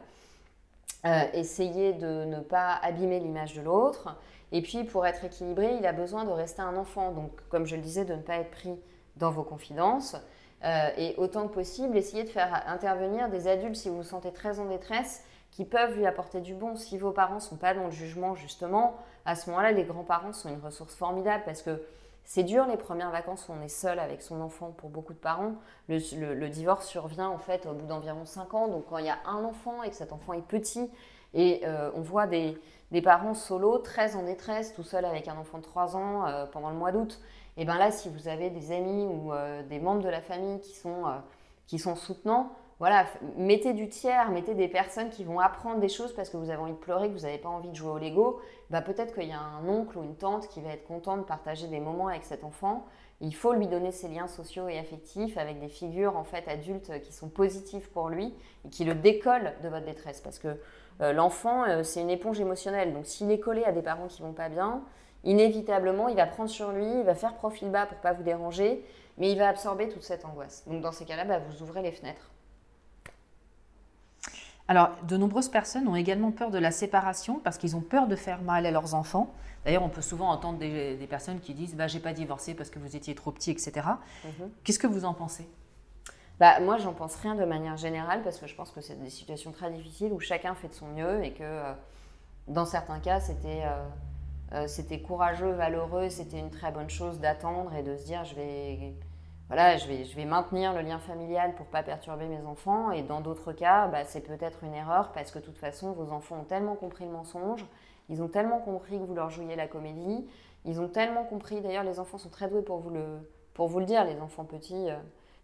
euh, 1.05 1.23
essayer 1.33 1.93
de 1.93 2.25
ne 2.25 2.41
pas 2.41 2.75
abîmer 2.83 3.21
l'image 3.21 3.53
de 3.53 3.61
l'autre. 3.61 4.17
Et 4.51 4.61
puis 4.61 4.83
pour 4.83 5.07
être 5.07 5.23
équilibré, 5.23 5.77
il 5.79 5.85
a 5.85 5.93
besoin 5.93 6.25
de 6.25 6.31
rester 6.31 6.63
un 6.63 6.75
enfant. 6.75 7.11
Donc 7.11 7.31
comme 7.47 7.65
je 7.65 7.77
le 7.77 7.81
disais, 7.81 8.03
de 8.03 8.15
ne 8.15 8.21
pas 8.21 8.35
être 8.35 8.51
pris 8.51 8.75
dans 9.15 9.31
vos 9.31 9.43
confidences. 9.43 10.17
Euh, 10.65 10.89
et 10.97 11.15
autant 11.15 11.47
que 11.47 11.53
possible, 11.53 11.95
essayer 11.95 12.25
de 12.25 12.29
faire 12.29 12.61
intervenir 12.67 13.29
des 13.29 13.47
adultes 13.47 13.77
si 13.77 13.87
vous 13.87 13.97
vous 13.97 14.03
sentez 14.03 14.33
très 14.33 14.59
en 14.59 14.65
détresse 14.65 15.23
qui 15.55 15.63
peuvent 15.63 15.95
lui 15.95 16.05
apporter 16.05 16.41
du 16.41 16.53
bon. 16.53 16.75
Si 16.75 16.97
vos 16.97 17.11
parents 17.11 17.35
ne 17.35 17.39
sont 17.39 17.55
pas 17.55 17.73
dans 17.73 17.85
le 17.85 17.91
jugement, 17.91 18.35
justement, 18.35 18.97
à 19.23 19.35
ce 19.35 19.49
moment-là, 19.49 19.71
les 19.71 19.85
grands-parents 19.85 20.33
sont 20.33 20.49
une 20.49 20.59
ressource 20.59 20.93
formidable 20.93 21.43
parce 21.45 21.61
que 21.61 21.81
c'est 22.25 22.43
dur 22.43 22.65
les 22.67 22.75
premières 22.75 23.11
vacances 23.11 23.47
on 23.49 23.61
est 23.61 23.69
seul 23.69 23.99
avec 23.99 24.21
son 24.21 24.41
enfant 24.41 24.71
pour 24.71 24.89
beaucoup 24.89 25.13
de 25.13 25.17
parents. 25.17 25.53
Le, 25.87 26.47
divorce 26.49 26.87
survient 26.87 27.29
en 27.29 27.37
fait 27.37 27.65
au 27.67 27.73
bout 27.73 27.85
d'environ 27.85 28.25
5 28.25 28.53
ans. 28.53 28.67
Donc 28.67 28.87
quand 28.89 28.97
il 28.97 29.05
y 29.05 29.09
a 29.09 29.19
un 29.27 29.45
enfant 29.45 29.81
et 29.81 29.89
que 29.89 29.95
cet 29.95 30.11
enfant 30.11 30.33
est 30.33 30.45
petit 30.45 30.91
et 31.33 31.61
euh, 31.65 31.89
on 31.95 32.01
voit 32.01 32.27
des, 32.27 32.57
parents 33.01 33.33
solo 33.33 33.77
très 33.77 34.17
en 34.17 34.23
détresse, 34.23 34.73
tout 34.73 34.83
seul 34.83 35.05
avec 35.05 35.29
un 35.29 35.37
enfant 35.37 35.59
de 35.59 35.63
3 35.63 35.95
ans 35.95 36.27
euh, 36.27 36.45
pendant 36.47 36.69
le 36.69 36.75
mois 36.75 36.91
d'août, 36.91 37.21
et 37.55 37.63
bien 37.63 37.77
là 37.77 37.91
si 37.91 38.09
vous 38.09 38.27
avez 38.27 38.49
des 38.49 38.71
amis 38.71 39.05
ou 39.05 39.31
euh, 39.31 39.63
des 39.63 39.79
membres 39.79 40.01
de 40.01 40.09
la 40.09 40.21
famille 40.21 40.59
qui 40.59 40.73
sont, 40.73 41.03
qui 41.67 41.77
sont 41.77 41.95
soutenants, 41.95 42.51
voilà, 42.79 43.05
mettez 43.37 43.71
du 43.71 43.87
tiers, 43.87 44.31
mettez 44.31 44.53
des 44.53 44.67
personnes 44.67 45.09
qui 45.09 45.23
vont 45.23 45.39
apprendre 45.39 45.79
des 45.79 45.87
choses 45.87 46.13
parce 46.13 46.29
que 46.29 46.35
vous 46.35 46.49
avez 46.49 46.61
envie 46.61 46.73
de 46.73 46.77
pleurer, 46.77 47.07
que 47.07 47.13
vous 47.13 47.23
n'avez 47.23 47.37
pas 47.37 47.47
envie 47.47 47.69
de 47.69 47.75
jouer 47.75 47.91
au 47.91 47.97
Lego. 47.97 48.41
Bah, 48.69 48.81
peut-être 48.81 49.13
qu'il 49.13 49.29
y 49.29 49.33
a 49.33 49.39
un 49.39 49.67
oncle 49.69 49.97
ou 49.97 50.03
une 50.03 50.17
tante 50.17 50.49
qui 50.49 50.59
va 50.59 50.71
être 50.71 50.83
content 50.85 51.15
de 51.15 51.23
partager 51.23 51.67
des 51.67 51.79
moments 51.79 52.09
avec 52.09 52.25
cet 52.25 52.43
enfant. 52.43 52.85
Il 53.21 53.33
faut 53.33 53.53
lui 53.53 53.67
donner 53.67 53.93
ses 53.93 54.09
liens 54.09 54.27
sociaux 54.27 54.67
et 54.67 54.77
affectifs 54.77 55.37
avec 55.37 55.61
des 55.61 55.69
figures 55.69 56.17
en 56.17 56.25
fait 56.25 56.45
adultes 56.49 56.99
qui 56.99 57.13
sont 57.13 57.29
positives 57.29 57.89
pour 57.91 58.09
lui 58.09 58.33
et 58.65 58.69
qui 58.69 58.83
le 58.83 58.93
décollent 58.93 59.53
de 59.63 59.69
votre 59.69 59.85
détresse. 59.85 60.19
Parce 60.19 60.37
que 60.37 60.59
euh, 60.99 61.13
l'enfant, 61.13 61.63
euh, 61.63 61.83
c'est 61.83 62.01
une 62.01 62.09
éponge 62.09 62.41
émotionnelle. 62.41 62.93
Donc 62.93 63.05
s'il 63.05 63.31
est 63.31 63.39
collé 63.39 63.63
à 63.63 63.71
des 63.71 63.81
parents 63.81 64.07
qui 64.07 64.21
vont 64.21 64.33
pas 64.33 64.49
bien, 64.49 64.81
inévitablement, 65.23 66.09
il 66.09 66.17
va 66.17 66.25
prendre 66.25 66.49
sur 66.49 66.73
lui, 66.73 66.99
il 66.99 67.03
va 67.03 67.15
faire 67.15 67.35
profil 67.35 67.69
bas 67.69 67.85
pour 67.85 67.99
pas 67.99 68.11
vous 68.11 68.23
déranger, 68.23 68.83
mais 69.17 69.31
il 69.31 69.37
va 69.37 69.47
absorber 69.47 69.87
toute 69.87 70.03
cette 70.03 70.25
angoisse. 70.25 70.65
Donc 70.67 70.81
dans 70.81 70.91
ces 70.91 71.05
cas-là, 71.05 71.23
bah, 71.23 71.39
vous 71.39 71.63
ouvrez 71.63 71.81
les 71.81 71.93
fenêtres. 71.93 72.34
Alors, 74.67 74.89
de 75.03 75.15
nombreuses 75.15 75.49
personnes 75.49 75.87
ont 75.87 75.95
également 75.95 76.31
peur 76.31 76.49
de 76.49 76.57
la 76.57 76.71
séparation 76.71 77.39
parce 77.43 77.57
qu'ils 77.57 77.75
ont 77.75 77.81
peur 77.81 78.07
de 78.07 78.15
faire 78.15 78.41
mal 78.41 78.65
à 78.65 78.71
leurs 78.71 78.95
enfants. 78.95 79.31
D'ailleurs, 79.63 79.83
on 79.83 79.89
peut 79.89 80.01
souvent 80.01 80.29
entendre 80.29 80.57
des, 80.57 81.07
personnes 81.09 81.39
qui 81.39 81.53
disent 81.53 81.75
bah, 81.75 81.87
J'ai 81.87 81.99
pas 81.99 82.13
divorcé 82.13 82.55
parce 82.55 82.69
que 82.69 82.79
vous 82.79 82.95
étiez 82.95 83.13
trop 83.13 83.31
petit, 83.31 83.51
etc. 83.51 83.87
Mhm. 84.23 84.49
Qu'est-ce 84.63 84.79
que 84.79 84.87
vous 84.87 85.05
en 85.05 85.13
pensez? 85.13 85.47
Bah, 86.39 86.59
Moi, 86.59 86.77
j'en 86.77 86.93
pense 86.93 87.15
rien 87.15 87.35
de 87.35 87.45
manière 87.45 87.77
générale 87.77 88.23
parce 88.23 88.39
que 88.39 88.47
je 88.47 88.55
pense 88.55 88.71
que 88.71 88.81
c'est 88.81 88.99
des 89.01 89.09
situations 89.09 89.51
très 89.51 89.69
difficiles 89.71 90.11
où 90.11 90.19
chacun 90.19 90.55
fait 90.55 90.69
de 90.69 90.73
son 90.73 90.87
mieux 90.87 91.23
et 91.23 91.31
que 91.31 91.43
euh, 91.43 91.73
dans 92.47 92.65
certains 92.65 92.99
cas, 92.99 93.19
c'était. 93.19 93.63
Euh, 93.65 93.85
euh, 94.53 94.67
c'était 94.67 95.01
courageux, 95.01 95.51
valeureux, 95.51 96.09
c'était 96.09 96.37
une 96.39 96.51
très 96.51 96.71
bonne 96.71 96.89
chose 96.89 97.19
d'attendre 97.19 97.73
et 97.73 97.81
de 97.81 97.97
se 97.97 98.05
dire 98.05 98.23
je 98.25 98.35
vais 98.35 98.93
voilà, 99.47 99.77
je 99.77 99.87
vais, 99.87 100.05
je 100.05 100.15
vais 100.15 100.25
maintenir 100.25 100.73
le 100.73 100.81
lien 100.81 100.97
familial 100.97 101.53
pour 101.55 101.67
pas 101.67 101.83
perturber 101.83 102.25
mes 102.27 102.45
enfants. 102.45 102.91
Et 102.91 103.03
dans 103.03 103.21
d'autres 103.21 103.53
cas, 103.53 103.87
bah, 103.87 104.03
c'est 104.03 104.21
peut-être 104.21 104.63
une 104.63 104.73
erreur 104.73 105.11
parce 105.11 105.31
que 105.31 105.39
de 105.39 105.45
toute 105.45 105.57
façon, 105.57 105.91
vos 105.91 106.11
enfants 106.11 106.39
ont 106.39 106.45
tellement 106.45 106.75
compris 106.75 107.05
le 107.05 107.11
mensonge, 107.11 107.65
ils 108.09 108.23
ont 108.23 108.27
tellement 108.27 108.59
compris 108.59 108.97
que 108.97 109.03
vous 109.03 109.13
leur 109.13 109.29
jouiez 109.29 109.55
la 109.55 109.67
comédie, 109.67 110.27
ils 110.65 110.81
ont 110.81 110.87
tellement 110.87 111.23
compris. 111.23 111.61
D'ailleurs, 111.61 111.83
les 111.83 111.99
enfants 111.99 112.17
sont 112.17 112.29
très 112.29 112.49
doués 112.49 112.63
pour 112.63 112.79
vous 112.79 112.89
le, 112.89 113.05
pour 113.53 113.67
vous 113.67 113.79
le 113.79 113.85
dire. 113.85 114.03
Les 114.03 114.19
enfants 114.19 114.45
petits, 114.45 114.89
euh, 114.89 114.97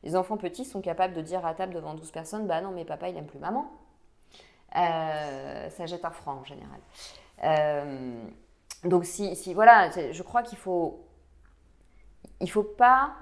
les 0.04 0.16
enfants 0.16 0.38
petits 0.38 0.66
sont 0.66 0.82
capables 0.82 1.14
de 1.14 1.22
dire 1.22 1.46
à 1.46 1.54
table 1.54 1.74
devant 1.74 1.94
12 1.94 2.12
personnes, 2.12 2.48
bah 2.48 2.62
non, 2.62 2.72
mais 2.72 2.86
papa, 2.86 3.10
il 3.10 3.18
aime 3.18 3.28
plus 3.28 3.40
maman. 3.40 3.72
Euh, 4.78 5.70
ça 5.70 5.86
jette 5.86 6.06
un 6.06 6.12
franc 6.12 6.40
en 6.40 6.44
général. 6.44 6.80
Euh, 7.44 8.24
donc 8.84 9.06
si, 9.06 9.36
si 9.36 9.54
voilà, 9.54 9.90
je 10.12 10.24
crois 10.24 10.42
qu'il 10.42 10.58
faut, 10.58 11.06
il 12.40 12.50
faut 12.50 12.64
pas 12.64 13.14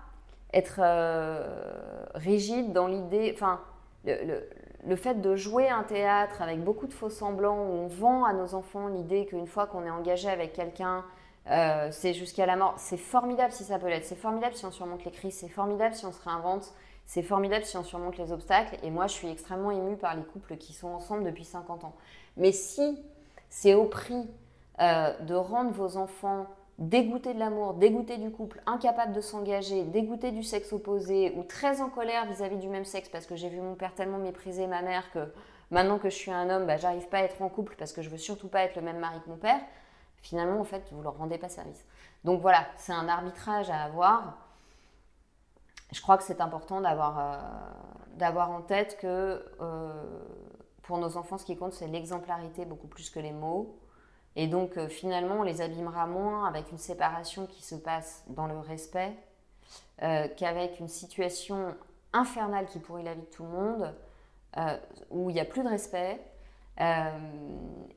être 0.54 0.80
euh, 0.80 2.06
rigide 2.16 2.74
dans 2.74 2.88
l'idée, 2.88 3.32
enfin, 3.36 3.60
le, 4.06 4.95
fait 4.95 5.22
de 5.22 5.36
jouer 5.36 5.70
un 5.70 5.84
théâtre 5.84 6.41
avec 6.41 6.64
beaucoup 6.64 6.88
de 6.88 6.93
faux 6.93 7.10
semblants 7.10 7.64
où 7.66 7.72
on 7.72 7.88
vend 7.88 8.24
à 8.24 8.34
nos 8.34 8.56
enfants 8.56 8.88
l'idée 8.88 9.26
qu'une 9.26 9.47
fois 9.47 9.68
qu'on 9.68 9.86
est 9.86 9.89
engagé 9.89 10.30
avec 10.30 10.54
quelqu'un, 10.54 11.04
euh, 11.50 11.89
c'est 11.91 12.14
jusqu'à 12.14 12.45
la 12.45 12.56
mort. 12.56 12.76
C'est 12.78 12.97
formidable 12.97 13.52
si 13.52 13.64
ça 13.64 13.80
peut 13.80 13.88
l'être. 13.88 14.06
C'est 14.06 14.16
formidable 14.16 14.56
si 14.56 14.66
on 14.66 14.72
surmonte 14.72 15.04
les 15.06 15.12
crises. 15.12 15.38
C'est 15.38 15.50
formidable 15.50 15.95
si 15.95 16.06
on 16.06 16.12
se 16.12 16.22
réinvente. 16.22 16.74
C'est 17.06 17.24
formidable 17.24 17.66
si 17.66 17.76
on 17.78 17.84
surmonte 17.84 18.18
les 18.18 18.32
obstacles. 18.32 18.78
Et 18.84 18.91
moi, 18.91 19.08
je 19.08 19.14
suis 19.14 19.30
extrêmement 19.30 19.72
émue 19.72 19.97
par 19.97 20.16
les 20.16 20.24
couples 20.24 20.58
qui 20.58 20.74
sont 20.74 20.89
ensemble 20.89 21.24
depuis 21.24 21.45
50 21.45 21.84
ans. 21.84 21.95
Mais 22.38 22.52
si 22.52 23.04
c'est 23.50 23.74
au 23.74 23.86
prix 23.86 24.30
euh, 24.80 25.18
de 25.22 25.34
rendre 25.34 25.72
vos 25.72 25.97
enfants 25.97 26.47
dégoûté 26.80 27.34
de 27.34 27.40
l'amour, 27.40 27.74
dégoûté 27.74 28.18
du 28.18 28.32
couple, 28.32 28.62
incapable 28.66 29.12
de 29.12 29.20
s'engager, 29.20 29.84
dégoûté 29.84 30.32
du 30.32 30.44
sexe 30.44 30.72
opposé 30.72 31.34
ou 31.36 31.44
très 31.44 31.82
en 31.82 31.90
colère 31.90 32.26
vis-à-vis 32.26 32.58
du 32.58 32.70
même 32.70 32.86
sexe 32.86 33.10
parce 33.10 33.26
que 33.26 33.36
j'ai 33.36 33.50
vu 33.50 33.60
mon 33.60 33.76
père 33.76 33.94
tellement 33.94 34.18
mépriser 34.18 34.66
ma 34.66 34.82
mère 34.82 35.12
que 35.12 35.32
maintenant 35.72 36.00
que 36.00 36.10
je 36.10 36.16
suis 36.16 36.32
un 36.32 36.50
homme, 36.50 36.66
bah, 36.66 36.78
j'arrive 36.78 37.08
pas 37.10 37.18
à 37.18 37.24
être 37.24 37.42
en 37.42 37.50
couple 37.50 37.76
parce 37.78 37.92
que 37.92 38.02
je 38.02 38.10
veux 38.10 38.18
surtout 38.18 38.48
pas 38.48 38.62
être 38.62 38.78
le 38.78 38.82
même 38.82 38.98
mari 38.98 39.20
que 39.24 39.30
mon 39.30 39.36
père, 39.36 39.60
finalement 40.22 40.62
en 40.62 40.64
fait 40.64 40.88
vous 40.92 41.02
leur 41.02 41.18
rendez 41.18 41.38
pas 41.38 41.50
service. 41.50 41.86
Donc 42.24 42.42
voilà, 42.42 42.66
c'est 42.78 42.94
un 42.94 43.10
arbitrage 43.10 43.70
à 43.70 43.84
avoir. 43.84 44.38
Je 45.92 46.02
crois 46.02 46.18
que 46.18 46.24
c'est 46.24 46.40
important 46.40 46.80
d'avoir 46.80 47.20
euh, 48.22 48.54
en 48.54 48.62
tête 48.62 48.98
que 49.02 49.44
euh, 49.60 50.20
pour 50.84 50.98
nos 50.98 51.18
enfants 51.18 51.38
ce 51.38 51.46
qui 51.46 51.58
compte 51.58 51.74
c'est 51.74 51.88
l'exemplarité 51.88 52.64
beaucoup 52.64 52.88
plus 52.88 53.10
que 53.10 53.20
les 53.20 53.34
mots. 53.34 53.78
Et 54.40 54.48
donc 54.48 54.78
euh, 54.78 54.88
finalement, 54.88 55.40
on 55.40 55.44
les 55.44 55.60
abîmera 55.60 56.08
moins 56.08 56.48
avec 56.48 56.72
une 56.72 56.78
séparation 56.78 57.46
qui 57.46 57.62
se 57.62 57.76
passe 57.76 58.24
dans 58.30 58.48
le 58.48 58.58
respect 58.58 59.12
euh, 60.02 60.30
qu'avec 60.38 60.80
une 60.80 60.88
situation 60.88 61.76
infernale 62.14 62.66
qui 62.68 62.80
pourrit 62.80 63.04
la 63.04 63.16
vie 63.16 63.24
de 63.24 63.26
tout 63.26 63.44
le 63.44 63.50
monde, 63.50 63.94
euh, 64.56 64.78
où 65.10 65.30
il 65.30 65.34
n'y 65.34 65.42
a 65.42 65.46
plus 65.46 65.62
de 65.62 65.68
respect 65.68 66.22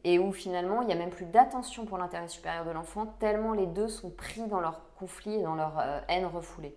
et 0.03 0.19
où 0.19 0.33
finalement 0.33 0.83
il 0.83 0.89
n'y 0.89 0.93
a 0.93 0.97
même 0.97 1.11
plus 1.11 1.27
d'attention 1.27 1.85
pour 1.85 1.99
l'intérêt 1.99 2.27
supérieur 2.27 2.65
de 2.65 2.73
l'enfant, 2.73 3.07
tellement 3.21 3.53
les 3.53 3.69
deux 3.69 3.87
sont 3.87 4.11
pris 4.11 4.45
dans 4.49 4.59
leur 4.59 4.93
conflit 4.97 5.35
et 5.35 5.43
dans 5.45 5.55
leur 5.55 5.81
haine 6.09 6.27
refoulée, 6.27 6.77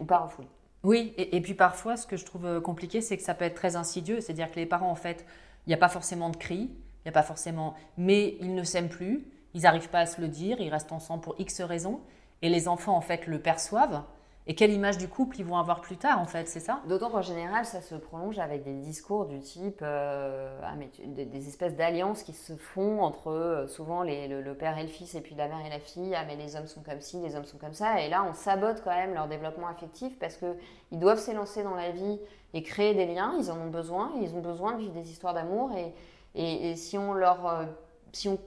ou 0.00 0.04
pas 0.04 0.18
refoulée. 0.18 0.48
Oui, 0.82 1.14
et, 1.16 1.36
et, 1.36 1.40
puis 1.40 1.54
parfois, 1.54 1.96
ce 1.96 2.08
que 2.08 2.16
je 2.16 2.24
trouve 2.24 2.60
compliqué, 2.60 3.00
c'est 3.00 3.16
que 3.16 3.22
ça 3.22 3.34
peut 3.34 3.44
être 3.44 3.54
très 3.54 3.76
insidieux, 3.76 4.20
c'est-à-dire 4.20 4.50
que 4.50 4.56
les 4.56 4.66
parents, 4.66 4.90
en 4.90 4.96
fait, 4.96 5.24
il 5.64 5.70
n'y 5.70 5.74
a 5.74 5.78
pas 5.78 5.88
forcément 5.88 6.28
de 6.28 6.36
cris, 6.36 6.74
il 7.04 7.08
n'y 7.08 7.10
a 7.10 7.12
pas 7.12 7.22
forcément. 7.22 7.74
Mais 7.96 8.36
ils 8.40 8.54
ne 8.54 8.62
s'aiment 8.62 8.88
plus, 8.88 9.26
ils 9.54 9.62
n'arrivent 9.62 9.90
pas 9.90 10.00
à 10.00 10.06
se 10.06 10.20
le 10.20 10.28
dire, 10.28 10.60
ils 10.60 10.70
restent 10.70 10.92
ensemble 10.92 11.22
pour 11.22 11.34
X 11.38 11.60
raisons. 11.60 12.00
Et 12.42 12.48
les 12.48 12.68
enfants, 12.68 12.96
en 12.96 13.00
fait, 13.00 13.26
le 13.26 13.40
perçoivent. 13.40 14.02
Et 14.48 14.56
quelle 14.56 14.72
image 14.72 14.98
du 14.98 15.06
couple 15.06 15.38
ils 15.38 15.44
vont 15.44 15.56
avoir 15.56 15.80
plus 15.80 15.96
tard, 15.96 16.18
en 16.18 16.26
fait, 16.26 16.48
c'est 16.48 16.58
ça? 16.58 16.80
D'autant 16.88 17.10
qu'en 17.10 17.22
général, 17.22 17.64
ça 17.64 17.80
se 17.80 17.94
prolonge 17.94 18.40
avec 18.40 18.64
des 18.64 18.74
discours 18.74 19.26
du 19.26 19.38
type 19.38 19.78
euh, 19.82 20.58
ah, 20.64 20.74
des, 21.06 21.48
espèces 21.48 21.76
d'alliances 21.76 22.24
qui 22.24 22.32
se 22.32 22.56
font 22.56 23.02
entre 23.02 23.30
euh, 23.30 23.68
souvent 23.68 24.02
le, 24.02 24.52
père 24.54 24.76
et 24.78 24.82
le 24.82 24.88
fils, 24.88 25.14
et 25.14 25.20
puis 25.20 25.36
la 25.36 25.46
mère 25.46 25.64
et 25.64 25.70
la 25.70 25.78
fille. 25.78 26.12
Ah, 26.16 26.24
mais 26.26 26.34
les 26.34 26.56
hommes 26.56 26.66
sont 26.66 26.82
comme 26.82 27.00
ci, 27.00 27.20
les 27.20 27.36
hommes 27.36 27.44
sont 27.44 27.58
comme 27.58 27.72
ça. 27.72 28.00
Et 28.00 28.08
là, 28.08 28.26
on 28.28 28.34
sabote 28.34 28.82
quand 28.82 28.90
même 28.90 29.14
leur 29.14 29.28
développement 29.28 29.68
affectif 29.68 30.18
parce 30.18 30.36
qu'ils 30.36 30.98
doivent 30.98 31.20
s'élancer 31.20 31.62
dans 31.62 31.76
la 31.76 31.92
vie 31.92 32.18
et 32.52 32.64
créer 32.64 32.94
des 32.94 33.06
liens. 33.06 33.34
Ils 33.38 33.48
en 33.48 33.60
ont 33.60 33.70
besoin. 33.70 34.10
Ils 34.20 34.34
ont 34.34 34.40
besoin 34.40 34.72
de 34.72 34.78
vivre 34.78 34.94
des 34.94 35.08
histoires 35.08 35.34
d'amour. 35.34 35.70
Et, 35.76 35.94
et, 36.34 36.76
si 36.76 36.96
on 36.96 37.12
leur, 37.12 37.46
euh, 37.46 37.64
si 38.12 38.28
on 38.28 38.38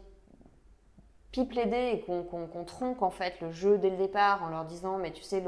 pipe 1.31 1.51
les 1.51 1.65
dés 1.65 1.91
et 1.93 1.99
qu'on 2.01 2.63
tronque 2.65 3.01
en 3.01 3.09
fait 3.09 3.39
le 3.41 3.51
jeu 3.51 3.77
dès 3.77 3.89
le 3.89 3.97
départ 3.97 4.43
en 4.43 4.49
leur 4.49 4.65
disant 4.65 4.97
mais 4.97 5.11
tu 5.11 5.21
sais 5.21 5.43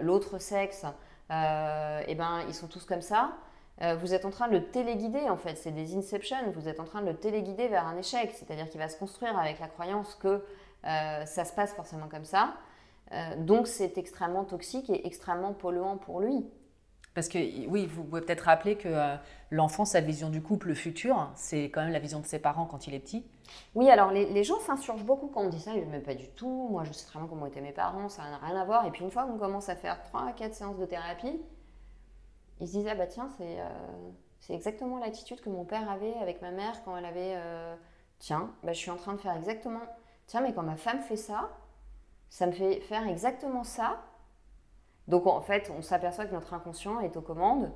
l'autre 0.00 0.38
sexe, 0.38 0.86
euh, 1.30 2.02
eh 2.06 2.14
ben 2.14 2.42
ils 2.48 2.54
sont 2.54 2.68
tous 2.68 2.84
comme 2.84 3.02
ça. 3.02 3.32
Euh, 3.80 3.96
vous 3.96 4.14
êtes 4.14 4.24
en 4.24 4.30
train 4.30 4.48
de 4.48 4.52
le 4.52 4.64
téléguider 4.66 5.28
en 5.28 5.36
fait, 5.36 5.56
c'est 5.56 5.72
des 5.72 5.96
inceptions, 5.96 6.50
vous 6.54 6.68
êtes 6.68 6.78
en 6.78 6.84
train 6.84 7.00
de 7.00 7.08
le 7.08 7.16
téléguider 7.16 7.68
vers 7.68 7.86
un 7.86 7.96
échec, 7.96 8.32
c'est-à-dire 8.32 8.68
qu'il 8.68 8.78
va 8.78 8.88
se 8.88 8.96
construire 8.96 9.36
avec 9.36 9.58
la 9.58 9.66
croyance 9.66 10.14
que 10.14 10.44
ça 10.84 11.44
se 11.44 11.52
passe 11.52 11.74
forcément 11.74 12.08
comme 12.08 12.24
ça. 12.24 12.54
donc 13.38 13.66
c'est 13.66 13.98
extrêmement 13.98 14.44
toxique 14.44 14.90
et 14.90 15.06
extrêmement 15.06 15.52
polluant 15.52 15.96
pour 15.96 16.20
lui. 16.20 16.44
Parce 17.14 17.28
que 17.28 17.38
oui, 17.68 17.86
vous 17.86 18.04
pouvez 18.04 18.22
peut-être 18.22 18.42
rappeler 18.42 18.76
que 18.76 18.88
euh, 18.88 19.16
l'enfant, 19.50 19.84
sa 19.84 20.00
vision 20.00 20.30
du 20.30 20.42
couple 20.42 20.74
futur, 20.74 21.30
c'est 21.34 21.64
quand 21.64 21.82
même 21.82 21.92
la 21.92 21.98
vision 21.98 22.20
de 22.20 22.26
ses 22.26 22.38
parents 22.38 22.64
quand 22.64 22.86
il 22.86 22.94
est 22.94 23.00
petit. 23.00 23.26
Oui, 23.74 23.90
alors 23.90 24.10
les, 24.10 24.44
gens 24.44 24.58
s'insurgent 24.60 25.04
beaucoup 25.04 25.28
quand 25.28 25.42
on 25.42 25.48
dit 25.50 25.60
ça, 25.60 25.74
ils 25.74 25.90
ne 25.90 25.98
pas 25.98 26.14
du 26.14 26.28
tout. 26.28 26.68
Moi, 26.70 26.84
je 26.84 26.92
sais 26.92 27.04
très 27.04 27.18
bien 27.18 27.28
comment 27.28 27.46
étaient 27.46 27.60
mes 27.60 27.72
parents, 27.72 28.08
ça 28.08 28.22
n'a 28.22 28.38
rien 28.38 28.56
à 28.56 28.64
voir. 28.64 28.86
Et 28.86 28.90
puis 28.90 29.04
une 29.04 29.10
fois 29.10 29.24
qu'on 29.24 29.38
commence 29.38 29.68
à 29.68 29.76
faire 29.76 30.02
3 30.02 30.28
à 30.28 30.32
4 30.32 30.54
séances 30.54 30.78
de 30.78 30.86
thérapie, 30.86 31.40
ils 32.60 32.66
se 32.66 32.72
disent 32.72 32.88
Ah 32.90 32.94
bah 32.94 33.06
tiens, 33.06 33.28
c'est 33.36 33.58
c'est 34.42 34.54
exactement 34.54 34.98
l'attitude 34.98 35.40
que 35.40 35.48
mon 35.48 35.64
père 35.64 35.88
avait 35.88 36.14
avec 36.14 36.42
ma 36.42 36.50
mère 36.50 36.82
quand 36.84 36.96
elle 36.96 37.04
avait. 37.04 37.34
Euh, 37.36 37.76
tiens, 38.18 38.50
bah, 38.64 38.72
je 38.72 38.78
suis 38.78 38.90
en 38.90 38.96
train 38.96 39.14
de 39.14 39.20
faire 39.20 39.36
exactement. 39.36 39.82
Tiens, 40.26 40.40
mais 40.40 40.52
quand 40.52 40.64
ma 40.64 40.74
femme 40.74 41.00
fait 41.00 41.16
ça, 41.16 41.50
ça 42.28 42.46
me 42.46 42.52
fait 42.52 42.80
faire 42.80 43.06
exactement 43.06 43.62
ça. 43.62 44.02
Donc 45.08 45.26
en 45.26 45.40
fait, 45.40 45.70
on 45.76 45.82
s'aperçoit 45.82 46.26
que 46.26 46.34
notre 46.34 46.54
inconscient 46.54 47.00
est 47.00 47.16
aux 47.16 47.22
commandes 47.22 47.70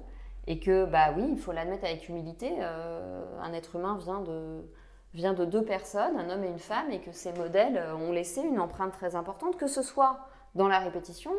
et 0.47 0.61
que, 0.61 0.85
bah 0.85 1.12
oui, 1.16 1.27
il 1.31 1.39
faut 1.39 1.53
l'admettre 1.53 1.85
avec 1.85 2.09
humilité. 2.09 2.57
Euh, 2.61 3.24
un 3.41 3.53
être 3.53 3.77
humain 3.77 3.99
vient 3.99 4.20
de, 4.20 4.62
vient 5.14 5.35
de 5.35 5.45
deux 5.45 5.64
personnes, 5.64 6.16
un 6.16 6.31
homme 6.31 6.45
et 6.45 6.49
une 6.49 6.59
femme, 6.59 6.91
et 6.91 7.01
que 7.01 7.12
ces 7.12 7.33
modèles 7.33 7.83
ont 7.99 8.12
laissé 8.12 8.43
une 8.43 8.61
empreinte 8.61 8.93
très 8.93 9.16
importante, 9.16 9.57
que 9.57 9.66
ce 9.66 9.83
soit 9.83 10.20
dans 10.55 10.68
la 10.68 10.79
répétition 10.79 11.33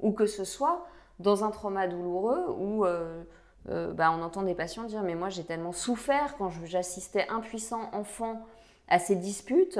ou 0.00 0.12
que 0.12 0.26
ce 0.26 0.44
soit 0.44 0.84
dans 1.18 1.44
un 1.44 1.50
trauma 1.50 1.86
douloureux 1.86 2.46
ou. 2.58 2.84
Euh, 2.84 3.22
euh, 3.68 3.92
bah, 3.92 4.10
on 4.10 4.20
entend 4.22 4.42
des 4.42 4.56
patients 4.56 4.82
dire 4.82 5.04
mais 5.04 5.14
moi 5.14 5.28
j'ai 5.28 5.44
tellement 5.44 5.70
souffert 5.70 6.34
quand 6.36 6.50
j'assistais 6.64 7.28
impuissant 7.28 7.90
enfant 7.92 8.44
à 8.88 8.98
ces 8.98 9.14
disputes 9.14 9.78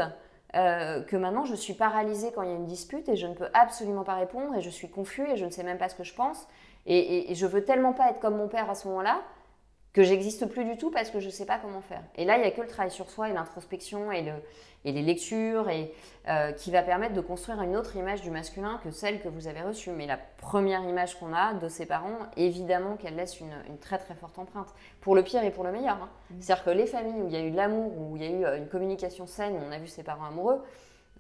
euh, 0.54 1.02
que 1.02 1.16
maintenant 1.16 1.44
je 1.44 1.54
suis 1.54 1.72
paralysée 1.72 2.30
quand 2.34 2.42
il 2.42 2.50
y 2.50 2.52
a 2.52 2.56
une 2.56 2.66
dispute 2.66 3.08
et 3.08 3.16
je 3.16 3.26
ne 3.26 3.34
peux 3.34 3.48
absolument 3.54 4.04
pas 4.04 4.14
répondre 4.14 4.54
et 4.54 4.60
je 4.60 4.68
suis 4.68 4.90
confus 4.90 5.26
et 5.30 5.36
je 5.36 5.46
ne 5.46 5.50
sais 5.50 5.62
même 5.62 5.78
pas 5.78 5.88
ce 5.88 5.94
que 5.94 6.04
je 6.04 6.14
pense. 6.14 6.46
Et, 6.84 7.34
je 7.34 7.46
veux 7.46 7.64
tellement 7.64 7.92
pas 7.92 8.10
être 8.10 8.20
comme 8.20 8.36
mon 8.36 8.48
père 8.48 8.68
à 8.68 8.74
ce 8.74 8.88
moment-là 8.88 9.22
que 9.92 10.02
j'existe 10.02 10.46
plus 10.46 10.64
du 10.64 10.76
tout 10.78 10.90
parce 10.90 11.10
que 11.10 11.20
je 11.20 11.26
ne 11.26 11.30
sais 11.30 11.44
pas 11.44 11.58
comment 11.58 11.82
faire. 11.82 12.02
Et 12.16 12.24
là, 12.24 12.36
il 12.36 12.40
n'y 12.40 12.46
a 12.46 12.50
que 12.50 12.62
le 12.62 12.66
travail 12.66 12.90
sur 12.90 13.10
soi 13.10 13.28
et 13.28 13.32
l'introspection 13.32 14.10
et, 14.10 14.22
le, 14.22 14.32
et 14.86 14.92
les 14.92 15.02
lectures 15.02 15.68
et, 15.68 15.92
euh, 16.28 16.52
qui 16.52 16.70
va 16.70 16.82
permettre 16.82 17.12
de 17.12 17.20
construire 17.20 17.60
une 17.60 17.76
autre 17.76 17.94
image 17.96 18.22
du 18.22 18.30
masculin 18.30 18.80
que 18.82 18.90
celle 18.90 19.20
que 19.20 19.28
vous 19.28 19.48
avez 19.48 19.60
reçue. 19.60 19.90
Mais 19.90 20.06
la 20.06 20.16
première 20.38 20.82
image 20.82 21.18
qu'on 21.18 21.34
a 21.34 21.52
de 21.54 21.68
ses 21.68 21.84
parents, 21.84 22.16
évidemment 22.38 22.96
qu'elle 22.96 23.16
laisse 23.16 23.38
une, 23.40 23.52
très 23.80 23.98
très 23.98 24.14
forte 24.14 24.38
empreinte, 24.38 24.72
pour 25.02 25.14
le 25.14 25.22
pire 25.22 25.44
et 25.44 25.50
pour 25.50 25.64
le 25.64 25.72
meilleur. 25.72 25.96
Hein. 25.96 26.08
Mmh. 26.30 26.34
C'est-à-dire 26.40 26.64
que 26.64 26.70
les 26.70 26.86
familles 26.86 27.20
où 27.20 27.26
il 27.26 27.34
y 27.34 27.36
a 27.36 27.42
eu 27.42 27.50
de 27.50 27.56
l'amour, 27.56 27.92
où 27.98 28.16
il 28.16 28.22
y 28.22 28.26
a 28.26 28.30
eu 28.30 28.44
euh, 28.46 28.56
une 28.56 28.68
communication 28.68 29.26
saine, 29.26 29.54
où 29.54 29.60
on 29.68 29.72
a 29.72 29.78
vu 29.78 29.88
ses 29.88 30.02
parents 30.02 30.24
amoureux, 30.24 30.62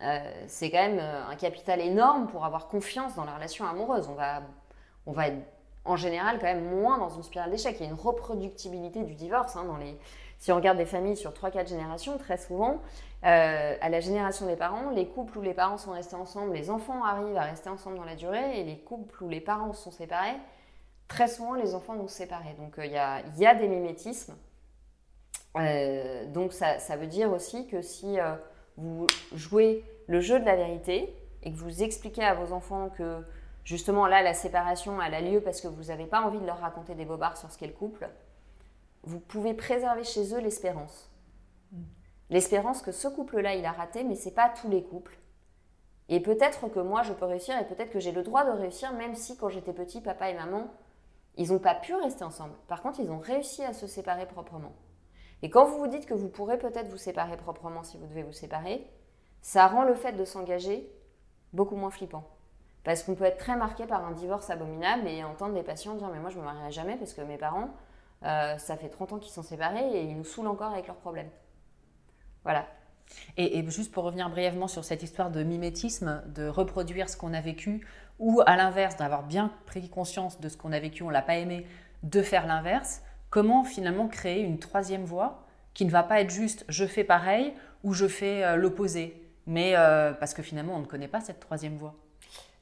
euh, 0.00 0.18
c'est 0.46 0.70
quand 0.70 0.82
même 0.82 0.98
un 0.98 1.36
capital 1.36 1.80
énorme 1.80 2.26
pour 2.26 2.46
avoir 2.46 2.68
confiance 2.68 3.14
dans 3.16 3.24
la 3.24 3.34
relation 3.34 3.66
amoureuse. 3.66 4.08
On 4.08 4.14
va, 4.14 4.42
on 5.06 5.12
va 5.12 5.28
être 5.28 5.38
en 5.84 5.96
général 5.96 6.38
quand 6.38 6.46
même 6.46 6.64
moins 6.64 6.98
dans 6.98 7.08
une 7.08 7.22
spirale 7.22 7.50
d'échec. 7.50 7.76
Il 7.80 7.84
y 7.84 7.86
a 7.86 7.90
une 7.90 7.98
reproductibilité 7.98 9.02
du 9.02 9.14
divorce. 9.14 9.56
Hein. 9.56 9.66
Si 10.38 10.52
on 10.52 10.56
regarde 10.56 10.78
des 10.78 10.86
familles 10.86 11.16
sur 11.16 11.32
3-4 11.32 11.68
générations, 11.68 12.18
très 12.18 12.36
souvent, 12.36 12.80
euh, 13.24 13.76
à 13.80 13.88
la 13.88 14.00
génération 14.00 14.46
des 14.46 14.56
parents, 14.56 14.90
les 14.90 15.06
couples 15.06 15.38
où 15.38 15.42
les 15.42 15.54
parents 15.54 15.78
sont 15.78 15.92
restés 15.92 16.16
ensemble, 16.16 16.54
les 16.54 16.70
enfants 16.70 17.04
arrivent 17.04 17.36
à 17.36 17.42
rester 17.42 17.68
ensemble 17.68 17.96
dans 17.96 18.04
la 18.04 18.16
durée, 18.16 18.60
et 18.60 18.64
les 18.64 18.78
couples 18.78 19.22
où 19.22 19.28
les 19.28 19.40
parents 19.40 19.72
sont 19.72 19.92
séparés, 19.92 20.36
très 21.08 21.28
souvent 21.28 21.54
les 21.54 21.74
enfants 21.74 21.96
vont 21.96 22.08
se 22.08 22.16
séparer. 22.16 22.54
Donc 22.58 22.78
euh, 22.78 22.86
il 22.86 22.92
y, 22.92 23.46
a, 23.46 23.54
des 23.54 23.68
mimétismes. 23.68 24.34
Euh, 25.56 26.26
donc 26.26 26.52
ça, 26.52 26.96
veut 26.96 27.06
dire 27.06 27.30
aussi 27.30 27.66
que 27.66 27.82
si 27.82 28.18
vous 28.76 29.06
jouez 29.34 29.84
le 30.08 30.20
jeu 30.20 30.40
de 30.40 30.44
la 30.44 30.56
vérité 30.56 31.14
et 31.42 31.52
que 31.52 31.56
vous 31.56 31.82
expliquez 31.82 32.24
à 32.24 32.34
vos 32.34 32.52
enfants 32.52 32.88
que 32.88 33.22
Justement, 33.64 34.06
là, 34.06 34.22
la 34.22 34.34
séparation, 34.34 35.00
elle 35.00 35.14
a 35.14 35.20
lieu 35.20 35.40
parce 35.40 35.60
que 35.60 35.68
vous 35.68 35.84
n'avez 35.84 36.06
pas 36.06 36.22
envie 36.22 36.40
de 36.40 36.46
leur 36.46 36.58
raconter 36.58 36.94
des 36.94 37.04
bobards 37.04 37.36
sur 37.36 37.50
ce 37.50 37.58
qu'est 37.58 37.66
le 37.66 37.72
couple. 37.72 38.08
Vous 39.04 39.20
pouvez 39.20 39.54
préserver 39.54 40.04
chez 40.04 40.34
eux 40.34 40.40
l'espérance. 40.40 41.10
L'espérance 42.30 42.82
que 42.82 42.92
ce 42.92 43.08
couple-là, 43.08 43.54
il 43.54 43.64
a 43.64 43.72
raté, 43.72 44.04
mais 44.04 44.16
ce 44.16 44.26
n'est 44.28 44.34
pas 44.34 44.48
tous 44.48 44.68
les 44.68 44.82
couples. 44.82 45.18
Et 46.08 46.20
peut-être 46.20 46.68
que 46.68 46.80
moi, 46.80 47.02
je 47.02 47.12
peux 47.12 47.24
réussir 47.24 47.58
et 47.58 47.66
peut-être 47.66 47.90
que 47.90 48.00
j'ai 48.00 48.12
le 48.12 48.22
droit 48.22 48.44
de 48.44 48.50
réussir, 48.50 48.92
même 48.92 49.14
si 49.14 49.36
quand 49.36 49.48
j'étais 49.48 49.72
petit, 49.72 50.00
papa 50.00 50.30
et 50.30 50.34
maman, 50.34 50.68
ils 51.36 51.52
n'ont 51.52 51.58
pas 51.58 51.74
pu 51.74 51.94
rester 51.94 52.24
ensemble. 52.24 52.54
Par 52.68 52.82
contre, 52.82 53.00
ils 53.00 53.10
ont 53.10 53.18
réussi 53.18 53.62
à 53.64 53.72
se 53.72 53.86
séparer 53.86 54.26
proprement. 54.26 54.72
Et 55.42 55.50
quand 55.50 55.64
vous 55.64 55.78
vous 55.78 55.86
dites 55.88 56.06
que 56.06 56.14
vous 56.14 56.28
pourrez 56.28 56.58
peut-être 56.58 56.88
vous 56.88 56.98
séparer 56.98 57.36
proprement 57.36 57.82
si 57.82 57.98
vous 57.98 58.06
devez 58.06 58.22
vous 58.22 58.32
séparer, 58.32 58.86
ça 59.40 59.66
rend 59.66 59.84
le 59.84 59.94
fait 59.94 60.12
de 60.12 60.24
s'engager 60.24 60.88
beaucoup 61.52 61.76
moins 61.76 61.90
flippant. 61.90 62.24
Parce 62.84 63.02
qu'on 63.02 63.14
peut 63.14 63.24
être 63.24 63.38
très 63.38 63.56
marqué 63.56 63.86
par 63.86 64.04
un 64.04 64.12
divorce 64.12 64.50
abominable 64.50 65.06
et 65.06 65.22
entendre 65.22 65.54
des 65.54 65.62
patients 65.62 65.94
dire 65.94 66.08
Mais 66.12 66.18
moi, 66.18 66.30
je 66.30 66.38
me 66.38 66.44
marierai 66.44 66.72
jamais 66.72 66.96
parce 66.96 67.14
que 67.14 67.20
mes 67.22 67.38
parents, 67.38 67.70
euh, 68.24 68.58
ça 68.58 68.76
fait 68.76 68.88
30 68.88 69.14
ans 69.14 69.18
qu'ils 69.18 69.32
sont 69.32 69.42
séparés 69.42 69.88
et 69.92 70.02
ils 70.02 70.16
nous 70.16 70.24
saoulent 70.24 70.48
encore 70.48 70.72
avec 70.72 70.86
leurs 70.86 70.96
problèmes. 70.96 71.30
Voilà. 72.44 72.66
Et, 73.36 73.68
juste 73.70 73.92
pour 73.92 74.04
revenir 74.04 74.30
brièvement 74.30 74.68
sur 74.68 74.84
cette 74.84 75.02
histoire 75.02 75.30
de 75.30 75.42
mimétisme, 75.42 76.22
de 76.34 76.48
reproduire 76.48 77.08
ce 77.08 77.16
qu'on 77.16 77.34
a 77.34 77.40
vécu, 77.40 77.86
ou 78.18 78.40
à 78.46 78.56
l'inverse, 78.56 78.96
d'avoir 78.96 79.22
bien 79.22 79.52
pris 79.66 79.88
conscience 79.88 80.40
de 80.40 80.48
ce 80.48 80.56
qu'on 80.56 80.72
a 80.72 80.80
vécu, 80.80 81.02
on 81.02 81.10
l'a 81.10 81.22
pas 81.22 81.36
aimé, 81.36 81.66
de 82.02 82.22
faire 82.22 82.46
l'inverse, 82.46 83.02
comment 83.30 83.64
finalement 83.64 84.08
créer 84.08 84.42
une 84.42 84.58
troisième 84.58 85.04
voie 85.04 85.44
qui 85.74 85.84
ne 85.84 85.90
va 85.90 86.02
pas 86.02 86.20
être 86.20 86.30
juste 86.30 86.64
je 86.68 86.84
fais 86.84 87.04
pareil 87.04 87.54
ou 87.82 87.94
je 87.94 88.06
fais 88.06 88.44
euh, 88.44 88.56
l'opposé, 88.56 89.22
mais 89.46 89.76
euh, 89.76 90.12
parce 90.12 90.34
que 90.34 90.42
finalement 90.42 90.74
on 90.74 90.80
ne 90.80 90.86
connaît 90.86 91.08
pas 91.08 91.20
cette 91.20 91.40
troisième 91.40 91.76
voie. 91.76 91.94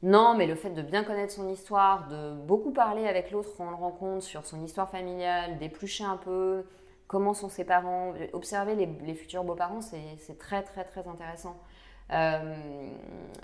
Non, 0.03 0.35
mais 0.35 0.47
le 0.47 0.55
fait 0.55 0.71
de 0.71 0.81
bien 0.81 1.05
connaître 1.05 1.33
son 1.33 1.49
histoire, 1.49 2.09
de 2.09 2.35
beaucoup 2.35 2.73
parler 2.73 3.07
avec 3.07 3.31
l'autre 3.31 3.51
quand 3.57 3.67
on 3.67 3.71
le 3.71 3.77
rencontre 3.77 4.25
sur 4.25 4.47
son 4.47 4.63
histoire 4.65 4.89
familiale, 4.89 5.59
d'éplucher 5.59 6.05
un 6.05 6.17
peu 6.17 6.65
comment 7.07 7.35
sont 7.35 7.51
ses 7.51 7.65
parents, 7.65 8.15
observer 8.33 8.75
les, 8.77 9.15
futurs 9.15 9.45
beaux-parents, 9.45 9.81
c'est 9.83 10.39
très 10.39 10.63
très 10.63 10.85
très 10.85 11.07
intéressant. 11.07 11.57
Euh, 12.13 12.55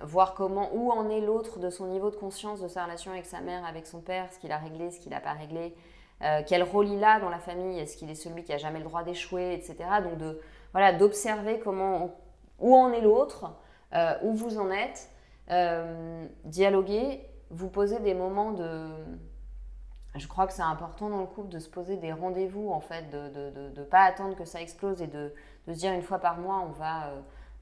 voir 0.03 0.35
comment, 0.35 0.71
où 0.73 0.91
en 0.91 1.09
est 1.11 1.21
l'autre 1.21 1.61
de 1.61 1.71
son 1.71 1.87
niveau 1.87 2.11
de 2.11 2.17
conscience 2.17 2.61
de 2.61 2.69
sa 2.69 2.85
relation 2.85 3.13
avec 3.13 3.27
sa 3.27 3.41
mère, 3.41 3.65
avec 3.65 3.87
son 3.87 4.01
père, 4.01 4.33
ce 4.33 4.39
qu'il 4.39 4.51
a 4.51 4.59
réglé, 4.59 4.91
ce 4.91 4.99
qu'il 4.99 5.13
n'a 5.13 5.21
pas 5.21 5.35
réglé, 5.35 5.75
euh, 6.23 6.43
quel 6.47 6.63
rôle 6.63 6.89
il 6.89 7.05
a 7.05 7.21
dans 7.21 7.29
la 7.29 7.39
famille, 7.39 7.79
est-ce 7.79 7.97
qu'il 7.97 8.11
est 8.11 8.17
celui 8.17 8.43
qui 8.43 8.53
a 8.53 8.59
jamais 8.59 8.79
le 8.79 8.85
droit 8.85 9.05
d'échouer, 9.05 9.53
etc. 9.53 9.77
Donc 10.03 10.17
de 10.17 10.41
voilà 10.73 10.93
d'observer 10.93 11.61
comment 11.61 12.17
où 12.59 12.75
en 12.75 12.93
est 12.93 13.03
l'autre, 13.03 13.53
euh, 13.95 14.15
où 14.23 14.33
vous 14.35 14.59
en 14.59 14.71
êtes, 14.71 15.11
euh, 15.51 16.27
dialoguer, 16.45 17.29
vous 17.51 17.69
poser 17.69 18.01
des 18.01 18.15
moments 18.15 18.53
de... 18.53 18.89
Je 20.15 20.27
crois 20.27 20.47
que 20.47 20.53
c'est 20.53 20.63
important 20.63 21.11
dans 21.11 21.21
le 21.21 21.27
couple 21.27 21.51
de 21.51 21.59
se 21.59 21.69
poser 21.69 21.97
des 21.97 22.13
rendez-vous, 22.13 22.71
en 22.71 22.81
fait, 22.81 23.11
de 23.11 23.71
ne 23.77 23.85
pas 23.85 24.01
attendre 24.01 24.35
que 24.35 24.47
ça 24.47 24.63
explose 24.63 25.03
et 25.03 25.07
de, 25.07 25.33
se 25.69 25.73
dire 25.73 25.93
une 25.93 26.03
fois 26.03 26.19
par 26.19 26.39
mois, 26.39 26.65
on 26.67 26.73
va, 26.73 27.09
euh, 27.09 27.21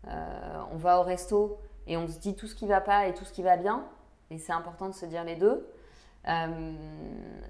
euh, 0.08 0.62
on 0.72 0.76
va 0.76 1.00
au 1.00 1.02
resto 1.02 1.58
et 1.86 1.96
on 1.96 2.06
se 2.06 2.18
dit 2.18 2.36
tout 2.36 2.46
ce 2.46 2.54
qui 2.54 2.66
va 2.66 2.80
pas 2.80 3.08
et 3.08 3.14
tout 3.14 3.24
ce 3.24 3.32
qui 3.32 3.42
va 3.42 3.56
bien. 3.56 3.84
Et 4.30 4.38
c'est 4.38 4.52
important 4.52 4.88
de 4.88 4.94
se 4.94 5.04
dire 5.06 5.24
les 5.24 5.36
deux. 5.36 5.68
Euh, 6.28 6.72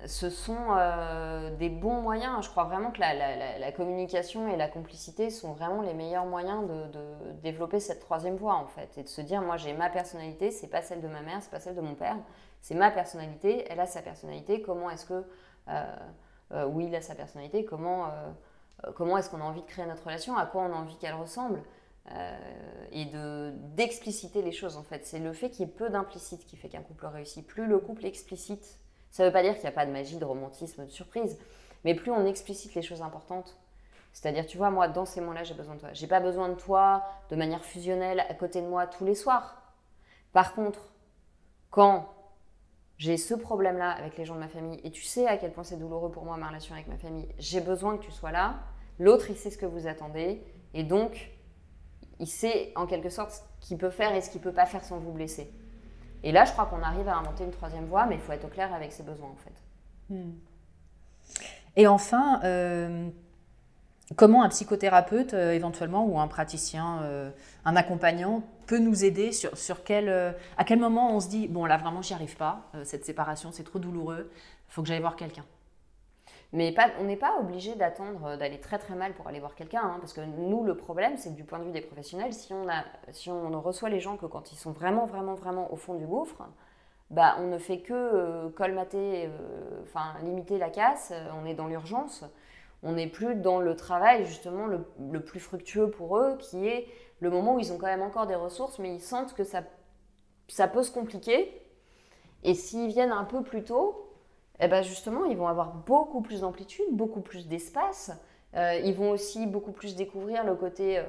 ce 0.06 0.30
sont 0.30 0.66
euh, 0.70 1.54
des 1.56 1.68
bons 1.68 2.00
moyens. 2.00 2.44
Je 2.44 2.50
crois 2.50 2.64
vraiment 2.64 2.90
que 2.90 3.00
la, 3.00 3.72
communication 3.72 4.48
et 4.48 4.56
la 4.56 4.68
complicité 4.68 5.30
sont 5.30 5.52
vraiment 5.52 5.82
les 5.82 5.94
meilleurs 5.94 6.26
moyens 6.26 6.66
de, 6.68 7.00
développer 7.42 7.78
cette 7.78 8.00
troisième 8.00 8.36
voie 8.36 8.54
en 8.54 8.66
fait, 8.66 8.96
et 8.96 9.02
de 9.02 9.08
se 9.08 9.20
dire 9.20 9.42
moi 9.42 9.56
j'ai 9.56 9.74
ma 9.74 9.90
personnalité, 9.90 10.50
c'est 10.50 10.68
pas 10.68 10.82
celle 10.82 11.00
de 11.00 11.08
ma 11.08 11.20
mère, 11.20 11.38
c'est 11.40 11.50
pas 11.50 11.60
celle 11.60 11.74
de 11.74 11.80
mon 11.80 11.94
père, 11.94 12.16
c'est 12.60 12.74
ma 12.74 12.90
personnalité, 12.90 13.66
elle 13.68 13.80
a 13.80 13.86
sa 13.86 14.02
personnalité. 14.02 14.62
Comment 14.62 14.90
est-ce 14.90 15.06
que 15.06 15.24
euh, 15.68 16.66
oui, 16.66 16.86
il 16.88 16.94
a 16.94 17.00
sa 17.00 17.14
personnalité? 17.14 17.64
Comment 17.64 18.08
comment 18.96 19.16
est-ce 19.16 19.30
qu'on 19.30 19.40
a 19.40 19.44
envie 19.44 19.62
de 19.62 19.66
créer 19.66 19.86
notre 19.86 20.04
relation? 20.04 20.36
À 20.36 20.46
quoi 20.46 20.62
on 20.62 20.72
a 20.72 20.76
envie 20.76 20.96
qu'elle 20.96 21.14
ressemble? 21.14 21.62
Euh, 22.12 22.86
et 22.92 23.06
de 23.06 23.52
d'expliciter 23.74 24.42
les 24.42 24.52
choses 24.52 24.76
en 24.76 24.82
fait. 24.82 25.06
C'est 25.06 25.18
le 25.18 25.32
fait 25.32 25.50
qu'il 25.50 25.66
y 25.66 25.68
ait 25.68 25.72
peu 25.72 25.88
d'implicite 25.88 26.44
qui 26.46 26.56
fait 26.56 26.68
qu'un 26.68 26.82
couple 26.82 27.06
réussit. 27.06 27.46
Plus 27.46 27.66
le 27.66 27.78
couple 27.78 28.04
explicite, 28.04 28.78
ça 29.10 29.22
ne 29.22 29.28
veut 29.28 29.32
pas 29.32 29.42
dire 29.42 29.54
qu'il 29.54 29.62
n'y 29.62 29.68
a 29.68 29.72
pas 29.72 29.86
de 29.86 29.92
magie, 29.92 30.18
de 30.18 30.24
romantisme, 30.24 30.84
de 30.84 30.90
surprise, 30.90 31.38
mais 31.84 31.94
plus 31.94 32.10
on 32.10 32.26
explicite 32.26 32.74
les 32.74 32.82
choses 32.82 33.02
importantes. 33.02 33.56
C'est-à-dire, 34.12 34.46
tu 34.46 34.58
vois, 34.58 34.70
moi, 34.70 34.86
dans 34.86 35.06
ces 35.06 35.20
moments-là, 35.20 35.42
j'ai 35.42 35.54
besoin 35.54 35.74
de 35.74 35.80
toi. 35.80 35.92
J'ai 35.92 36.06
pas 36.06 36.20
besoin 36.20 36.48
de 36.48 36.54
toi 36.54 37.02
de 37.30 37.36
manière 37.36 37.64
fusionnelle 37.64 38.20
à 38.20 38.34
côté 38.34 38.62
de 38.62 38.66
moi 38.66 38.86
tous 38.86 39.04
les 39.04 39.16
soirs. 39.16 39.60
Par 40.32 40.54
contre, 40.54 40.92
quand 41.70 42.08
j'ai 42.96 43.16
ce 43.16 43.34
problème-là 43.34 43.90
avec 43.90 44.16
les 44.16 44.24
gens 44.24 44.36
de 44.36 44.40
ma 44.40 44.48
famille, 44.48 44.80
et 44.84 44.92
tu 44.92 45.02
sais 45.02 45.26
à 45.26 45.36
quel 45.36 45.52
point 45.52 45.64
c'est 45.64 45.78
douloureux 45.78 46.12
pour 46.12 46.24
moi 46.24 46.36
ma 46.36 46.46
relation 46.46 46.74
avec 46.74 46.86
ma 46.86 46.96
famille, 46.96 47.28
j'ai 47.38 47.60
besoin 47.60 47.96
que 47.96 48.04
tu 48.04 48.12
sois 48.12 48.30
là. 48.30 48.60
L'autre, 49.00 49.30
il 49.30 49.36
sait 49.36 49.50
ce 49.50 49.58
que 49.58 49.66
vous 49.66 49.88
attendez, 49.88 50.44
et 50.74 50.84
donc 50.84 51.32
il 52.20 52.26
sait 52.26 52.72
en 52.76 52.86
quelque 52.86 53.08
sorte 53.08 53.44
ce 53.60 53.68
qu'il 53.68 53.78
peut 53.78 53.90
faire 53.90 54.14
et 54.14 54.20
ce 54.20 54.30
qu'il 54.30 54.40
peut 54.40 54.52
pas 54.52 54.66
faire 54.66 54.84
sans 54.84 54.98
vous 54.98 55.12
blesser. 55.12 55.50
Et 56.22 56.32
là, 56.32 56.44
je 56.44 56.52
crois 56.52 56.66
qu'on 56.66 56.82
arrive 56.82 57.08
à 57.08 57.16
inventer 57.16 57.44
une 57.44 57.50
troisième 57.50 57.84
voie, 57.84 58.06
mais 58.06 58.14
il 58.14 58.20
faut 58.20 58.32
être 58.32 58.46
au 58.46 58.48
clair 58.48 58.72
avec 58.72 58.92
ses 58.92 59.02
besoins 59.02 59.28
en 59.28 59.36
fait. 59.36 60.14
Hmm. 60.14 60.32
Et 61.76 61.86
enfin, 61.86 62.40
euh, 62.44 63.08
comment 64.16 64.42
un 64.42 64.48
psychothérapeute 64.48 65.34
euh, 65.34 65.52
éventuellement 65.52 66.06
ou 66.06 66.18
un 66.18 66.28
praticien, 66.28 67.02
euh, 67.02 67.30
un 67.64 67.76
accompagnant 67.76 68.42
peut 68.66 68.78
nous 68.78 69.04
aider 69.04 69.32
sur, 69.32 69.84
quel, 69.84 70.08
à 70.56 70.64
quel 70.64 70.78
moment 70.78 71.14
on 71.14 71.20
se 71.20 71.28
dit, 71.28 71.48
bon 71.48 71.66
là 71.66 71.76
vraiment 71.76 72.00
j'y 72.00 72.14
arrive 72.14 72.36
pas, 72.36 72.70
cette 72.82 73.04
séparation 73.04 73.52
c'est 73.52 73.62
trop 73.62 73.78
douloureux, 73.78 74.30
faut 74.68 74.80
que 74.80 74.88
j'aille 74.88 75.00
voir 75.02 75.16
quelqu'un. 75.16 75.44
Mais 76.54 76.72
on 77.00 77.04
n'est 77.04 77.16
pas 77.16 77.36
obligé 77.40 77.74
d'attendre 77.74 78.36
d'aller 78.36 78.60
très 78.60 78.78
très 78.78 78.94
mal 78.94 79.12
pour 79.14 79.26
aller 79.26 79.40
voir 79.40 79.56
quelqu'un, 79.56 79.82
hein, 79.82 79.96
parce 79.98 80.12
que 80.12 80.20
nous, 80.20 80.62
le 80.62 80.76
problème, 80.76 81.16
c'est 81.16 81.30
que 81.30 81.34
du 81.34 81.42
point 81.42 81.58
de 81.58 81.64
vue 81.64 81.72
des 81.72 81.80
professionnels, 81.80 82.32
si 82.32 82.52
on, 82.52 82.68
a, 82.68 82.84
si 83.10 83.28
on 83.28 83.60
reçoit 83.60 83.90
les 83.90 83.98
gens 83.98 84.16
que 84.16 84.26
quand 84.26 84.52
ils 84.52 84.56
sont 84.56 84.70
vraiment, 84.70 85.04
vraiment, 85.04 85.34
vraiment 85.34 85.72
au 85.72 85.76
fond 85.76 85.94
du 85.94 86.06
gouffre, 86.06 86.44
bah, 87.10 87.34
on 87.40 87.48
ne 87.48 87.58
fait 87.58 87.80
que 87.80 87.92
euh, 87.92 88.50
colmater, 88.50 89.26
euh, 89.26 89.82
enfin 89.82 90.14
limiter 90.22 90.56
la 90.58 90.70
casse, 90.70 91.10
euh, 91.12 91.28
on 91.42 91.44
est 91.44 91.54
dans 91.54 91.66
l'urgence, 91.66 92.24
on 92.84 92.92
n'est 92.92 93.08
plus 93.08 93.34
dans 93.34 93.58
le 93.58 93.74
travail 93.74 94.24
justement 94.24 94.66
le, 94.66 94.86
le, 95.10 95.24
plus 95.24 95.40
fructueux 95.40 95.90
pour 95.90 96.18
eux, 96.18 96.36
qui 96.38 96.68
est 96.68 96.86
le 97.18 97.30
moment 97.30 97.56
où 97.56 97.58
ils 97.58 97.72
ont 97.72 97.78
quand 97.78 97.86
même 97.86 98.02
encore 98.02 98.28
des 98.28 98.36
ressources, 98.36 98.78
mais 98.78 98.94
ils 98.94 99.00
sentent 99.00 99.34
que 99.34 99.42
ça, 99.42 99.64
ça 100.46 100.68
peut 100.68 100.84
se 100.84 100.92
compliquer. 100.92 101.60
Et 102.44 102.54
s'ils 102.54 102.88
viennent 102.90 103.10
un 103.10 103.24
peu 103.24 103.42
plus 103.42 103.64
tôt, 103.64 104.13
eh 104.60 104.68
ben 104.68 104.82
justement, 104.82 105.24
ils 105.24 105.36
vont 105.36 105.48
avoir 105.48 105.74
beaucoup 105.74 106.20
plus 106.20 106.40
d'amplitude, 106.40 106.86
beaucoup 106.92 107.20
plus 107.20 107.48
d'espace. 107.48 108.12
Euh, 108.54 108.74
ils 108.84 108.94
vont 108.94 109.10
aussi 109.10 109.46
beaucoup 109.46 109.72
plus 109.72 109.96
découvrir 109.96 110.44
le 110.44 110.54
côté 110.54 110.98
euh, 110.98 111.04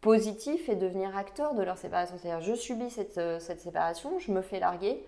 positif 0.00 0.68
et 0.68 0.76
devenir 0.76 1.16
acteur 1.16 1.54
de 1.54 1.62
leur 1.62 1.78
séparation. 1.78 2.16
C'est-à-dire, 2.16 2.40
je 2.40 2.54
subis 2.54 2.90
cette, 2.90 3.18
euh, 3.18 3.40
cette, 3.40 3.60
séparation, 3.60 4.18
je 4.20 4.30
me 4.30 4.40
fais 4.40 4.60
larguer. 4.60 5.04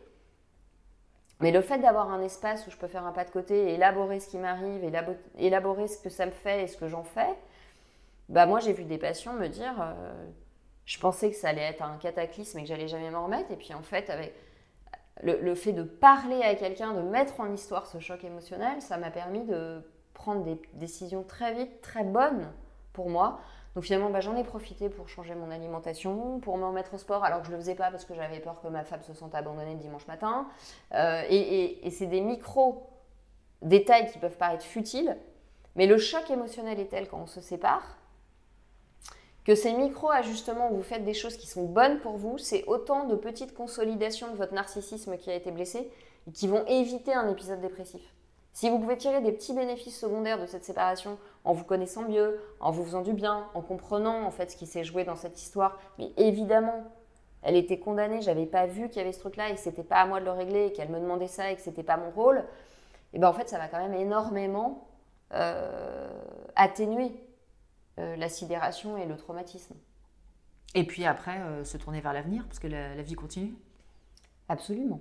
Mais 1.41 1.53
le 1.53 1.61
fait 1.61 1.79
d'avoir 1.79 2.11
un 2.11 2.21
espace 2.21 2.67
où 2.67 2.71
je 2.71 2.77
peux 2.77 2.89
faire 2.89 3.07
un 3.07 3.13
pas 3.13 3.25
de 3.25 3.31
côté 3.31 3.75
élaborer 3.75 4.21
ce 4.21 4.29
qui 4.29 4.39
m'arrive, 4.39 4.85
élaborer 5.39 5.89
ce 5.89 5.99
que 5.99 6.09
ça 6.09 6.27
me 6.27 6.31
fait 6.31 6.65
et 6.65 6.67
ce 6.69 6.77
que 6.77 6.89
j'en 6.89 7.03
fais, 7.03 7.35
bah 8.29 8.47
moi 8.47 8.61
j'ai 8.61 8.73
vu 8.73 8.85
des 8.85 8.97
patients 8.97 9.33
me 9.33 9.49
dire, 9.49 9.75
je 10.85 11.01
pensais 11.01 11.31
que 11.31 11.37
ça 11.37 11.49
allait 11.49 11.63
être 11.63 11.83
un 11.83 11.97
cataclysme 11.97 12.61
et 12.61 12.63
que 12.63 12.69
j'allais 12.69 12.87
jamais 12.87 13.11
m'en 13.11 13.25
remettre. 13.25 13.51
Et 13.51 13.57
puis 13.57 13.75
en 13.75 13.83
fait, 13.83 14.09
avec 14.09 14.35
le, 15.23 15.55
fait 15.55 15.73
de 15.73 15.83
parler 15.83 16.43
à 16.43 16.55
quelqu'un, 16.55 16.95
de 16.95 17.03
mettre 17.03 17.41
en 17.41 17.53
histoire 17.53 17.87
ce 17.87 17.99
choc 17.99 18.25
émotionnel, 18.25 18.81
ça 18.81 18.97
m'a 18.97 19.11
permis 19.11 19.45
de 19.45 19.83
prendre 20.15 20.43
des 20.43 20.61
décisions 20.75 21.23
très 21.23 21.55
vite, 21.55 21.81
très 21.81 22.05
bonnes 22.05 22.51
pour 22.93 23.09
moi. 23.09 23.41
Donc 23.75 23.85
finalement, 23.85 24.11
bah, 24.11 24.21
j'en 24.21 24.37
ai 24.37 24.45
profité 24.45 24.91
pour 24.91 25.09
changer 25.09 25.35
mon 25.35 25.51
alimentation, 25.51 26.41
pour 26.41 26.59
me 26.59 26.65
remettre 26.65 26.95
au 26.95 26.99
sport, 26.99 27.25
alors 27.25 27.41
que 27.41 27.47
je 27.47 27.53
ne 27.53 27.57
le 27.57 27.63
faisais 27.63 27.75
pas 27.75 27.91
parce 27.91 28.05
que 28.05 28.15
j'avais 28.15 28.41
peur 28.41 28.61
que 28.61 28.69
ma 28.69 28.85
femme 28.85 29.03
se 29.03 29.15
sente 29.15 29.35
abandonnée 29.35 29.75
le 29.75 29.81
dimanche 29.81 30.07
matin. 30.07 30.47
Euh, 30.95 31.23
et, 31.29 31.91
c'est 31.91 32.07
des 32.07 32.21
micro 32.21 32.91
détails 33.63 34.11
qui 34.11 34.19
peuvent 34.19 34.37
paraître 34.37 34.65
futiles, 34.65 35.17
mais 35.77 35.87
le 35.87 35.97
choc 35.97 36.31
émotionnel 36.31 36.81
est 36.81 36.87
tel 36.87 37.09
quand 37.09 37.19
on 37.19 37.27
se 37.27 37.41
sépare 37.41 37.97
que 39.45 39.55
ces 39.55 39.73
micro-ajustements 39.73 40.71
où 40.71 40.77
vous 40.77 40.83
faites 40.83 41.05
des 41.05 41.15
choses 41.15 41.37
qui 41.37 41.47
sont 41.47 41.65
bonnes 41.65 41.99
pour 42.01 42.17
vous, 42.17 42.39
c'est 42.39 42.65
autant 42.67 43.07
de 43.07 43.17
petites 43.17 43.55
consolidations 43.55 44.31
de 44.31 44.37
votre 44.37 44.55
narcissisme 44.55 45.17
qui 45.17 45.31
a 45.31 45.35
été 45.35 45.51
blessé 45.51 45.91
et 46.29 46.33
qui 46.33 46.47
vont 46.47 46.65
éviter 46.67 47.13
un 47.13 47.29
épisode 47.29 47.61
dépressif. 47.61 48.03
Si 48.53 48.69
vous 48.69 48.79
pouvez 48.79 48.99
tirer 48.99 49.21
des 49.23 49.33
petits 49.33 49.55
bénéfices 49.55 49.99
secondaires 49.99 50.39
de 50.39 50.47
cette 50.47 50.65
séparation 50.65 51.19
en 51.45 51.55
vous 51.55 51.65
connaissant 51.65 52.03
mieux, 52.03 52.39
en 52.61 52.71
vous 52.71 52.85
faisant 52.85 53.01
du 53.01 53.15
bien, 53.15 53.49
en 53.55 53.63
comprenant 53.63 54.25
en 54.25 54.31
fait 54.31 54.51
ce 54.51 54.57
qui 54.57 54.67
s'est 54.67 54.85
joué 54.85 55.05
dans 55.05 55.17
cette 55.17 55.41
histoire, 55.41 55.79
mais 55.99 56.13
évidemment, 56.19 56.85
elle 57.43 57.57
était 57.57 57.79
condamnée, 57.79 58.21
j'avais 58.21 58.47
pas 58.47 58.67
vu 58.67 58.89
qu'il 58.89 58.99
y 58.99 59.01
avait 59.01 59.13
ce 59.13 59.21
truc-là 59.21 59.49
et 59.49 59.55
que 59.55 59.61
c'était 59.61 59.83
pas 59.83 59.97
à 59.97 60.07
moi 60.07 60.21
de 60.21 60.27
le 60.27 60.31
régler 60.31 60.67
et 60.67 60.73
qu'elle 60.73 60.91
me 60.91 61.01
demandait 61.01 61.29
ça 61.29 61.51
et 61.51 61.57
que 61.57 61.63
c'était 61.63 61.83
pas 61.83 61.97
mon 61.97 62.11
rôle, 62.11 62.39
et 62.39 63.17
eh 63.17 63.19
ben 63.19 63.29
en 63.29 63.33
fait 63.33 63.49
ça 63.49 63.59
va 63.59 63.69
quand 63.69 63.79
même 63.79 63.95
énormément 63.95 64.87
euh, 65.33 66.09
atténuer 66.55 67.13
euh, 67.99 68.17
la 68.17 68.29
sidération 68.29 68.97
et 68.97 69.07
le 69.07 69.17
traumatisme. 69.17 69.75
Et 70.75 70.85
puis 70.87 71.05
après, 71.05 71.39
euh, 71.41 71.65
se 71.65 71.77
tourner 71.77 72.01
vers 72.01 72.13
l'avenir, 72.13 72.45
parce 72.47 72.59
que 72.59 72.67
la, 72.67 72.95
la 72.95 73.03
vie 73.03 73.15
continue. 73.15 73.55
Absolument. 74.49 75.01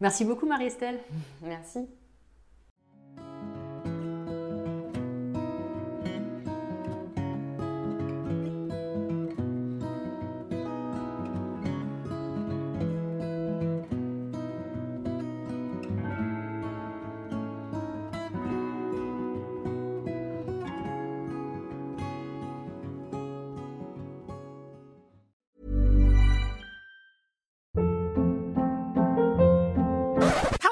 Merci 0.00 0.24
beaucoup 0.24 0.46
Marie-Estelle. 0.46 0.98
Merci. 1.42 1.88